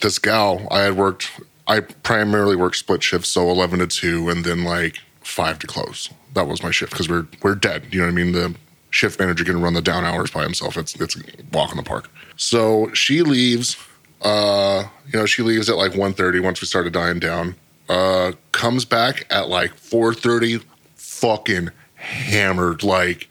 this 0.00 0.18
gal 0.18 0.66
I 0.70 0.80
had 0.80 0.96
worked. 0.96 1.30
I 1.66 1.80
primarily 1.80 2.56
worked 2.56 2.76
split 2.76 3.02
shifts, 3.02 3.28
so 3.28 3.48
eleven 3.50 3.78
to 3.78 3.86
two, 3.86 4.28
and 4.28 4.44
then 4.44 4.64
like 4.64 4.98
five 5.20 5.58
to 5.60 5.66
close. 5.66 6.10
That 6.34 6.48
was 6.48 6.62
my 6.62 6.70
shift 6.70 6.92
because 6.92 7.08
we're 7.08 7.26
we're 7.42 7.54
dead. 7.54 7.86
You 7.90 8.00
know 8.00 8.06
what 8.06 8.12
I 8.12 8.14
mean? 8.14 8.32
The 8.32 8.54
shift 8.90 9.20
manager 9.20 9.44
can 9.44 9.60
run 9.62 9.74
the 9.74 9.80
down 9.80 10.04
hours 10.04 10.30
by 10.30 10.42
himself. 10.42 10.76
It's 10.76 11.00
it's 11.00 11.16
a 11.16 11.20
walk 11.52 11.70
in 11.70 11.76
the 11.76 11.82
park. 11.82 12.10
So 12.36 12.92
she 12.94 13.22
leaves 13.22 13.76
uh, 14.22 14.84
you 15.10 15.18
know, 15.18 15.26
she 15.26 15.42
leaves 15.42 15.68
at 15.68 15.76
like 15.76 15.92
1.30 15.92 16.42
once 16.42 16.60
we 16.60 16.66
started 16.66 16.92
dying 16.92 17.18
down. 17.18 17.56
Uh, 17.88 18.32
comes 18.52 18.84
back 18.84 19.26
at 19.30 19.48
like 19.48 19.74
4.30, 19.76 20.64
fucking 20.94 21.70
hammered. 22.02 22.82
Like, 22.82 23.28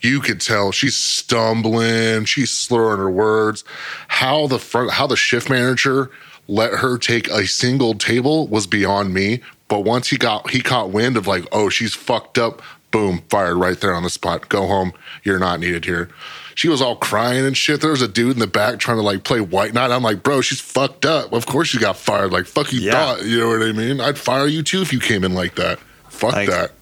you 0.00 0.20
could 0.20 0.40
tell 0.40 0.72
she's 0.72 0.96
stumbling, 0.96 2.24
she's 2.24 2.50
slurring 2.50 2.98
her 2.98 3.10
words. 3.10 3.64
How 4.08 4.46
the 4.46 4.58
front, 4.58 4.92
how 4.92 5.06
the 5.06 5.16
shift 5.16 5.50
manager 5.50 6.10
let 6.48 6.72
her 6.74 6.98
take 6.98 7.28
a 7.28 7.46
single 7.46 7.94
table 7.94 8.48
was 8.48 8.66
beyond 8.66 9.14
me. 9.14 9.40
But 9.68 9.80
once 9.80 10.08
he 10.08 10.16
got, 10.16 10.50
he 10.50 10.60
caught 10.62 10.90
wind 10.90 11.16
of 11.16 11.26
like, 11.26 11.44
oh, 11.52 11.68
she's 11.68 11.94
fucked 11.94 12.38
up. 12.38 12.60
Boom, 12.90 13.22
fired 13.28 13.54
right 13.54 13.78
there 13.80 13.94
on 13.94 14.02
the 14.02 14.10
spot. 14.10 14.48
Go 14.48 14.66
home. 14.66 14.92
You're 15.22 15.38
not 15.38 15.60
needed 15.60 15.84
here. 15.84 16.08
She 16.56 16.68
was 16.68 16.82
all 16.82 16.96
crying 16.96 17.46
and 17.46 17.56
shit. 17.56 17.80
There 17.80 17.92
was 17.92 18.02
a 18.02 18.08
dude 18.08 18.32
in 18.32 18.40
the 18.40 18.48
back 18.48 18.80
trying 18.80 18.96
to 18.96 19.02
like 19.04 19.22
play 19.22 19.40
white 19.40 19.72
knight. 19.74 19.92
I'm 19.92 20.02
like, 20.02 20.24
bro, 20.24 20.40
she's 20.40 20.60
fucked 20.60 21.06
up. 21.06 21.32
Of 21.32 21.46
course 21.46 21.68
she 21.68 21.78
got 21.78 21.96
fired. 21.96 22.32
Like, 22.32 22.46
fuck 22.46 22.72
you 22.72 22.80
Yeah. 22.80 22.92
thought. 22.92 23.24
You 23.24 23.38
know 23.38 23.48
what 23.48 23.62
I 23.62 23.70
mean? 23.70 24.00
I'd 24.00 24.18
fire 24.18 24.46
you 24.48 24.64
too 24.64 24.82
if 24.82 24.92
you 24.92 24.98
came 24.98 25.22
in 25.22 25.34
like 25.34 25.54
that. 25.54 25.78
Fuck 26.08 26.32
Like- 26.32 26.48
that. 26.50 26.72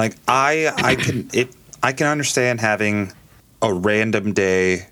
Like 0.00 0.16
I 0.26 0.72
I 0.78 0.94
can 0.94 1.28
it 1.34 1.54
I 1.82 1.92
can 1.92 2.06
understand 2.06 2.58
having 2.60 3.12
a 3.60 3.72
random 3.72 4.32
day 4.32 4.86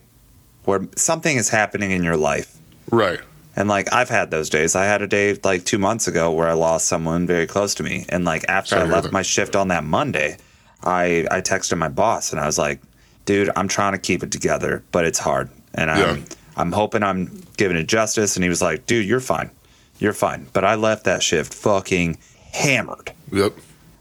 where 0.67 0.87
something 0.97 1.35
is 1.35 1.49
happening 1.49 1.93
in 1.93 2.05
your 2.05 2.19
life. 2.19 2.55
Right. 2.91 3.21
And 3.57 3.71
like 3.71 3.91
I've 3.91 4.11
had 4.11 4.31
those 4.31 4.51
days. 4.51 4.77
I 4.77 4.85
had 4.85 5.01
a 5.01 5.07
day 5.07 5.39
like 5.43 5.65
2 5.65 5.79
months 5.79 6.09
ago 6.09 6.31
where 6.31 6.47
I 6.47 6.53
lost 6.53 6.89
someone 6.89 7.27
very 7.27 7.47
close 7.47 7.75
to 7.77 7.83
me 7.83 8.05
and 8.11 8.27
like 8.27 8.45
after 8.49 8.77
Sorry 8.77 8.83
I 8.83 8.93
left 8.93 9.11
my 9.11 9.23
shift 9.23 9.57
on 9.57 9.69
that 9.69 9.83
Monday, 9.83 10.37
I 10.85 11.27
I 11.31 11.41
texted 11.41 11.79
my 11.79 11.89
boss 11.89 12.31
and 12.31 12.39
I 12.39 12.45
was 12.45 12.59
like, 12.59 12.79
"Dude, 13.25 13.51
I'm 13.57 13.69
trying 13.69 13.93
to 13.93 13.99
keep 13.99 14.23
it 14.23 14.31
together, 14.31 14.83
but 14.93 15.07
it's 15.07 15.19
hard." 15.19 15.49
And 15.73 15.91
I'm 15.91 15.99
Yeah. 16.19 16.25
I'm 16.59 16.73
hoping 16.73 17.03
I'm 17.03 17.31
giving 17.57 17.79
it 17.79 17.89
justice 17.89 18.37
and 18.37 18.45
he 18.45 18.51
was 18.51 18.61
like, 18.61 18.85
"Dude, 18.85 19.07
you're 19.07 19.27
fine. 19.35 19.51
You're 19.99 20.19
fine." 20.27 20.49
But 20.53 20.65
I 20.65 20.75
left 20.75 21.05
that 21.05 21.23
shift 21.23 21.55
fucking 21.55 22.19
hammered. 22.53 23.13
Yep. 23.33 23.53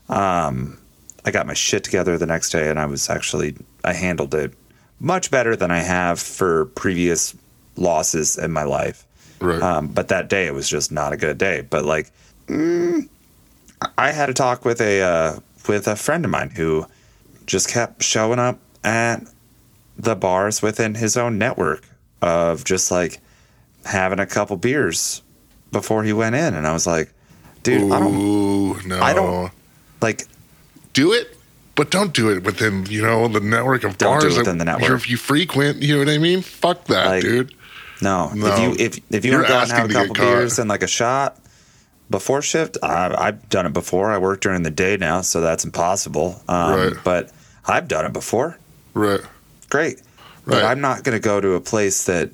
Um, 0.10 0.78
I 1.28 1.32
got 1.32 1.46
my 1.46 1.54
shit 1.54 1.84
together 1.84 2.18
the 2.18 2.26
next 2.26 2.52
day 2.52 2.70
and 2.70 2.80
I 2.80 2.86
was 2.86 3.10
actually 3.10 3.58
I 3.84 3.92
handled 3.92 4.34
it 4.34 4.54
much 4.98 5.30
better 5.30 5.58
than 5.58 5.72
I 5.72 5.80
have 5.80 6.22
for 6.22 6.68
previous 6.68 7.36
losses 7.76 8.38
in 8.38 8.54
my 8.54 8.64
life. 8.64 9.06
Right. 9.42 9.62
Um, 9.62 9.90
but 9.90 10.08
that 10.08 10.30
day 10.30 10.48
it 10.48 10.54
was 10.54 10.70
just 10.70 10.90
not 10.90 11.12
a 11.12 11.18
good 11.18 11.38
day. 11.38 11.68
But 11.70 11.84
like, 11.84 12.12
mm, 12.48 13.10
I 13.98 14.12
had 14.12 14.30
a 14.30 14.34
talk 14.34 14.64
with 14.64 14.80
a 14.80 15.02
uh, 15.02 15.40
with 15.68 15.88
a 15.90 15.98
friend 15.98 16.24
of 16.24 16.32
mine 16.32 16.50
who 16.50 16.86
just 17.46 17.70
kept 17.70 18.04
showing 18.04 18.40
up 18.40 18.60
at 18.86 19.22
the 19.98 20.16
bars 20.16 20.62
within 20.62 20.96
his 20.96 21.18
own 21.18 21.38
network 21.38 21.84
of 22.22 22.64
just 22.64 22.90
like 22.90 23.20
having 23.84 24.20
a 24.20 24.26
couple 24.26 24.56
beers 24.56 25.22
before 25.74 26.04
he 26.06 26.14
went 26.14 26.36
in, 26.36 26.54
and 26.56 26.66
I 26.66 26.72
was 26.72 26.88
like, 26.88 27.12
dude, 27.64 27.92
I 27.92 28.00
don't 28.00 28.16
Ooh, 28.16 28.82
no. 28.88 29.02
I 29.02 29.14
don't- 29.14 29.52
like. 30.02 30.24
Do 31.02 31.14
it, 31.14 31.38
but 31.76 31.92
don't 31.92 32.12
do 32.14 32.30
it 32.32 32.44
within 32.44 32.86
you 32.88 33.02
know 33.02 33.28
the 33.28 33.40
network 33.40 33.84
of 33.84 33.98
Don't 33.98 34.20
do 34.20 34.26
bars 34.28 34.36
it 34.36 34.40
within 34.40 34.58
that 34.58 34.66
the 34.66 34.72
network. 34.72 34.90
you're- 34.90 35.12
you 35.12 35.18
frequent. 35.18 35.82
You 35.82 35.94
know 35.94 36.00
what 36.00 36.10
I 36.10 36.18
mean? 36.18 36.42
Fuck 36.42 36.86
that, 36.86 37.06
Like, 37.08 37.22
dude. 37.22 37.54
No, 38.02 38.30
No. 38.34 38.48
if 38.48 38.60
you 38.60 38.86
if 38.86 39.00
if 39.10 39.26
you 39.26 39.32
You're 39.32 39.42
want 39.42 39.48
to 39.48 39.54
go 39.54 39.60
and 39.60 39.72
have 39.72 39.86
a 39.86 39.88
to 39.88 39.94
couple 39.94 40.14
beers 40.26 40.60
and 40.60 40.70
like 40.70 40.84
a 40.84 40.88
shot 40.88 41.40
before 42.10 42.42
shift, 42.42 42.78
I, 42.84 43.14
I've 43.18 43.50
done 43.50 43.66
it 43.66 43.74
before. 43.74 44.12
I 44.12 44.18
work 44.18 44.40
during 44.42 44.64
the 44.64 44.70
day 44.72 44.98
now, 44.98 45.22
so 45.22 45.42
that's 45.42 45.66
impossible. 45.66 46.42
Um, 46.48 46.74
Right. 46.80 46.94
But 47.04 47.32
I've 47.66 47.88
done 47.88 48.06
it 48.06 48.14
before. 48.14 48.58
Right. 48.94 49.22
Great, 49.70 50.02
but 50.46 50.64
I'm 50.64 50.80
not 50.82 51.04
going 51.04 51.16
to 51.16 51.20
go 51.20 51.42
to 51.42 51.54
a 51.54 51.60
place 51.62 52.06
that 52.06 52.30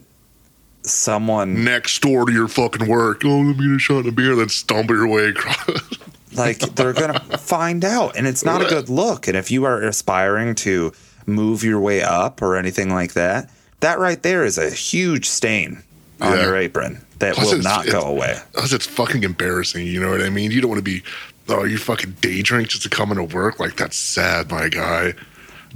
someone 0.83 1.63
Next 1.63 2.01
door 2.01 2.25
to 2.25 2.31
your 2.31 2.47
fucking 2.47 2.87
work. 2.87 3.23
Oh, 3.25 3.39
let 3.39 3.57
me 3.57 3.67
get 3.67 3.75
a 3.75 3.79
shot 3.79 3.97
and 3.99 4.07
a 4.09 4.11
beer, 4.11 4.35
then 4.35 4.49
stumble 4.49 4.95
your 4.95 5.07
way 5.07 5.27
across. 5.29 5.81
like 6.35 6.59
they're 6.59 6.93
going 6.93 7.13
to 7.29 7.37
find 7.37 7.83
out, 7.85 8.15
and 8.17 8.27
it's 8.27 8.43
not 8.45 8.61
a 8.61 8.65
good 8.65 8.89
look. 8.89 9.27
And 9.27 9.37
if 9.37 9.51
you 9.51 9.65
are 9.65 9.81
aspiring 9.81 10.55
to 10.55 10.91
move 11.25 11.63
your 11.63 11.79
way 11.79 12.01
up 12.01 12.41
or 12.41 12.55
anything 12.57 12.89
like 12.93 13.13
that, 13.13 13.49
that 13.79 13.99
right 13.99 14.21
there 14.23 14.43
is 14.45 14.57
a 14.57 14.69
huge 14.69 15.27
stain 15.29 15.83
on 16.21 16.33
Yeah. 16.37 16.43
your 16.43 16.57
apron 16.57 17.05
that 17.19 17.35
Plus 17.35 17.51
will 17.53 17.61
not 17.61 17.85
go 17.87 18.01
away. 18.01 18.37
Plus, 18.53 18.73
it's 18.73 18.85
fucking 18.85 19.23
embarrassing. 19.23 19.85
You 19.87 19.99
know 20.01 20.11
what 20.11 20.21
I 20.21 20.29
mean? 20.29 20.51
You 20.51 20.61
don't 20.61 20.69
want 20.69 20.79
to 20.79 20.83
be, 20.83 21.01
oh, 21.49 21.63
you 21.63 21.77
fucking 21.77 22.15
day 22.21 22.41
drink 22.41 22.69
just 22.69 22.83
to 22.83 22.89
come 22.89 23.11
into 23.11 23.23
work. 23.23 23.59
Like, 23.59 23.75
that's 23.77 23.97
sad, 23.97 24.51
my 24.51 24.67
guy. 24.69 25.13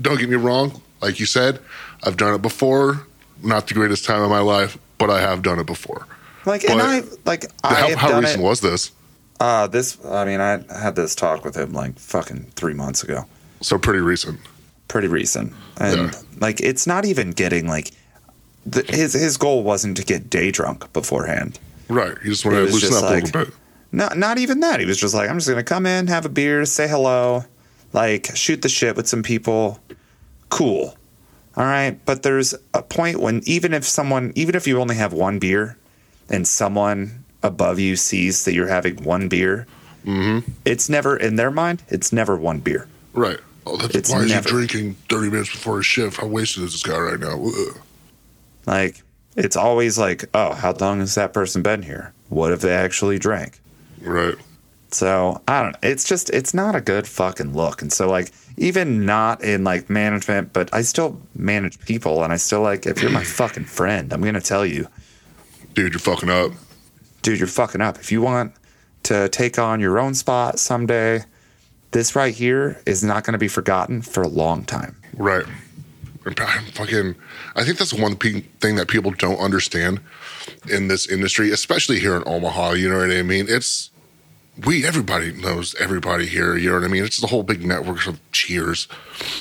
Don't 0.01 0.19
get 0.19 0.29
me 0.29 0.35
wrong. 0.35 0.81
Like 1.01 1.19
you 1.19 1.25
said, 1.25 1.59
I've 2.03 2.17
done 2.17 2.33
it 2.33 2.41
before. 2.41 3.05
Not 3.43 3.67
the 3.67 3.73
greatest 3.73 4.03
time 4.05 4.21
of 4.21 4.29
my 4.29 4.39
life, 4.39 4.77
but 4.97 5.09
I 5.09 5.21
have 5.21 5.41
done 5.43 5.59
it 5.59 5.65
before. 5.67 6.07
Like, 6.45 6.63
and 6.63 6.81
I 6.81 7.03
like 7.25 7.45
I 7.63 7.73
how 7.75 7.87
have 7.89 7.97
how 7.97 8.09
done 8.09 8.23
recent 8.23 8.41
it. 8.41 8.45
was 8.45 8.61
this? 8.61 8.91
Uh, 9.39 9.67
this, 9.67 10.03
I 10.05 10.25
mean, 10.25 10.39
I 10.41 10.63
had 10.79 10.95
this 10.95 11.13
talk 11.15 11.45
with 11.45 11.55
him 11.55 11.71
like 11.73 11.99
fucking 11.99 12.51
three 12.55 12.73
months 12.73 13.03
ago. 13.03 13.25
So, 13.61 13.77
pretty 13.77 13.99
recent. 13.99 14.39
Pretty 14.87 15.07
recent, 15.09 15.51
and 15.81 16.13
Yeah. 16.13 16.19
like 16.39 16.61
it's 16.61 16.87
not 16.87 17.03
even 17.05 17.31
getting 17.31 17.67
like 17.67 17.91
the, 18.65 18.83
his 18.83 19.11
his 19.13 19.35
goal 19.35 19.63
wasn't 19.63 19.97
to 19.97 20.03
get 20.05 20.29
day 20.29 20.49
drunk 20.49 20.91
beforehand. 20.93 21.59
Right. 21.89 22.15
You 22.23 22.29
just 22.31 22.45
want 22.45 22.57
It 22.57 22.67
to 22.67 22.71
loosen 22.73 22.93
up 22.95 23.03
a 23.11 23.13
little 23.15 23.45
bit. 23.45 23.53
Not 23.91 24.17
not 24.17 24.37
even 24.37 24.61
that. 24.61 24.79
He 24.79 24.85
was 24.85 24.97
just 24.97 25.13
like, 25.13 25.29
I'm 25.29 25.37
just 25.37 25.49
gonna 25.49 25.63
come 25.63 25.85
in, 25.85 26.07
have 26.07 26.25
a 26.25 26.29
beer, 26.29 26.63
say 26.65 26.87
hello, 26.87 27.43
like 27.91 28.33
shoot 28.35 28.61
the 28.61 28.69
shit 28.69 28.95
with 28.95 29.07
some 29.09 29.23
people. 29.23 29.79
Cool. 30.49 30.95
All 31.57 31.65
right, 31.65 31.99
but 32.05 32.23
there's 32.23 32.53
a 32.73 32.81
point 32.81 33.19
when 33.19 33.41
even 33.45 33.73
if 33.73 33.83
someone, 33.83 34.31
even 34.35 34.55
if 34.55 34.67
you 34.67 34.79
only 34.79 34.95
have 34.95 35.11
one 35.11 35.37
beer, 35.39 35.77
and 36.29 36.47
someone 36.47 37.25
above 37.47 37.79
you 37.79 37.95
sees 37.95 38.45
that 38.45 38.53
you're 38.53 38.67
having 38.67 39.03
one 39.03 39.27
beer, 39.27 39.65
mm-hmm. 40.05 40.49
it's 40.65 40.89
never 40.89 41.17
in 41.17 41.35
their 41.37 41.49
mind. 41.51 41.81
It's 41.87 42.13
never 42.13 42.35
one 42.37 42.59
beer. 42.59 42.87
Right. 43.13 43.39
Oh, 43.65 43.75
that's, 43.77 43.95
It's 43.95 44.11
why 44.11 44.21
is 44.21 44.29
never- 44.29 44.47
he 44.49 44.67
drinking 44.67 44.93
30 45.09 45.29
minutes 45.31 45.51
before 45.51 45.77
his 45.77 45.85
shift? 45.85 46.17
How 46.17 46.27
wasted 46.27 46.63
is 46.63 46.73
this 46.73 46.83
guy 46.83 46.99
right 46.99 47.19
now? 47.19 47.43
Ugh. 47.43 47.77
Like 48.65 49.01
it's 49.35 49.55
always 49.55 49.97
like, 49.97 50.25
oh, 50.33 50.53
how 50.53 50.73
long 50.73 50.99
has 50.99 51.15
that 51.15 51.33
person 51.33 51.61
been 51.63 51.81
here? 51.83 52.13
What 52.29 52.51
if 52.51 52.61
they 52.61 52.73
actually 52.73 53.17
drank? 53.19 53.59
Right. 54.01 54.35
So 54.91 55.41
I 55.47 55.63
don't 55.63 55.73
know. 55.73 55.89
It's 55.89 56.03
just 56.05 56.29
it's 56.29 56.53
not 56.53 56.75
a 56.75 56.81
good 56.81 57.07
fucking 57.07 57.53
look. 57.53 57.81
And 57.81 57.91
so 57.91 58.09
like 58.09 58.31
even 58.57 59.05
not 59.05 59.43
in 59.43 59.63
like 59.63 59.89
management, 59.89 60.53
but 60.53 60.73
I 60.73 60.81
still 60.81 61.21
manage 61.35 61.79
people 61.81 62.23
and 62.23 62.31
I 62.31 62.37
still 62.37 62.61
like 62.61 62.85
if 62.85 63.01
you're 63.01 63.11
my 63.11 63.23
fucking 63.39 63.65
friend, 63.65 64.13
I'm 64.13 64.21
gonna 64.21 64.41
tell 64.41 64.65
you, 64.65 64.87
Dude, 65.73 65.93
you're 65.93 65.99
fucking 65.99 66.29
up. 66.29 66.51
Dude, 67.27 67.39
you're 67.39 67.47
fucking 67.47 67.81
up. 67.81 67.97
If 67.99 68.09
you 68.09 68.21
want 68.21 68.53
to 69.03 69.27
take 69.27 69.59
on 69.59 69.81
your 69.81 69.99
own 69.99 70.15
spot 70.15 70.59
someday, 70.59 71.25
this 71.91 72.15
right 72.15 72.33
here 72.33 72.81
is 72.85 73.03
not 73.03 73.25
gonna 73.25 73.37
be 73.37 73.49
forgotten 73.49 74.01
for 74.01 74.23
a 74.23 74.29
long 74.29 74.63
time. 74.63 74.95
Right. 75.13 75.45
And 76.23 76.39
I 76.39 76.59
fucking, 76.71 77.15
I 77.53 77.65
think 77.65 77.79
that's 77.79 77.93
one 77.93 78.15
pe- 78.15 78.45
thing 78.61 78.77
that 78.77 78.87
people 78.87 79.11
don't 79.11 79.39
understand 79.39 79.99
in 80.69 80.87
this 80.87 81.05
industry, 81.05 81.51
especially 81.51 81.99
here 81.99 82.15
in 82.15 82.23
Omaha. 82.25 82.71
You 82.71 82.89
know 82.89 82.99
what 82.99 83.11
I 83.11 83.23
mean? 83.23 83.47
It's 83.49 83.89
we 84.65 84.85
everybody 84.85 85.33
knows 85.33 85.75
everybody 85.75 86.27
here. 86.27 86.55
You 86.55 86.69
know 86.69 86.75
what 86.75 86.85
I 86.85 86.87
mean? 86.87 87.03
It's 87.03 87.19
the 87.19 87.27
whole 87.27 87.43
big 87.43 87.65
network 87.65 88.07
of 88.07 88.21
cheers. 88.31 88.87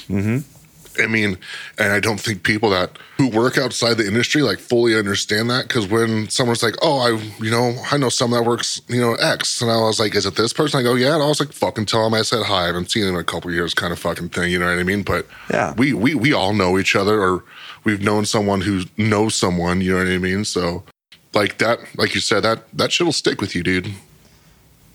Mm-hmm. 0.08 0.38
I 1.00 1.06
mean, 1.06 1.38
and 1.78 1.92
I 1.92 2.00
don't 2.00 2.18
think 2.20 2.42
people 2.42 2.70
that 2.70 2.98
who 3.16 3.28
work 3.28 3.56
outside 3.58 3.94
the 3.94 4.06
industry 4.06 4.42
like 4.42 4.58
fully 4.58 4.96
understand 4.96 5.50
that 5.50 5.68
because 5.68 5.86
when 5.88 6.28
someone's 6.28 6.62
like, 6.62 6.74
"Oh, 6.82 6.98
I, 6.98 7.10
you 7.42 7.50
know, 7.50 7.74
I 7.90 7.96
know 7.96 8.08
someone 8.08 8.42
that 8.42 8.48
works, 8.48 8.80
you 8.88 9.00
know, 9.00 9.14
X," 9.14 9.60
and 9.60 9.70
I 9.70 9.76
was 9.76 9.98
like, 9.98 10.14
"Is 10.14 10.26
it 10.26 10.36
this 10.36 10.52
person?" 10.52 10.80
I 10.80 10.82
go, 10.82 10.94
"Yeah," 10.94 11.14
and 11.14 11.22
I 11.22 11.26
was 11.28 11.40
like, 11.40 11.52
"Fucking 11.52 11.86
tell 11.86 12.06
him 12.06 12.14
I 12.14 12.22
said 12.22 12.44
hi. 12.44 12.64
I 12.64 12.66
haven't 12.66 12.90
seen 12.90 13.04
him 13.04 13.14
in 13.14 13.20
a 13.20 13.24
couple 13.24 13.50
years," 13.50 13.74
kind 13.74 13.92
of 13.92 13.98
fucking 13.98 14.30
thing. 14.30 14.50
You 14.50 14.58
know 14.58 14.66
what 14.66 14.78
I 14.78 14.82
mean? 14.82 15.02
But 15.02 15.26
Yeah. 15.50 15.74
we 15.76 15.92
we 15.92 16.14
we 16.14 16.32
all 16.32 16.52
know 16.54 16.78
each 16.78 16.94
other, 16.96 17.20
or 17.20 17.44
we've 17.84 18.02
known 18.02 18.24
someone 18.26 18.62
who 18.62 18.82
knows 18.96 19.34
someone. 19.34 19.80
You 19.80 19.92
know 19.92 19.98
what 19.98 20.08
I 20.08 20.18
mean? 20.18 20.44
So, 20.44 20.84
like 21.34 21.58
that, 21.58 21.78
like 21.96 22.14
you 22.14 22.20
said, 22.20 22.40
that 22.44 22.64
that 22.76 22.92
shit'll 22.92 23.12
stick 23.12 23.40
with 23.40 23.54
you, 23.54 23.62
dude. 23.62 23.92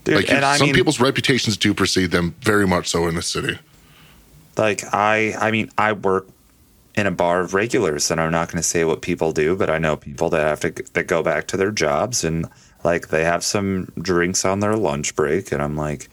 Dude, 0.04 0.16
Like 0.16 0.30
you, 0.30 0.36
and 0.36 0.45
I 0.45 0.58
some 0.58 0.68
mean 0.68 0.76
people's 0.76 0.99
reputations 0.99 1.58
do 1.58 1.74
precede 1.74 2.12
them 2.12 2.34
very 2.41 2.66
much 2.66 2.88
so 2.89 3.08
in 3.08 3.16
the 3.16 3.22
city. 3.22 3.60
Like 4.62 4.84
I 4.93 5.34
I 5.39 5.51
mean 5.51 5.72
I 5.78 5.93
work 5.93 6.28
in 6.95 7.07
a 7.07 7.12
bar 7.12 7.41
of 7.41 7.53
regulars 7.53 8.12
and 8.12 8.22
I'm 8.22 8.32
not 8.32 8.47
going 8.49 8.62
to 8.62 8.68
say 8.68 8.86
what 8.86 9.01
people 9.01 9.32
do 9.32 9.55
but 9.55 9.70
I 9.70 9.80
know 9.80 9.97
people 9.97 10.30
that 10.30 10.43
have 10.43 10.59
to 10.62 10.84
that 10.93 11.07
go 11.07 11.24
back 11.24 11.47
to 11.47 11.57
their 11.57 11.72
jobs 11.72 12.24
and 12.24 12.47
like 12.84 13.07
they 13.07 13.24
have 13.24 13.43
some 13.43 13.91
drinks 13.99 14.45
on 14.45 14.59
their 14.59 14.76
lunch 14.78 15.16
break 15.16 15.51
and 15.51 15.62
I'm 15.62 15.76
like 15.76 16.09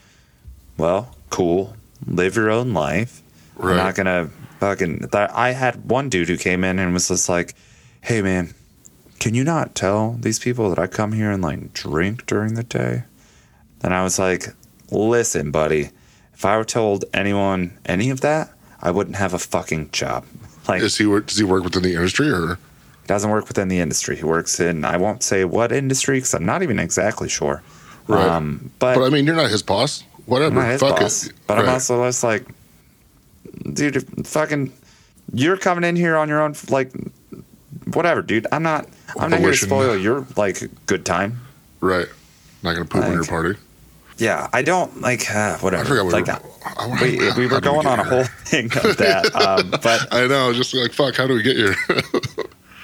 well 0.78 1.14
cool. 1.30 1.76
Live 2.06 2.36
your 2.36 2.50
own 2.50 2.72
life. 2.72 3.22
Right. 3.56 3.72
I'm 3.72 3.76
not 3.76 3.94
going 3.96 4.06
to 4.06 4.30
fucking 4.60 5.10
I 5.12 5.50
had 5.50 5.90
one 5.90 6.08
dude 6.08 6.28
who 6.28 6.38
came 6.38 6.64
in 6.64 6.78
and 6.78 6.94
was 6.94 7.08
just 7.08 7.28
like 7.28 7.54
hey 8.00 8.22
man 8.22 8.54
can 9.20 9.34
you 9.34 9.44
not 9.44 9.74
tell 9.74 10.12
these 10.12 10.38
people 10.38 10.70
that 10.70 10.78
I 10.78 10.86
come 10.86 11.12
here 11.12 11.30
and 11.30 11.42
like 11.42 11.74
drink 11.74 12.24
during 12.24 12.54
the 12.54 12.62
day? 12.62 13.02
And 13.82 13.92
I 13.92 14.02
was 14.04 14.18
like 14.18 14.46
listen 14.90 15.50
buddy 15.50 15.90
if 16.38 16.44
I 16.44 16.56
were 16.56 16.64
told 16.64 17.04
anyone 17.12 17.76
any 17.84 18.10
of 18.10 18.20
that, 18.20 18.50
I 18.80 18.92
wouldn't 18.92 19.16
have 19.16 19.34
a 19.34 19.40
fucking 19.40 19.90
job. 19.90 20.24
Like, 20.68 20.80
Is 20.82 20.96
he 20.96 21.04
work? 21.04 21.26
Does 21.26 21.36
he 21.38 21.42
work 21.42 21.64
within 21.64 21.82
the 21.82 21.94
industry 21.94 22.30
or? 22.30 22.54
He 23.02 23.06
doesn't 23.08 23.28
work 23.28 23.48
within 23.48 23.66
the 23.66 23.80
industry. 23.80 24.14
He 24.16 24.22
works 24.22 24.60
in, 24.60 24.84
I 24.84 24.98
won't 24.98 25.24
say 25.24 25.44
what 25.44 25.72
industry 25.72 26.18
because 26.18 26.34
I'm 26.34 26.46
not 26.46 26.62
even 26.62 26.78
exactly 26.78 27.28
sure. 27.28 27.62
Right. 28.06 28.24
Um, 28.24 28.70
but, 28.78 28.94
But 28.94 29.04
I 29.04 29.10
mean, 29.10 29.26
you're 29.26 29.34
not 29.34 29.50
his 29.50 29.64
boss. 29.64 30.04
Whatever. 30.26 30.64
His 30.64 30.80
Fuck 30.80 31.00
boss. 31.00 31.26
it. 31.26 31.32
But 31.48 31.58
I'm 31.58 31.68
also 31.68 32.04
just 32.06 32.22
like, 32.22 32.46
dude, 33.72 34.26
fucking, 34.26 34.72
you're 35.32 35.56
coming 35.56 35.82
in 35.82 35.96
here 35.96 36.16
on 36.16 36.28
your 36.28 36.40
own, 36.40 36.54
like, 36.68 36.92
whatever, 37.94 38.22
dude. 38.22 38.46
I'm 38.52 38.62
not, 38.62 38.86
I'm 39.18 39.30
not 39.30 39.40
here 39.40 39.50
to 39.50 39.56
spoil 39.56 39.96
your 39.96 40.24
like 40.36 40.62
good 40.86 41.04
time. 41.04 41.40
right. 41.80 42.06
Not 42.62 42.74
gonna 42.74 42.84
poop 42.84 43.04
on 43.04 43.12
your 43.12 43.24
party. 43.24 43.58
Yeah, 44.18 44.48
I 44.52 44.62
don't 44.62 45.00
like 45.00 45.30
uh, 45.34 45.58
whatever. 45.58 45.84
I 45.84 45.88
forgot 45.88 46.06
we 46.06 46.12
like, 46.12 46.26
were. 46.26 46.32
uh, 46.32 46.40
I- 46.76 47.02
we, 47.02 47.32
we 47.36 47.46
were 47.46 47.60
going 47.60 47.82
get 47.82 47.92
on 47.92 48.00
a 48.00 48.04
here? 48.04 48.12
whole 48.12 48.24
thing 48.44 48.66
of 48.66 48.96
that, 48.98 49.34
um, 49.34 49.70
but 49.82 50.12
I 50.12 50.26
know. 50.26 50.52
Just 50.52 50.74
like 50.74 50.92
fuck. 50.92 51.16
How 51.16 51.26
do 51.26 51.34
we 51.34 51.42
get 51.42 51.56
here? 51.56 51.74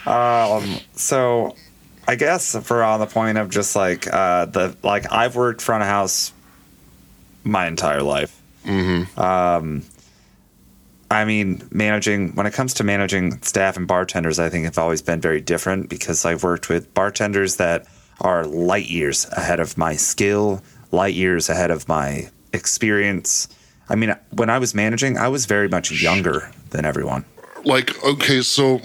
Um, 0.06 0.80
so 0.96 1.56
I 2.06 2.16
guess 2.16 2.54
for 2.66 2.82
on 2.82 3.00
the 3.00 3.06
point 3.06 3.38
of 3.38 3.48
just 3.48 3.74
like 3.74 4.06
uh, 4.12 4.44
the 4.44 4.76
like 4.82 5.10
I've 5.10 5.34
worked 5.34 5.62
front 5.62 5.82
of 5.82 5.88
house 5.88 6.30
my 7.42 7.66
entire 7.66 8.02
life. 8.02 8.38
Mm-hmm. 8.66 9.18
Um, 9.18 9.82
I 11.10 11.24
mean, 11.24 11.66
managing 11.70 12.34
when 12.34 12.44
it 12.44 12.52
comes 12.52 12.74
to 12.74 12.84
managing 12.84 13.40
staff 13.42 13.78
and 13.78 13.86
bartenders, 13.86 14.38
I 14.38 14.50
think 14.50 14.66
have 14.66 14.76
always 14.76 15.00
been 15.00 15.22
very 15.22 15.40
different 15.40 15.88
because 15.88 16.26
I've 16.26 16.42
worked 16.42 16.68
with 16.68 16.92
bartenders 16.92 17.56
that 17.56 17.86
are 18.20 18.44
light 18.46 18.90
years 18.90 19.26
ahead 19.32 19.58
of 19.58 19.78
my 19.78 19.96
skill, 19.96 20.62
light 20.94 21.14
years 21.14 21.48
ahead 21.48 21.70
of 21.70 21.88
my 21.88 22.30
experience. 22.52 23.48
I 23.88 23.96
mean, 23.96 24.16
when 24.30 24.48
I 24.48 24.58
was 24.58 24.74
managing, 24.74 25.18
I 25.18 25.28
was 25.28 25.44
very 25.46 25.68
much 25.68 25.90
younger 25.90 26.50
than 26.70 26.84
everyone. 26.84 27.24
like, 27.64 28.02
okay, 28.04 28.40
so 28.42 28.80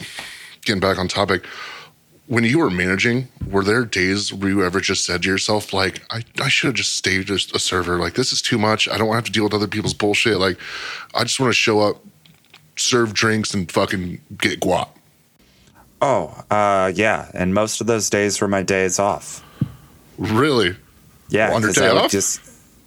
getting 0.66 0.80
back 0.80 0.97
on 0.97 1.07
topic. 1.07 1.45
When 2.28 2.43
you 2.43 2.60
were 2.60 2.70
managing, 2.70 3.28
were 3.49 3.64
there 3.64 3.84
days 3.86 4.32
where 4.32 4.49
you 4.49 4.64
ever 4.64 4.80
just 4.80 5.03
said 5.03 5.24
to 5.24 5.30
yourself, 5.30 5.74
like, 5.74 6.01
I, 6.12 6.24
I 6.41 6.47
should 6.47 6.68
have 6.68 6.76
just 6.76 6.95
stayed 6.95 7.26
just 7.26 7.55
a 7.55 7.60
server. 7.60 7.97
Like, 7.97 8.14
this 8.14 8.32
is 8.32 8.41
too 8.41 8.60
much. 8.60 8.88
I 8.88 8.97
don't 8.97 9.07
want 9.07 9.16
to 9.16 9.22
have 9.22 9.26
to 9.26 9.32
deal 9.32 9.45
with 9.45 9.53
other 9.55 9.68
people's 9.68 9.95
bullshit. 9.95 10.38
Like, 10.38 10.60
I 11.16 11.24
just 11.24 11.39
want 11.39 11.49
to 11.49 11.55
show 11.57 11.80
up, 11.80 12.03
serve 12.76 13.14
drinks, 13.16 13.53
and 13.55 13.72
fucking 13.72 14.22
get 14.38 14.60
guap. 14.60 14.89
Oh, 16.01 16.43
uh, 16.51 16.91
yeah. 16.93 17.32
And 17.34 17.53
most 17.55 17.82
of 17.82 17.88
those 17.88 18.10
days 18.12 18.39
were 18.39 18.47
my 18.47 18.62
days 18.62 18.99
off. 18.99 19.43
Really? 20.20 20.76
Yeah, 21.30 21.53
On 21.53 21.61
your 21.61 21.69
'cause 21.69 21.75
day 21.75 21.88
I 21.88 21.93
would 21.93 22.09
just 22.09 22.41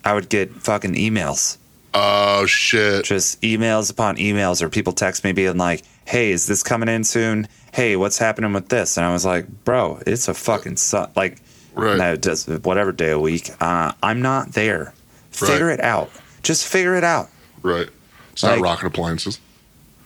I 0.04 0.12
would 0.14 0.28
get 0.28 0.52
fucking 0.54 0.94
emails, 0.94 1.58
Oh, 1.94 2.44
shit. 2.46 3.04
just 3.04 3.40
emails 3.42 3.90
upon 3.90 4.16
emails, 4.16 4.60
or 4.62 4.68
people 4.68 4.92
text 4.92 5.22
me 5.24 5.32
being 5.32 5.56
like, 5.58 5.82
"Hey, 6.04 6.32
is 6.32 6.46
this 6.46 6.62
coming 6.62 6.88
in 6.88 7.04
soon? 7.04 7.46
Hey, 7.72 7.94
what's 7.96 8.18
happening 8.18 8.52
with 8.52 8.68
this?" 8.68 8.96
And 8.96 9.06
I 9.06 9.12
was 9.12 9.24
like, 9.24 9.46
"Bro, 9.64 10.00
it's 10.06 10.26
a 10.28 10.34
fucking 10.34 10.76
su- 10.76 11.06
like, 11.14 11.36
Right. 11.74 11.96
no, 11.96 12.12
it 12.14 12.20
does 12.20 12.46
whatever 12.46 12.90
day 12.92 13.10
a 13.10 13.18
week. 13.18 13.50
Uh, 13.60 13.92
I'm 14.02 14.20
not 14.20 14.52
there. 14.54 14.92
Figure 15.30 15.66
Right. 15.68 15.78
it 15.78 15.84
out. 15.84 16.10
Just 16.42 16.66
figure 16.66 16.96
it 16.96 17.04
out. 17.04 17.30
Right. 17.62 17.88
It's 18.32 18.42
not 18.42 18.58
rocket 18.60 18.86
appliances. 18.86 19.38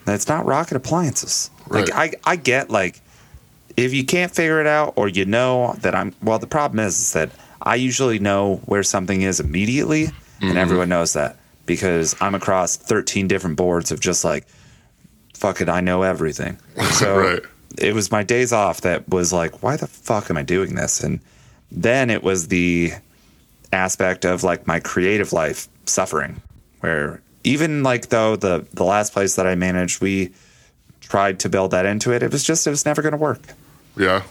It's 0.07 0.28
not 0.28 0.45
rocket 0.45 0.76
appliances. 0.76 1.51
Like 1.68 1.89
Right. 1.95 2.12
I, 2.26 2.32
I 2.32 2.37
get 2.37 2.70
like 2.70 3.01
if 3.76 3.93
you 3.93 4.05
can't 4.05 4.34
figure 4.34 4.61
it 4.61 4.66
out 4.66 4.93
or 4.97 5.09
you 5.09 5.24
know 5.24 5.76
that 5.80 5.95
I'm 5.95 6.12
well 6.22 6.39
the 6.39 6.47
problem 6.47 6.78
is, 6.80 6.99
is 6.99 7.12
that 7.14 7.30
I 7.63 7.75
usually 7.77 8.19
know 8.19 8.57
where 8.67 8.83
something 8.83 9.23
is 9.23 9.41
immediately 9.41 10.07
Mm-hmm. 10.07 10.49
and 10.51 10.59
everyone 10.59 10.91
knows 10.91 11.15
that 11.15 11.37
because 11.65 12.15
I'm 12.21 12.35
across 12.35 12.77
13 12.77 13.27
different 13.27 13.57
boards 13.57 13.91
of 13.91 14.01
just 14.01 14.23
like 14.23 14.47
fuck 15.33 15.61
it 15.63 15.69
I 15.71 15.81
know 15.81 16.03
everything. 16.03 16.59
So 16.93 17.19
Right. 17.19 17.43
it 17.79 17.95
was 17.95 18.11
my 18.11 18.23
days 18.23 18.53
off 18.53 18.83
that 18.83 19.09
was 19.09 19.33
like 19.33 19.63
why 19.63 19.77
the 19.79 19.87
fuck 19.87 20.29
am 20.31 20.37
I 20.37 20.43
doing 20.43 20.75
this 20.75 21.03
and 21.03 21.21
then 21.73 22.11
it 22.11 22.23
was 22.23 22.49
the 22.49 22.93
aspect 23.73 24.25
of 24.27 24.45
like 24.45 24.67
my 24.67 24.79
creative 24.81 25.33
life 25.33 25.69
suffering 25.87 26.41
where 26.81 27.21
even 27.45 27.83
like 27.83 28.09
though 28.11 28.37
the 28.37 28.67
the 28.75 28.85
last 28.85 29.13
place 29.15 29.37
that 29.37 29.47
I 29.47 29.55
managed 29.55 30.01
we 30.03 30.33
tried 31.01 31.41
to 31.41 31.49
build 31.49 31.71
that 31.71 31.87
into 31.87 32.13
it 32.13 32.23
it 32.23 32.31
was 32.31 32.45
just 32.45 32.67
it 32.67 32.71
was 32.71 32.85
never 32.85 33.01
going 33.03 33.13
to 33.13 33.19
work 33.19 33.41
Yeah. 33.97 34.23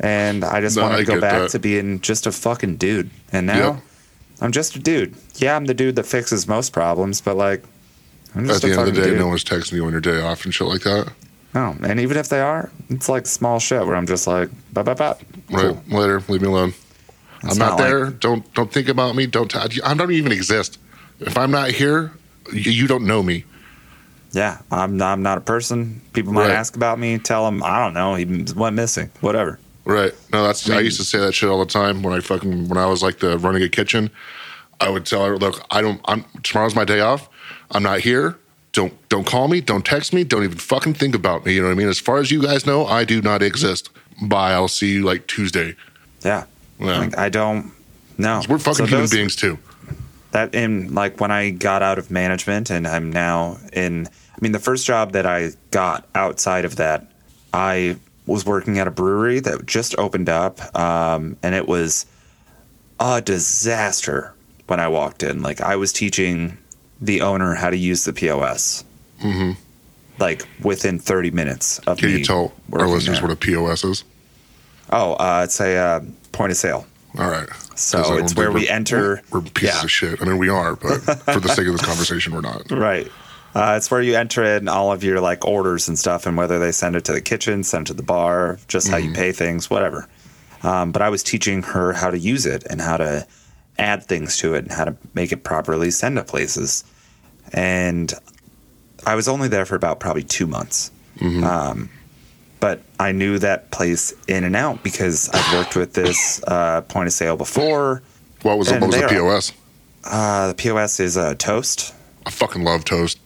And 0.00 0.44
I 0.44 0.60
just 0.60 0.76
No, 0.76 0.82
wanted 0.84 0.98
to 0.98 1.04
go 1.04 1.20
back 1.20 1.42
that. 1.42 1.50
to 1.50 1.58
being 1.58 2.00
just 2.00 2.26
a 2.26 2.32
fucking 2.32 2.76
dude 2.76 3.10
and 3.32 3.46
now 3.46 3.72
Yep. 3.74 3.82
I'm 4.40 4.52
just 4.52 4.74
a 4.76 4.78
dude 4.78 5.14
yeah 5.36 5.54
I'm 5.56 5.66
the 5.66 5.74
dude 5.74 5.96
that 5.96 6.06
fixes 6.06 6.48
most 6.48 6.72
problems 6.72 7.20
but 7.20 7.36
like 7.36 7.62
I'm 8.34 8.48
At 8.50 8.62
the 8.62 8.68
a 8.68 8.70
end 8.78 8.88
of 8.88 8.94
the 8.94 9.02
day, 9.02 9.10
dude 9.10 9.18
no 9.18 9.28
one's 9.28 9.44
texting 9.44 9.72
you 9.74 9.84
on 9.84 9.92
your 9.92 10.00
day 10.00 10.20
off 10.20 10.44
and 10.44 10.54
shit 10.54 10.66
like 10.66 10.82
that. 10.82 11.12
no 11.54 11.76
and 11.82 12.00
even 12.00 12.16
if 12.16 12.28
they 12.28 12.40
are 12.40 12.70
it's 12.88 13.08
like 13.08 13.26
small 13.26 13.58
shit 13.60 13.84
where 13.86 13.94
I'm 13.96 14.06
just 14.06 14.26
like 14.26 14.48
bop, 14.72 14.86
bop, 14.86 14.96
bop. 14.98 15.20
Right. 15.50 15.76
Later. 15.90 16.22
Leave 16.28 16.40
me 16.40 16.48
alone. 16.48 16.72
It's 17.44 17.52
I'm 17.52 17.58
not, 17.58 17.70
not 17.72 17.78
like- 17.80 17.88
there. 17.88 18.06
don't 18.10 18.54
don't 18.54 18.72
think 18.72 18.88
about 18.88 19.14
me. 19.16 19.26
Don't. 19.26 19.54
I 19.56 19.94
don't 19.94 20.12
even 20.12 20.32
exist. 20.32 20.78
If 21.20 21.36
I'm 21.36 21.50
not 21.50 21.70
here, 21.70 22.12
you, 22.52 22.70
you 22.72 22.86
don't 22.86 23.04
know 23.06 23.22
me. 23.22 23.44
yeah 24.32 24.58
I'm 24.70 25.00
I'm 25.02 25.22
not 25.22 25.38
a 25.38 25.40
person 25.42 26.00
people 26.14 26.32
might 26.32 26.48
Right. 26.48 26.52
ask 26.56 26.74
about 26.76 26.98
me 26.98 27.18
tell 27.18 27.44
them 27.44 27.62
I 27.62 27.78
don't 27.80 27.92
know 27.94 28.14
he 28.14 28.24
went 28.56 28.76
missing 28.76 29.10
whatever 29.20 29.58
Right. 29.84 30.12
No, 30.32 30.44
that's. 30.44 30.68
I, 30.70 30.80
used 30.80 30.98
to 30.98 31.04
say 31.04 31.18
that 31.18 31.32
shit 31.32 31.48
all 31.48 31.58
the 31.58 31.66
time 31.70 32.02
when 32.02 32.12
I 32.14 32.20
fucking 32.20 32.68
when 32.68 32.78
I 32.78 32.86
was 32.86 33.02
like 33.02 33.18
the 33.18 33.38
running 33.38 33.62
a 33.62 33.68
kitchen. 33.68 34.10
I 34.80 34.88
would 34.90 35.06
tell 35.06 35.24
her, 35.24 35.36
look, 35.38 35.60
I 35.70 35.80
don't. 35.80 36.00
I'm 36.04 36.24
tomorrow's 36.42 36.74
my 36.76 36.84
day 36.84 37.00
off. 37.00 37.28
I'm 37.70 37.82
not 37.82 38.00
here. 38.00 38.36
Don't 38.72 38.92
don't 39.08 39.26
call 39.26 39.48
me. 39.48 39.60
Don't 39.60 39.84
text 39.84 40.12
me. 40.12 40.24
Don't 40.24 40.44
even 40.44 40.58
fucking 40.58 40.94
think 40.94 41.14
about 41.14 41.44
me. 41.44 41.54
You 41.54 41.62
know 41.62 41.68
what 41.68 41.72
I 41.72 41.76
mean? 41.76 41.88
As 41.88 41.98
far 41.98 42.18
as 42.18 42.30
you 42.30 42.40
guys 42.42 42.64
know, 42.66 42.86
I 42.86 43.04
do 43.04 43.20
not 43.20 43.42
exist. 43.42 43.90
Bye. 44.22 44.52
I'll 44.52 44.68
see 44.68 44.92
you 44.92 45.02
like 45.04 45.26
Tuesday. 45.26 45.74
Yeah. 46.24 46.44
Yeah. 46.78 46.98
Like, 46.98 47.18
I 47.18 47.28
don't. 47.28 47.72
No, 48.18 48.40
We're 48.48 48.58
fucking 48.58 48.74
So 48.74 48.86
human 48.86 49.00
those- 49.02 49.10
beings 49.10 49.34
too. 49.36 49.58
that 50.30 50.54
in 50.54 50.94
like 50.94 51.20
when 51.20 51.30
I 51.32 51.50
got 51.50 51.82
out 51.82 51.98
of 51.98 52.10
management 52.10 52.70
and 52.70 52.86
I'm 52.86 53.10
now 53.10 53.58
in 53.72 54.06
I 54.06 54.38
mean 54.40 54.52
the 54.52 54.58
first 54.60 54.86
job 54.86 55.12
that 55.12 55.26
I 55.26 55.50
got 55.70 56.06
outside 56.14 56.64
of 56.64 56.76
that 56.76 57.10
I 57.52 57.96
was 58.26 58.44
working 58.46 58.78
at 58.78 58.86
a 58.86 58.90
brewery 58.90 59.40
that 59.40 59.66
just 59.66 59.98
opened 59.98 60.28
up 60.28 60.60
um, 60.78 61.36
and 61.42 61.54
it 61.54 61.66
was 61.66 62.06
a 63.00 63.20
disaster 63.20 64.32
when 64.66 64.80
I 64.80 64.88
walked 64.88 65.22
in 65.22 65.42
like 65.42 65.60
I 65.60 65.76
was 65.76 65.92
teaching 65.92 66.56
the 67.00 67.20
owner 67.22 67.54
how 67.54 67.70
to 67.70 67.76
use 67.76 68.04
the 68.04 68.12
POS 68.12 68.84
Mhm. 69.22 69.56
like 70.18 70.46
within 70.62 70.98
30 70.98 71.30
minutes 71.30 71.78
of 71.80 71.98
Can 71.98 72.10
you 72.10 72.24
tell 72.24 72.52
our 72.72 72.86
listeners 72.88 73.18
there. 73.18 73.28
what 73.28 73.32
a 73.32 73.36
POS 73.36 73.84
is? 73.84 74.04
oh 74.90 75.14
uh, 75.14 75.42
it's 75.44 75.60
a 75.60 75.76
uh, 75.76 76.00
point 76.32 76.50
of 76.52 76.56
sale 76.58 76.86
All 77.18 77.28
right. 77.30 77.48
So 77.74 78.16
it's 78.18 78.34
where 78.36 78.50
we 78.50 78.60
we're- 78.60 78.68
enter- 78.68 79.22
We're 79.30 79.40
pieces 79.42 79.76
yeah. 79.76 79.82
of 79.82 79.90
shit. 79.90 80.22
I 80.22 80.24
mean, 80.24 80.38
we 80.38 80.48
are, 80.48 80.76
but 80.76 80.98
for 81.32 81.40
the 81.40 81.48
sake 81.48 81.66
of 81.66 81.72
this 81.72 81.82
conversation, 81.92 82.32
we're 82.34 82.40
not. 82.42 82.70
Right. 82.70 83.10
Uh, 83.54 83.74
it's 83.76 83.90
where 83.90 84.00
you 84.00 84.14
enter 84.16 84.42
in 84.42 84.66
all 84.68 84.92
of 84.92 85.04
your 85.04 85.20
like 85.20 85.44
orders 85.46 85.88
and 85.88 85.98
stuff, 85.98 86.24
and 86.26 86.36
whether 86.36 86.58
they 86.58 86.72
send 86.72 86.96
it 86.96 87.04
to 87.04 87.12
the 87.12 87.20
kitchen, 87.20 87.62
send 87.64 87.86
it 87.86 87.88
to 87.88 87.94
the 87.94 88.02
bar, 88.02 88.58
just 88.68 88.88
how 88.88 88.96
you 88.96 89.12
pay 89.12 89.32
things, 89.32 89.68
whatever. 89.68 90.08
Um, 90.62 90.92
but 90.92 91.02
I 91.02 91.08
was 91.10 91.22
teaching 91.22 91.62
her 91.62 91.92
how 91.92 92.10
to 92.10 92.18
use 92.18 92.46
it 92.46 92.64
and 92.70 92.80
how 92.80 92.96
to 92.96 93.26
add 93.78 94.04
things 94.04 94.36
to 94.38 94.54
it 94.54 94.64
and 94.64 94.72
how 94.72 94.84
to 94.84 94.96
make 95.12 95.32
it 95.32 95.44
properly 95.44 95.90
send 95.90 96.16
to 96.16 96.24
places. 96.24 96.84
And 97.52 98.12
I 99.04 99.16
was 99.16 99.28
only 99.28 99.48
there 99.48 99.66
for 99.66 99.74
about 99.74 100.00
probably 100.00 100.22
two 100.22 100.46
months. 100.46 100.90
Um, 101.20 101.90
but 102.60 102.80
I 102.98 103.12
knew 103.12 103.38
that 103.40 103.70
place 103.70 104.14
in 104.28 104.44
and 104.44 104.54
out 104.56 104.82
because 104.82 105.28
I've 105.28 105.52
worked 105.52 105.76
with 105.76 105.92
this 105.94 106.42
uh, 106.44 106.82
point 106.82 107.08
of 107.08 107.12
sale 107.12 107.36
before. 107.36 108.02
What 108.42 108.56
was, 108.56 108.68
the- 108.68 108.78
what 108.78 108.86
was 108.86 108.96
the 108.96 109.04
are- 109.04 109.08
POS? 109.08 109.52
Uh, 110.04 110.48
the 110.48 110.54
POS 110.54 111.00
is 111.00 111.16
uh, 111.18 111.34
Toast. 111.34 111.92
I 112.24 112.30
fucking 112.30 112.62
love 112.62 112.84
toast. 112.84 113.18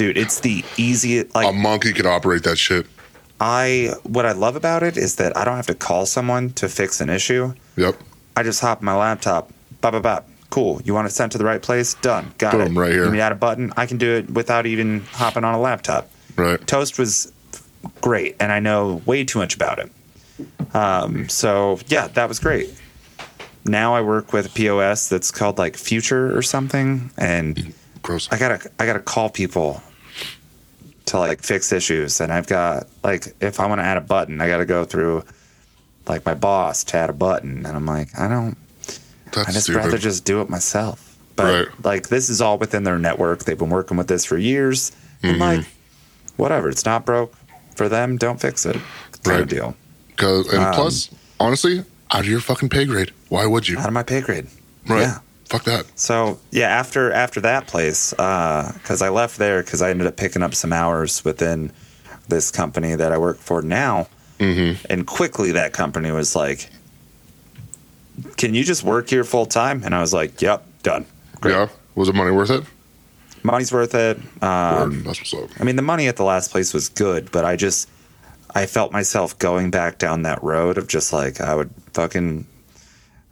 Dude, 0.00 0.16
it's 0.16 0.40
the 0.40 0.64
easiest. 0.78 1.34
Like 1.34 1.46
A 1.46 1.52
monkey 1.52 1.92
could 1.92 2.06
operate 2.06 2.42
that 2.44 2.56
shit. 2.56 2.86
I 3.38 3.92
what 4.04 4.24
I 4.24 4.32
love 4.32 4.56
about 4.56 4.82
it 4.82 4.96
is 4.96 5.16
that 5.16 5.36
I 5.36 5.44
don't 5.44 5.56
have 5.56 5.66
to 5.66 5.74
call 5.74 6.06
someone 6.06 6.54
to 6.54 6.70
fix 6.70 7.02
an 7.02 7.10
issue. 7.10 7.52
Yep. 7.76 8.00
I 8.34 8.42
just 8.42 8.62
hop 8.62 8.80
my 8.80 8.96
laptop, 8.96 9.52
bop 9.82 9.92
bop 9.92 10.02
bop. 10.02 10.28
Cool. 10.48 10.80
You 10.86 10.94
want 10.94 11.06
it 11.06 11.10
sent 11.10 11.32
to 11.32 11.38
the 11.38 11.44
right 11.44 11.60
place? 11.60 11.92
Done. 11.96 12.32
Got 12.38 12.52
Boom, 12.52 12.78
it. 12.78 12.80
right 12.80 12.92
here. 12.92 13.10
Me 13.10 13.20
add 13.20 13.32
a 13.32 13.34
button. 13.34 13.74
I 13.76 13.84
can 13.84 13.98
do 13.98 14.10
it 14.16 14.30
without 14.30 14.64
even 14.64 15.00
hopping 15.12 15.44
on 15.44 15.52
a 15.54 15.60
laptop. 15.60 16.10
Right. 16.34 16.66
Toast 16.66 16.98
was 16.98 17.30
great, 18.00 18.36
and 18.40 18.50
I 18.50 18.58
know 18.58 19.02
way 19.04 19.24
too 19.24 19.38
much 19.38 19.54
about 19.54 19.80
it. 19.80 19.92
Um, 20.74 21.28
so 21.28 21.78
yeah, 21.88 22.08
that 22.08 22.26
was 22.26 22.38
great. 22.38 22.72
Now 23.66 23.94
I 23.94 24.00
work 24.00 24.32
with 24.32 24.46
a 24.46 24.48
POS 24.48 25.10
that's 25.10 25.30
called 25.30 25.58
like 25.58 25.76
Future 25.76 26.34
or 26.34 26.40
something, 26.40 27.10
and 27.18 27.74
Gross. 28.00 28.32
I 28.32 28.38
gotta 28.38 28.70
I 28.78 28.86
gotta 28.86 29.00
call 29.00 29.28
people 29.28 29.82
to 31.10 31.18
like 31.18 31.42
fix 31.42 31.72
issues, 31.72 32.20
and 32.20 32.32
I've 32.32 32.46
got 32.46 32.86
like 33.04 33.34
if 33.40 33.60
I 33.60 33.66
want 33.66 33.80
to 33.80 33.84
add 33.84 33.96
a 33.96 34.00
button, 34.00 34.40
I 34.40 34.48
gotta 34.48 34.64
go 34.64 34.84
through 34.84 35.24
like 36.08 36.24
my 36.26 36.34
boss 36.34 36.82
to 36.84 36.96
add 36.96 37.10
a 37.10 37.12
button, 37.12 37.66
and 37.66 37.76
I'm 37.76 37.86
like 37.86 38.18
I 38.18 38.26
don't. 38.28 38.56
That's 39.32 39.48
I 39.48 39.52
just 39.52 39.64
stupid. 39.66 39.84
rather 39.84 39.98
just 39.98 40.24
do 40.24 40.40
it 40.40 40.48
myself. 40.50 41.16
But 41.36 41.44
Right. 41.68 41.84
like 41.84 42.08
this 42.08 42.28
is 42.30 42.40
all 42.40 42.58
within 42.58 42.82
their 42.84 42.98
network. 42.98 43.44
They've 43.44 43.56
been 43.58 43.70
working 43.70 43.96
with 43.96 44.08
this 44.08 44.24
for 44.24 44.36
years, 44.36 44.92
and 45.22 45.32
Mm-hmm. 45.40 45.40
like 45.58 45.66
whatever, 46.36 46.68
it's 46.68 46.84
not 46.84 47.04
broke 47.04 47.34
for 47.76 47.88
them. 47.88 48.16
Don't 48.16 48.40
fix 48.40 48.64
it. 48.66 48.76
Kind 49.22 49.40
Right. 49.40 49.48
deal. 49.48 49.76
'Cause- 50.16 50.48
and 50.52 50.62
um, 50.64 50.74
plus, 50.74 51.10
honestly, 51.38 51.84
out 52.10 52.20
of 52.20 52.26
your 52.26 52.40
fucking 52.40 52.68
pay 52.68 52.84
grade. 52.84 53.12
Why 53.28 53.46
would 53.46 53.68
you? 53.68 53.78
Out 53.78 53.86
of 53.86 53.92
my 53.92 54.02
pay 54.02 54.20
grade. 54.20 54.46
Right. 54.88 55.00
Yeah. 55.02 55.18
Fuck 55.50 55.64
that. 55.64 55.86
So 55.98 56.38
yeah, 56.50 56.68
after 56.68 57.12
after 57.12 57.40
that 57.42 57.66
place, 57.66 58.10
because 58.12 59.02
I 59.02 59.08
left 59.10 59.36
there 59.38 59.62
because 59.62 59.82
I 59.82 59.90
ended 59.90 60.06
up 60.06 60.16
picking 60.16 60.42
up 60.42 60.54
some 60.54 60.72
hours 60.72 61.24
within 61.24 61.72
this 62.28 62.50
company 62.50 62.94
that 62.94 63.12
I 63.12 63.18
work 63.18 63.38
for 63.38 63.60
now, 63.62 64.06
Mm-hmm. 64.38 64.86
and 64.88 65.06
quickly 65.06 65.52
that 65.52 65.72
company 65.74 66.10
was 66.12 66.34
like, 66.34 66.70
"Can 68.36 68.54
you 68.54 68.64
just 68.64 68.82
work 68.84 69.10
here 69.10 69.24
full 69.24 69.44
time?" 69.46 69.82
And 69.84 69.94
I 69.94 70.00
was 70.00 70.14
like, 70.14 70.40
"Yep, 70.40 70.64
done. 70.82 71.04
Great. 71.40 71.52
Yeah. 71.52 71.68
Was 71.94 72.08
the 72.08 72.14
money 72.14 72.30
worth 72.30 72.50
it? 72.50 72.64
Money's 73.42 73.72
worth 73.72 73.94
it." 73.94 74.18
Um, 74.42 75.02
That's 75.02 75.18
what's 75.20 75.34
up. 75.34 75.50
I 75.60 75.64
mean, 75.64 75.76
the 75.76 75.82
money 75.82 76.08
at 76.08 76.16
the 76.16 76.24
last 76.24 76.50
place 76.50 76.72
was 76.72 76.88
good, 76.88 77.30
but 77.32 77.44
I 77.44 77.56
just 77.56 77.88
I 78.54 78.66
felt 78.66 78.92
myself 78.92 79.38
going 79.38 79.70
back 79.70 79.98
down 79.98 80.22
that 80.22 80.42
road 80.42 80.78
of 80.78 80.86
just 80.88 81.12
like 81.12 81.40
I 81.40 81.54
would 81.54 81.70
fucking 81.94 82.46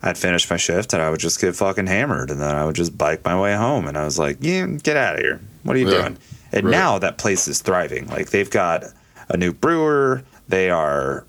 I'd 0.03 0.17
finish 0.19 0.49
my 0.49 0.57
shift 0.57 0.93
and 0.93 1.03
I 1.03 1.11
would 1.11 1.21
just 1.21 1.41
get 1.41 1.57
fucking 1.57 1.87
hammered 1.87 2.31
and 2.31 2.41
then 2.41 2.55
I 2.55 2.65
would 2.65 2.77
just 2.77 2.97
bike 2.97 3.25
my 3.25 3.39
way 3.41 3.55
home 3.57 3.87
and 3.89 3.99
I 3.99 4.05
was 4.05 4.19
like, 4.19 4.39
yeah, 4.41 4.67
get 4.67 4.97
out 4.97 5.17
of 5.17 5.21
here. 5.21 5.41
What 5.65 5.77
are 5.77 5.79
you 5.81 5.91
Yeah, 5.91 6.03
doing? 6.03 6.19
And 6.53 6.65
right. 6.67 6.71
now 6.71 6.99
that 6.99 7.19
place 7.19 7.49
is 7.49 7.61
thriving. 7.61 8.07
Like 8.07 8.31
they've 8.31 8.49
got 8.51 8.85
a 9.29 9.37
new 9.37 9.53
brewer. 9.53 10.23
They 10.49 10.71
are 10.71 11.25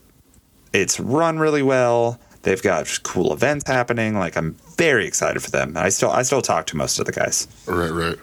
it's 0.71 0.99
run 0.99 1.39
really 1.39 1.63
well. 1.63 2.19
They've 2.43 2.61
got 2.61 2.99
cool 3.03 3.33
events 3.33 3.67
happening. 3.67 4.17
Like 4.17 4.37
I'm 4.37 4.55
very 4.77 5.05
excited 5.07 5.41
for 5.41 5.51
them. 5.51 5.69
And 5.69 5.79
I 5.79 5.89
still 5.89 6.11
I 6.11 6.21
still 6.21 6.41
talk 6.41 6.67
to 6.67 6.77
most 6.77 6.99
of 6.99 7.05
the 7.05 7.11
guys. 7.11 7.47
Right, 7.65 7.89
right. 7.89 8.17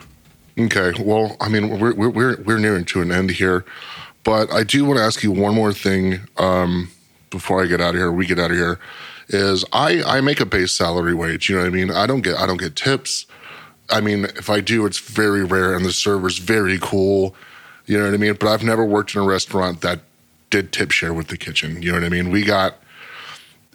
Okay. 0.58 0.92
Well, 1.02 1.36
I 1.40 1.48
mean, 1.48 1.78
we're 1.78 1.94
we're 1.94 2.08
we're, 2.08 2.42
we're 2.42 2.58
nearing 2.58 2.84
to 2.86 3.02
an 3.02 3.12
end 3.12 3.30
here, 3.32 3.64
but 4.24 4.50
I 4.52 4.62
do 4.62 4.84
want 4.86 4.98
to 4.98 5.04
ask 5.04 5.22
you 5.22 5.30
one 5.32 5.54
more 5.54 5.72
thing 5.72 6.20
um, 6.38 6.90
before 7.30 7.62
I 7.62 7.66
get 7.66 7.80
out 7.80 7.90
of 7.90 7.96
here. 7.96 8.10
We 8.10 8.24
get 8.26 8.38
out 8.38 8.50
of 8.52 8.56
here. 8.56 8.78
Is 9.28 9.64
I 9.72 10.02
I 10.04 10.20
make 10.20 10.40
a 10.40 10.46
base 10.46 10.72
salary 10.72 11.14
wage. 11.14 11.48
You 11.48 11.56
know 11.56 11.62
what 11.62 11.68
I 11.68 11.70
mean? 11.70 11.90
I 11.90 12.06
don't 12.06 12.20
get 12.20 12.36
I 12.38 12.46
don't 12.46 12.58
get 12.58 12.76
tips. 12.76 13.26
I 13.90 14.00
mean, 14.00 14.24
if 14.24 14.50
I 14.50 14.60
do, 14.60 14.84
it's 14.86 14.98
very 14.98 15.44
rare, 15.44 15.74
and 15.74 15.84
the 15.84 15.92
server's 15.92 16.38
very 16.38 16.78
cool. 16.80 17.34
You 17.86 17.98
know 17.98 18.04
what 18.04 18.14
I 18.14 18.16
mean? 18.16 18.34
But 18.34 18.48
I've 18.48 18.64
never 18.64 18.84
worked 18.84 19.14
in 19.14 19.20
a 19.20 19.24
restaurant 19.24 19.80
that 19.82 20.00
did 20.50 20.72
tip 20.72 20.90
share 20.90 21.14
with 21.14 21.28
the 21.28 21.36
kitchen. 21.36 21.82
You 21.82 21.92
know 21.92 21.98
what 21.98 22.04
I 22.04 22.08
mean? 22.08 22.30
We 22.30 22.44
got 22.44 22.76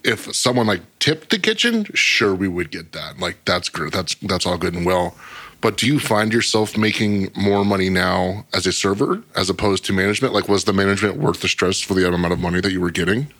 if 0.04 0.34
someone 0.36 0.68
like 0.68 0.82
tipped 0.99 1.30
the 1.30 1.39
kitchen, 1.39 1.86
sure 1.93 2.34
we 2.34 2.47
would 2.47 2.72
get 2.72 2.91
that. 2.93 3.20
Like 3.20 3.43
that's 3.45 3.70
good. 3.70 3.91
That's 3.91 4.16
that's 4.16 4.45
all 4.45 4.58
good 4.58 4.74
and 4.74 4.86
well. 4.86 5.16
But 5.60 5.78
do 5.78 5.86
you 5.86 5.99
find 5.99 6.34
yourself 6.34 6.76
making 6.76 7.32
more 7.36 7.64
money 7.64 7.89
now 7.89 8.45
as 8.52 8.66
a 8.66 8.72
server 8.72 9.22
as 9.36 9.49
opposed 9.49 9.86
to 9.86 9.93
management? 9.93 10.34
Like 10.34 10.49
was 10.49 10.64
the 10.64 10.74
management 10.74 11.18
worth 11.18 11.41
the 11.41 11.47
stress 11.47 11.80
for 11.80 11.93
the 11.93 12.08
amount 12.08 12.34
of 12.34 12.39
money 12.39 12.62
that 12.62 12.72
you 12.72 12.82
were 12.82 12.89
getting? 12.91 13.32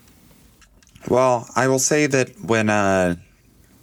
Well, 1.08 1.47
I 1.56 1.68
will 1.68 1.80
say 1.80 2.08
that 2.08 2.39
when 2.41 2.70
uh, 2.70 3.16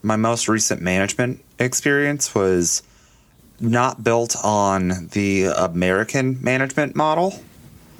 my 0.02 0.16
most 0.16 0.48
recent 0.48 0.80
management 0.80 1.42
experience 1.58 2.34
was 2.34 2.82
not 3.60 4.04
built 4.04 4.36
on 4.44 5.08
the 5.12 5.44
American 5.44 6.38
management 6.42 6.94
model. 6.94 7.34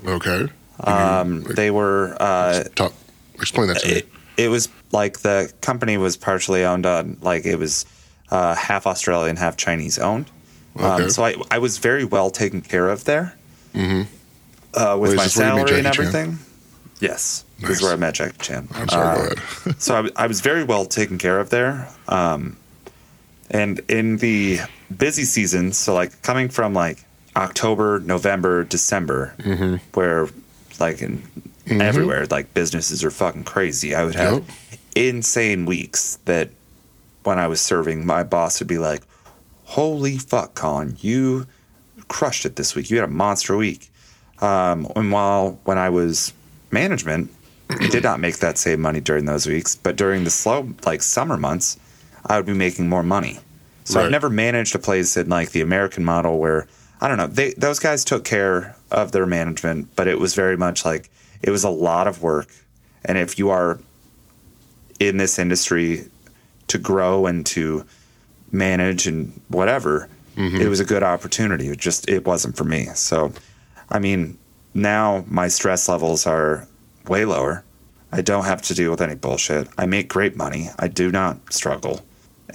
Okay. 0.07 0.47
Um, 0.81 1.43
they 1.43 1.71
were 1.73 2.17
uh, 2.21 2.63
Talk, 2.77 2.93
explain 3.35 3.67
that 3.69 3.79
to 3.81 3.89
me. 3.89 3.95
it, 3.95 4.09
it 4.37 4.49
was 4.49 4.69
like 4.93 5.19
the 5.21 5.53
company 5.61 5.97
was 5.97 6.17
partially 6.17 6.65
owned 6.65 6.87
on 6.87 7.19
like 7.21 7.45
it 7.45 7.57
was 7.57 7.85
uh, 8.31 8.55
half 8.55 8.87
Australian, 8.87 9.35
half 9.37 9.57
Chinese 9.57 9.99
owned. 9.99 10.31
Okay. 10.77 10.87
Um, 11.05 11.11
so 11.11 11.25
I, 11.25 11.35
I 11.51 11.59
was 11.59 11.79
very 11.79 12.05
well 12.05 12.31
taken 12.31 12.61
care 12.63 12.89
of 12.89 13.05
there 13.05 13.35
Mhm. 13.75 14.07
uh, 14.75 14.97
with 15.01 15.17
my 15.17 15.25
this 15.25 15.37
where 15.37 15.49
you 15.49 15.55
meet 15.57 15.67
salary 15.67 15.79
and 15.79 15.87
everything. 15.89 16.39
Yes, 17.01 17.45
this 17.61 17.71
is 17.79 17.83
where 17.83 17.93
I 17.93 17.97
met 17.97 18.15
Jackie 18.15 18.39
Chan. 18.41 18.69
I'm 18.75 18.89
sorry. 18.89 19.07
Uh, 19.07 19.15
go 19.17 19.23
ahead. 19.65 19.75
so 19.81 20.09
I, 20.17 20.27
was 20.27 20.41
very 20.41 20.65
well 20.65 20.85
taken 20.85 21.17
care 21.19 21.39
of 21.39 21.51
there. 21.51 21.89
Um, 22.09 22.57
and 23.51 23.81
in 23.89 24.17
the 24.19 24.59
busy 24.97 25.25
season, 25.25 25.73
so 25.73 25.95
like 25.95 26.21
coming 26.23 26.49
from 26.49 26.75
like 26.75 27.05
October, 27.37 28.01
November, 28.01 28.65
December, 28.65 29.35
Mm-hmm. 29.39 29.77
where 29.95 30.29
like 30.81 31.01
in 31.03 31.23
everywhere, 31.69 32.27
like 32.31 32.53
businesses 32.55 33.05
are 33.05 33.11
fucking 33.11 33.45
crazy. 33.45 33.95
I 33.95 34.05
would 34.05 34.15
have 34.17 34.35
Yep. 34.35 34.45
insane 34.97 35.67
weeks 35.67 36.19
that 36.25 36.51
when 37.23 37.39
I 37.39 37.47
was 37.47 37.61
serving, 37.61 38.07
my 38.07 38.23
boss 38.25 38.59
would 38.61 38.69
be 38.69 38.79
like, 38.79 39.03
"Holy 39.65 40.19
fuck, 40.19 40.55
Colin, 40.55 40.97
you 41.01 41.47
crushed 42.09 42.45
it 42.47 42.57
this 42.57 42.75
week. 42.75 42.91
You 42.91 42.97
had 42.99 43.09
a 43.09 43.13
monster 43.13 43.57
week." 43.57 43.91
Um, 44.41 44.87
and 44.97 45.11
while 45.13 45.59
when 45.65 45.79
I 45.79 45.91
was 45.91 46.33
management, 46.71 47.31
did 47.91 48.03
not 48.03 48.21
make 48.21 48.39
that 48.39 48.59
same 48.59 48.81
money 48.81 49.01
during 49.01 49.27
those 49.27 49.47
weeks, 49.47 49.77
but 49.77 49.97
during 49.97 50.25
the 50.25 50.31
slow 50.31 50.69
like 50.85 51.03
summer 51.03 51.37
months, 51.37 51.79
I 52.27 52.37
would 52.37 52.47
be 52.47 52.55
making 52.55 52.89
more 52.89 53.03
money. 53.03 53.41
So 53.85 53.99
Right. 53.99 54.07
I've 54.07 54.11
never 54.11 54.29
managed 54.31 54.75
a 54.75 54.79
place 54.79 55.17
in 55.17 55.29
like 55.29 55.51
the 55.51 55.61
American 55.61 56.05
model 56.05 56.39
where 56.39 56.67
I 57.01 57.09
don't 57.09 57.17
know, 57.17 57.27
they 57.27 57.53
those 57.55 57.79
guys 57.79 58.05
took 58.05 58.25
care 58.25 58.77
of 58.91 59.13
their 59.13 59.27
management, 59.27 59.95
but 59.97 60.09
it 60.09 60.19
was 60.19 60.35
very 60.35 60.57
much 60.57 60.85
like 60.85 61.11
it 61.43 61.51
was 61.51 61.65
a 61.65 61.71
lot 61.71 62.07
of 62.07 62.23
work. 62.23 62.49
And 63.05 63.17
if 63.17 63.39
you 63.39 63.51
are 63.51 63.79
in 64.99 65.17
this 65.17 65.39
industry 65.39 66.09
to 66.67 66.79
grow 66.79 67.27
and 67.27 67.47
to 67.47 67.87
manage 68.51 69.07
and 69.07 69.41
whatever, 69.49 70.09
mm-hmm. 70.37 70.61
it 70.61 70.69
was 70.69 70.81
a 70.81 70.85
good 70.85 71.03
opportunity. 71.03 71.69
It 71.69 71.79
just 71.79 72.09
it 72.09 72.27
wasn't 72.27 72.57
for 72.57 72.65
me. 72.65 72.87
So 72.95 73.33
I 73.91 73.99
mean, 73.99 74.39
now 74.75 75.25
my 75.29 75.49
stress 75.49 75.89
levels 75.89 76.27
are 76.27 76.67
way 77.09 77.25
lower. 77.25 77.65
I 78.13 78.23
don't 78.23 78.45
have 78.45 78.63
to 78.63 78.75
deal 78.75 78.91
with 78.91 79.01
any 79.03 79.15
bullshit. 79.15 79.69
I 79.77 79.87
make 79.87 80.09
great 80.09 80.35
money. 80.37 80.69
I 80.79 80.89
do 80.89 81.11
not 81.11 81.53
struggle. 81.53 82.01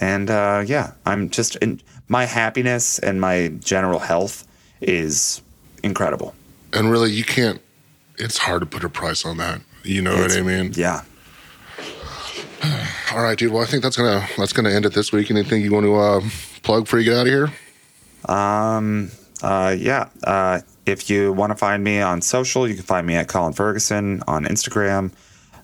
And 0.00 0.28
uh, 0.30 0.64
yeah, 0.66 0.92
I'm 1.06 1.30
just 1.30 1.54
in 1.56 1.80
my 2.08 2.24
happiness 2.24 2.98
and 2.98 3.20
my 3.20 3.48
general 3.60 4.00
health 4.00 4.46
is 4.80 5.40
incredible. 5.82 6.34
And 6.72 6.90
really, 6.90 7.12
you 7.12 7.22
can't. 7.24 7.60
It's 8.18 8.38
hard 8.38 8.60
to 8.60 8.66
put 8.66 8.82
a 8.84 8.88
price 8.88 9.24
on 9.24 9.36
that. 9.36 9.60
You 9.84 10.02
know 10.02 10.12
It's- 10.12 10.30
what 10.30 10.38
I 10.38 10.42
mean? 10.42 10.72
Yeah. 10.74 11.02
All 13.12 13.22
right, 13.22 13.38
dude. 13.38 13.52
Well, 13.52 13.62
I 13.62 13.66
think 13.66 13.82
that's 13.82 13.96
gonna 13.96 14.26
that's 14.36 14.52
gonna 14.52 14.70
end 14.70 14.86
it 14.86 14.94
this 14.94 15.12
week. 15.12 15.30
Anything 15.30 15.62
you 15.62 15.72
want 15.72 15.84
to 15.86 15.94
uh, 15.94 16.20
plug 16.62 16.84
before 16.84 16.98
you 16.98 17.04
get 17.04 17.16
out 17.18 17.26
of 17.26 17.32
here? 17.32 17.52
Um, 18.34 19.10
uh, 19.42 19.74
yeah. 19.78 20.08
Uh, 20.24 20.60
if 20.86 21.08
you 21.10 21.32
want 21.32 21.50
to 21.50 21.56
find 21.56 21.82
me 21.82 22.00
on 22.00 22.20
social, 22.20 22.68
you 22.68 22.74
can 22.74 22.84
find 22.84 23.06
me 23.06 23.14
at 23.14 23.28
Colin 23.28 23.52
Ferguson 23.52 24.22
on 24.26 24.44
Instagram. 24.44 25.12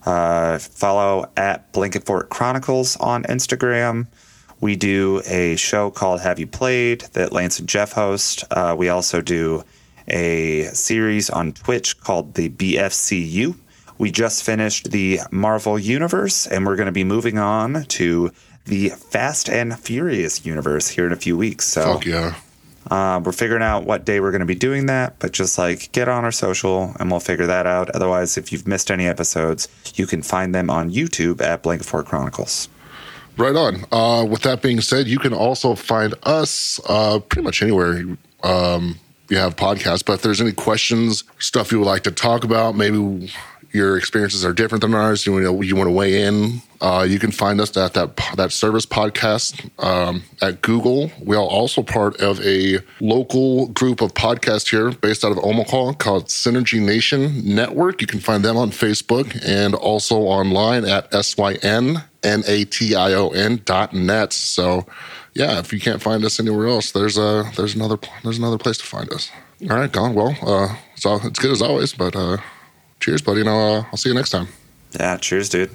Uh, 0.04 0.58
follow 0.58 1.30
at 1.36 1.72
Blanket 1.72 2.04
Fort 2.04 2.30
Chronicles 2.30 2.96
on 2.96 3.24
Instagram. 3.24 4.06
We 4.60 4.76
do 4.76 5.22
a 5.26 5.56
show 5.56 5.90
called 5.90 6.20
Have 6.20 6.38
You 6.38 6.46
Played 6.46 7.02
that 7.12 7.32
Lance 7.32 7.58
and 7.58 7.68
Jeff 7.68 7.92
host. 7.92 8.44
Uh, 8.50 8.74
we 8.78 8.88
also 8.88 9.20
do 9.20 9.64
a 10.08 10.64
series 10.72 11.30
on 11.30 11.52
Twitch 11.52 11.98
called 12.00 12.34
the 12.34 12.48
BFCU. 12.48 13.56
We 13.98 14.10
just 14.10 14.42
finished 14.42 14.90
the 14.90 15.20
Marvel 15.30 15.78
Universe, 15.78 16.46
and 16.46 16.66
we're 16.66 16.76
going 16.76 16.86
to 16.86 16.92
be 16.92 17.04
moving 17.04 17.38
on 17.38 17.84
to 17.84 18.32
the 18.64 18.90
Fast 18.90 19.48
and 19.48 19.78
Furious 19.78 20.44
universe 20.44 20.88
here 20.88 21.06
in 21.06 21.12
a 21.12 21.16
few 21.16 21.36
weeks. 21.36 21.66
So 21.66 21.94
Fuck 21.94 22.06
yeah. 22.06 22.34
Uh, 22.90 23.20
we're 23.24 23.32
figuring 23.32 23.62
out 23.62 23.84
what 23.84 24.04
day 24.04 24.20
we're 24.20 24.30
going 24.30 24.40
to 24.40 24.46
be 24.46 24.54
doing 24.54 24.86
that, 24.86 25.18
but 25.18 25.32
just 25.32 25.58
like 25.58 25.92
get 25.92 26.08
on 26.08 26.24
our 26.24 26.32
social 26.32 26.94
and 26.98 27.10
we'll 27.10 27.20
figure 27.20 27.46
that 27.46 27.66
out. 27.66 27.90
Otherwise, 27.90 28.38
if 28.38 28.52
you've 28.52 28.66
missed 28.66 28.90
any 28.90 29.06
episodes, 29.06 29.68
you 29.94 30.06
can 30.06 30.22
find 30.22 30.54
them 30.54 30.70
on 30.70 30.90
YouTube 30.90 31.40
at 31.40 31.62
Blanket 31.62 31.86
Chronicles. 32.06 32.68
Right 33.36 33.56
on. 33.56 33.84
Uh, 33.92 34.24
with 34.24 34.42
that 34.42 34.60
being 34.60 34.80
said, 34.80 35.06
you 35.08 35.18
can 35.18 35.32
also 35.32 35.74
find 35.74 36.14
us 36.24 36.80
uh, 36.88 37.20
pretty 37.20 37.44
much 37.44 37.62
anywhere 37.62 38.04
um, 38.42 38.98
you 39.28 39.36
have 39.36 39.56
podcasts. 39.56 40.04
But 40.04 40.14
if 40.14 40.22
there's 40.22 40.40
any 40.40 40.52
questions, 40.52 41.24
stuff 41.38 41.72
you 41.72 41.78
would 41.78 41.86
like 41.86 42.02
to 42.02 42.10
talk 42.10 42.44
about, 42.44 42.76
maybe 42.76 43.32
your 43.72 43.96
experiences 43.96 44.44
are 44.44 44.52
different 44.52 44.82
than 44.82 44.94
ours, 44.94 45.26
you 45.26 45.32
want 45.32 45.44
to, 45.44 45.66
you 45.66 45.76
want 45.76 45.88
to 45.88 45.92
weigh 45.92 46.22
in, 46.22 46.62
uh, 46.80 47.06
you 47.08 47.18
can 47.18 47.30
find 47.30 47.60
us 47.60 47.76
at 47.76 47.92
that 47.94 48.16
that 48.36 48.52
service 48.52 48.86
podcast 48.86 49.70
um, 49.84 50.22
at 50.40 50.62
Google. 50.62 51.10
We 51.20 51.36
are 51.36 51.42
also 51.42 51.82
part 51.82 52.20
of 52.20 52.40
a 52.40 52.78
local 53.00 53.68
group 53.68 54.00
of 54.00 54.14
podcasts 54.14 54.70
here 54.70 54.90
based 54.92 55.24
out 55.24 55.32
of 55.32 55.38
Omaha 55.44 55.92
called 55.94 56.26
Synergy 56.26 56.80
Nation 56.80 57.42
Network. 57.54 58.00
You 58.00 58.06
can 58.06 58.20
find 58.20 58.44
them 58.44 58.56
on 58.56 58.70
Facebook 58.70 59.38
and 59.44 59.74
also 59.74 60.20
online 60.20 60.84
at 60.84 61.12
SYN 61.12 62.02
N-A-T-I-O-N 62.22 63.62
dot 63.64 63.92
net. 63.92 64.32
So 64.32 64.86
yeah, 65.34 65.58
if 65.58 65.72
you 65.72 65.80
can't 65.80 66.02
find 66.02 66.24
us 66.24 66.40
anywhere 66.40 66.68
else, 66.68 66.92
there's 66.92 67.18
a 67.18 67.50
there's 67.56 67.74
another 67.74 67.98
there's 68.22 68.38
another 68.38 68.58
place 68.58 68.78
to 68.78 68.84
find 68.84 69.12
us. 69.12 69.30
All 69.62 69.76
right, 69.76 69.92
Don. 69.92 70.14
Well, 70.14 70.36
uh, 70.42 70.76
so 70.94 71.20
it's 71.24 71.38
good 71.38 71.50
as 71.50 71.60
always, 71.60 71.92
but 71.92 72.16
uh, 72.16 72.38
cheers, 73.00 73.22
buddy. 73.22 73.40
And 73.40 73.48
I'll, 73.48 73.74
uh, 73.74 73.84
I'll 73.90 73.96
see 73.96 74.10
you 74.10 74.14
next 74.14 74.30
time. 74.30 74.48
Yeah, 74.98 75.16
cheers, 75.16 75.48
dude. 75.48 75.70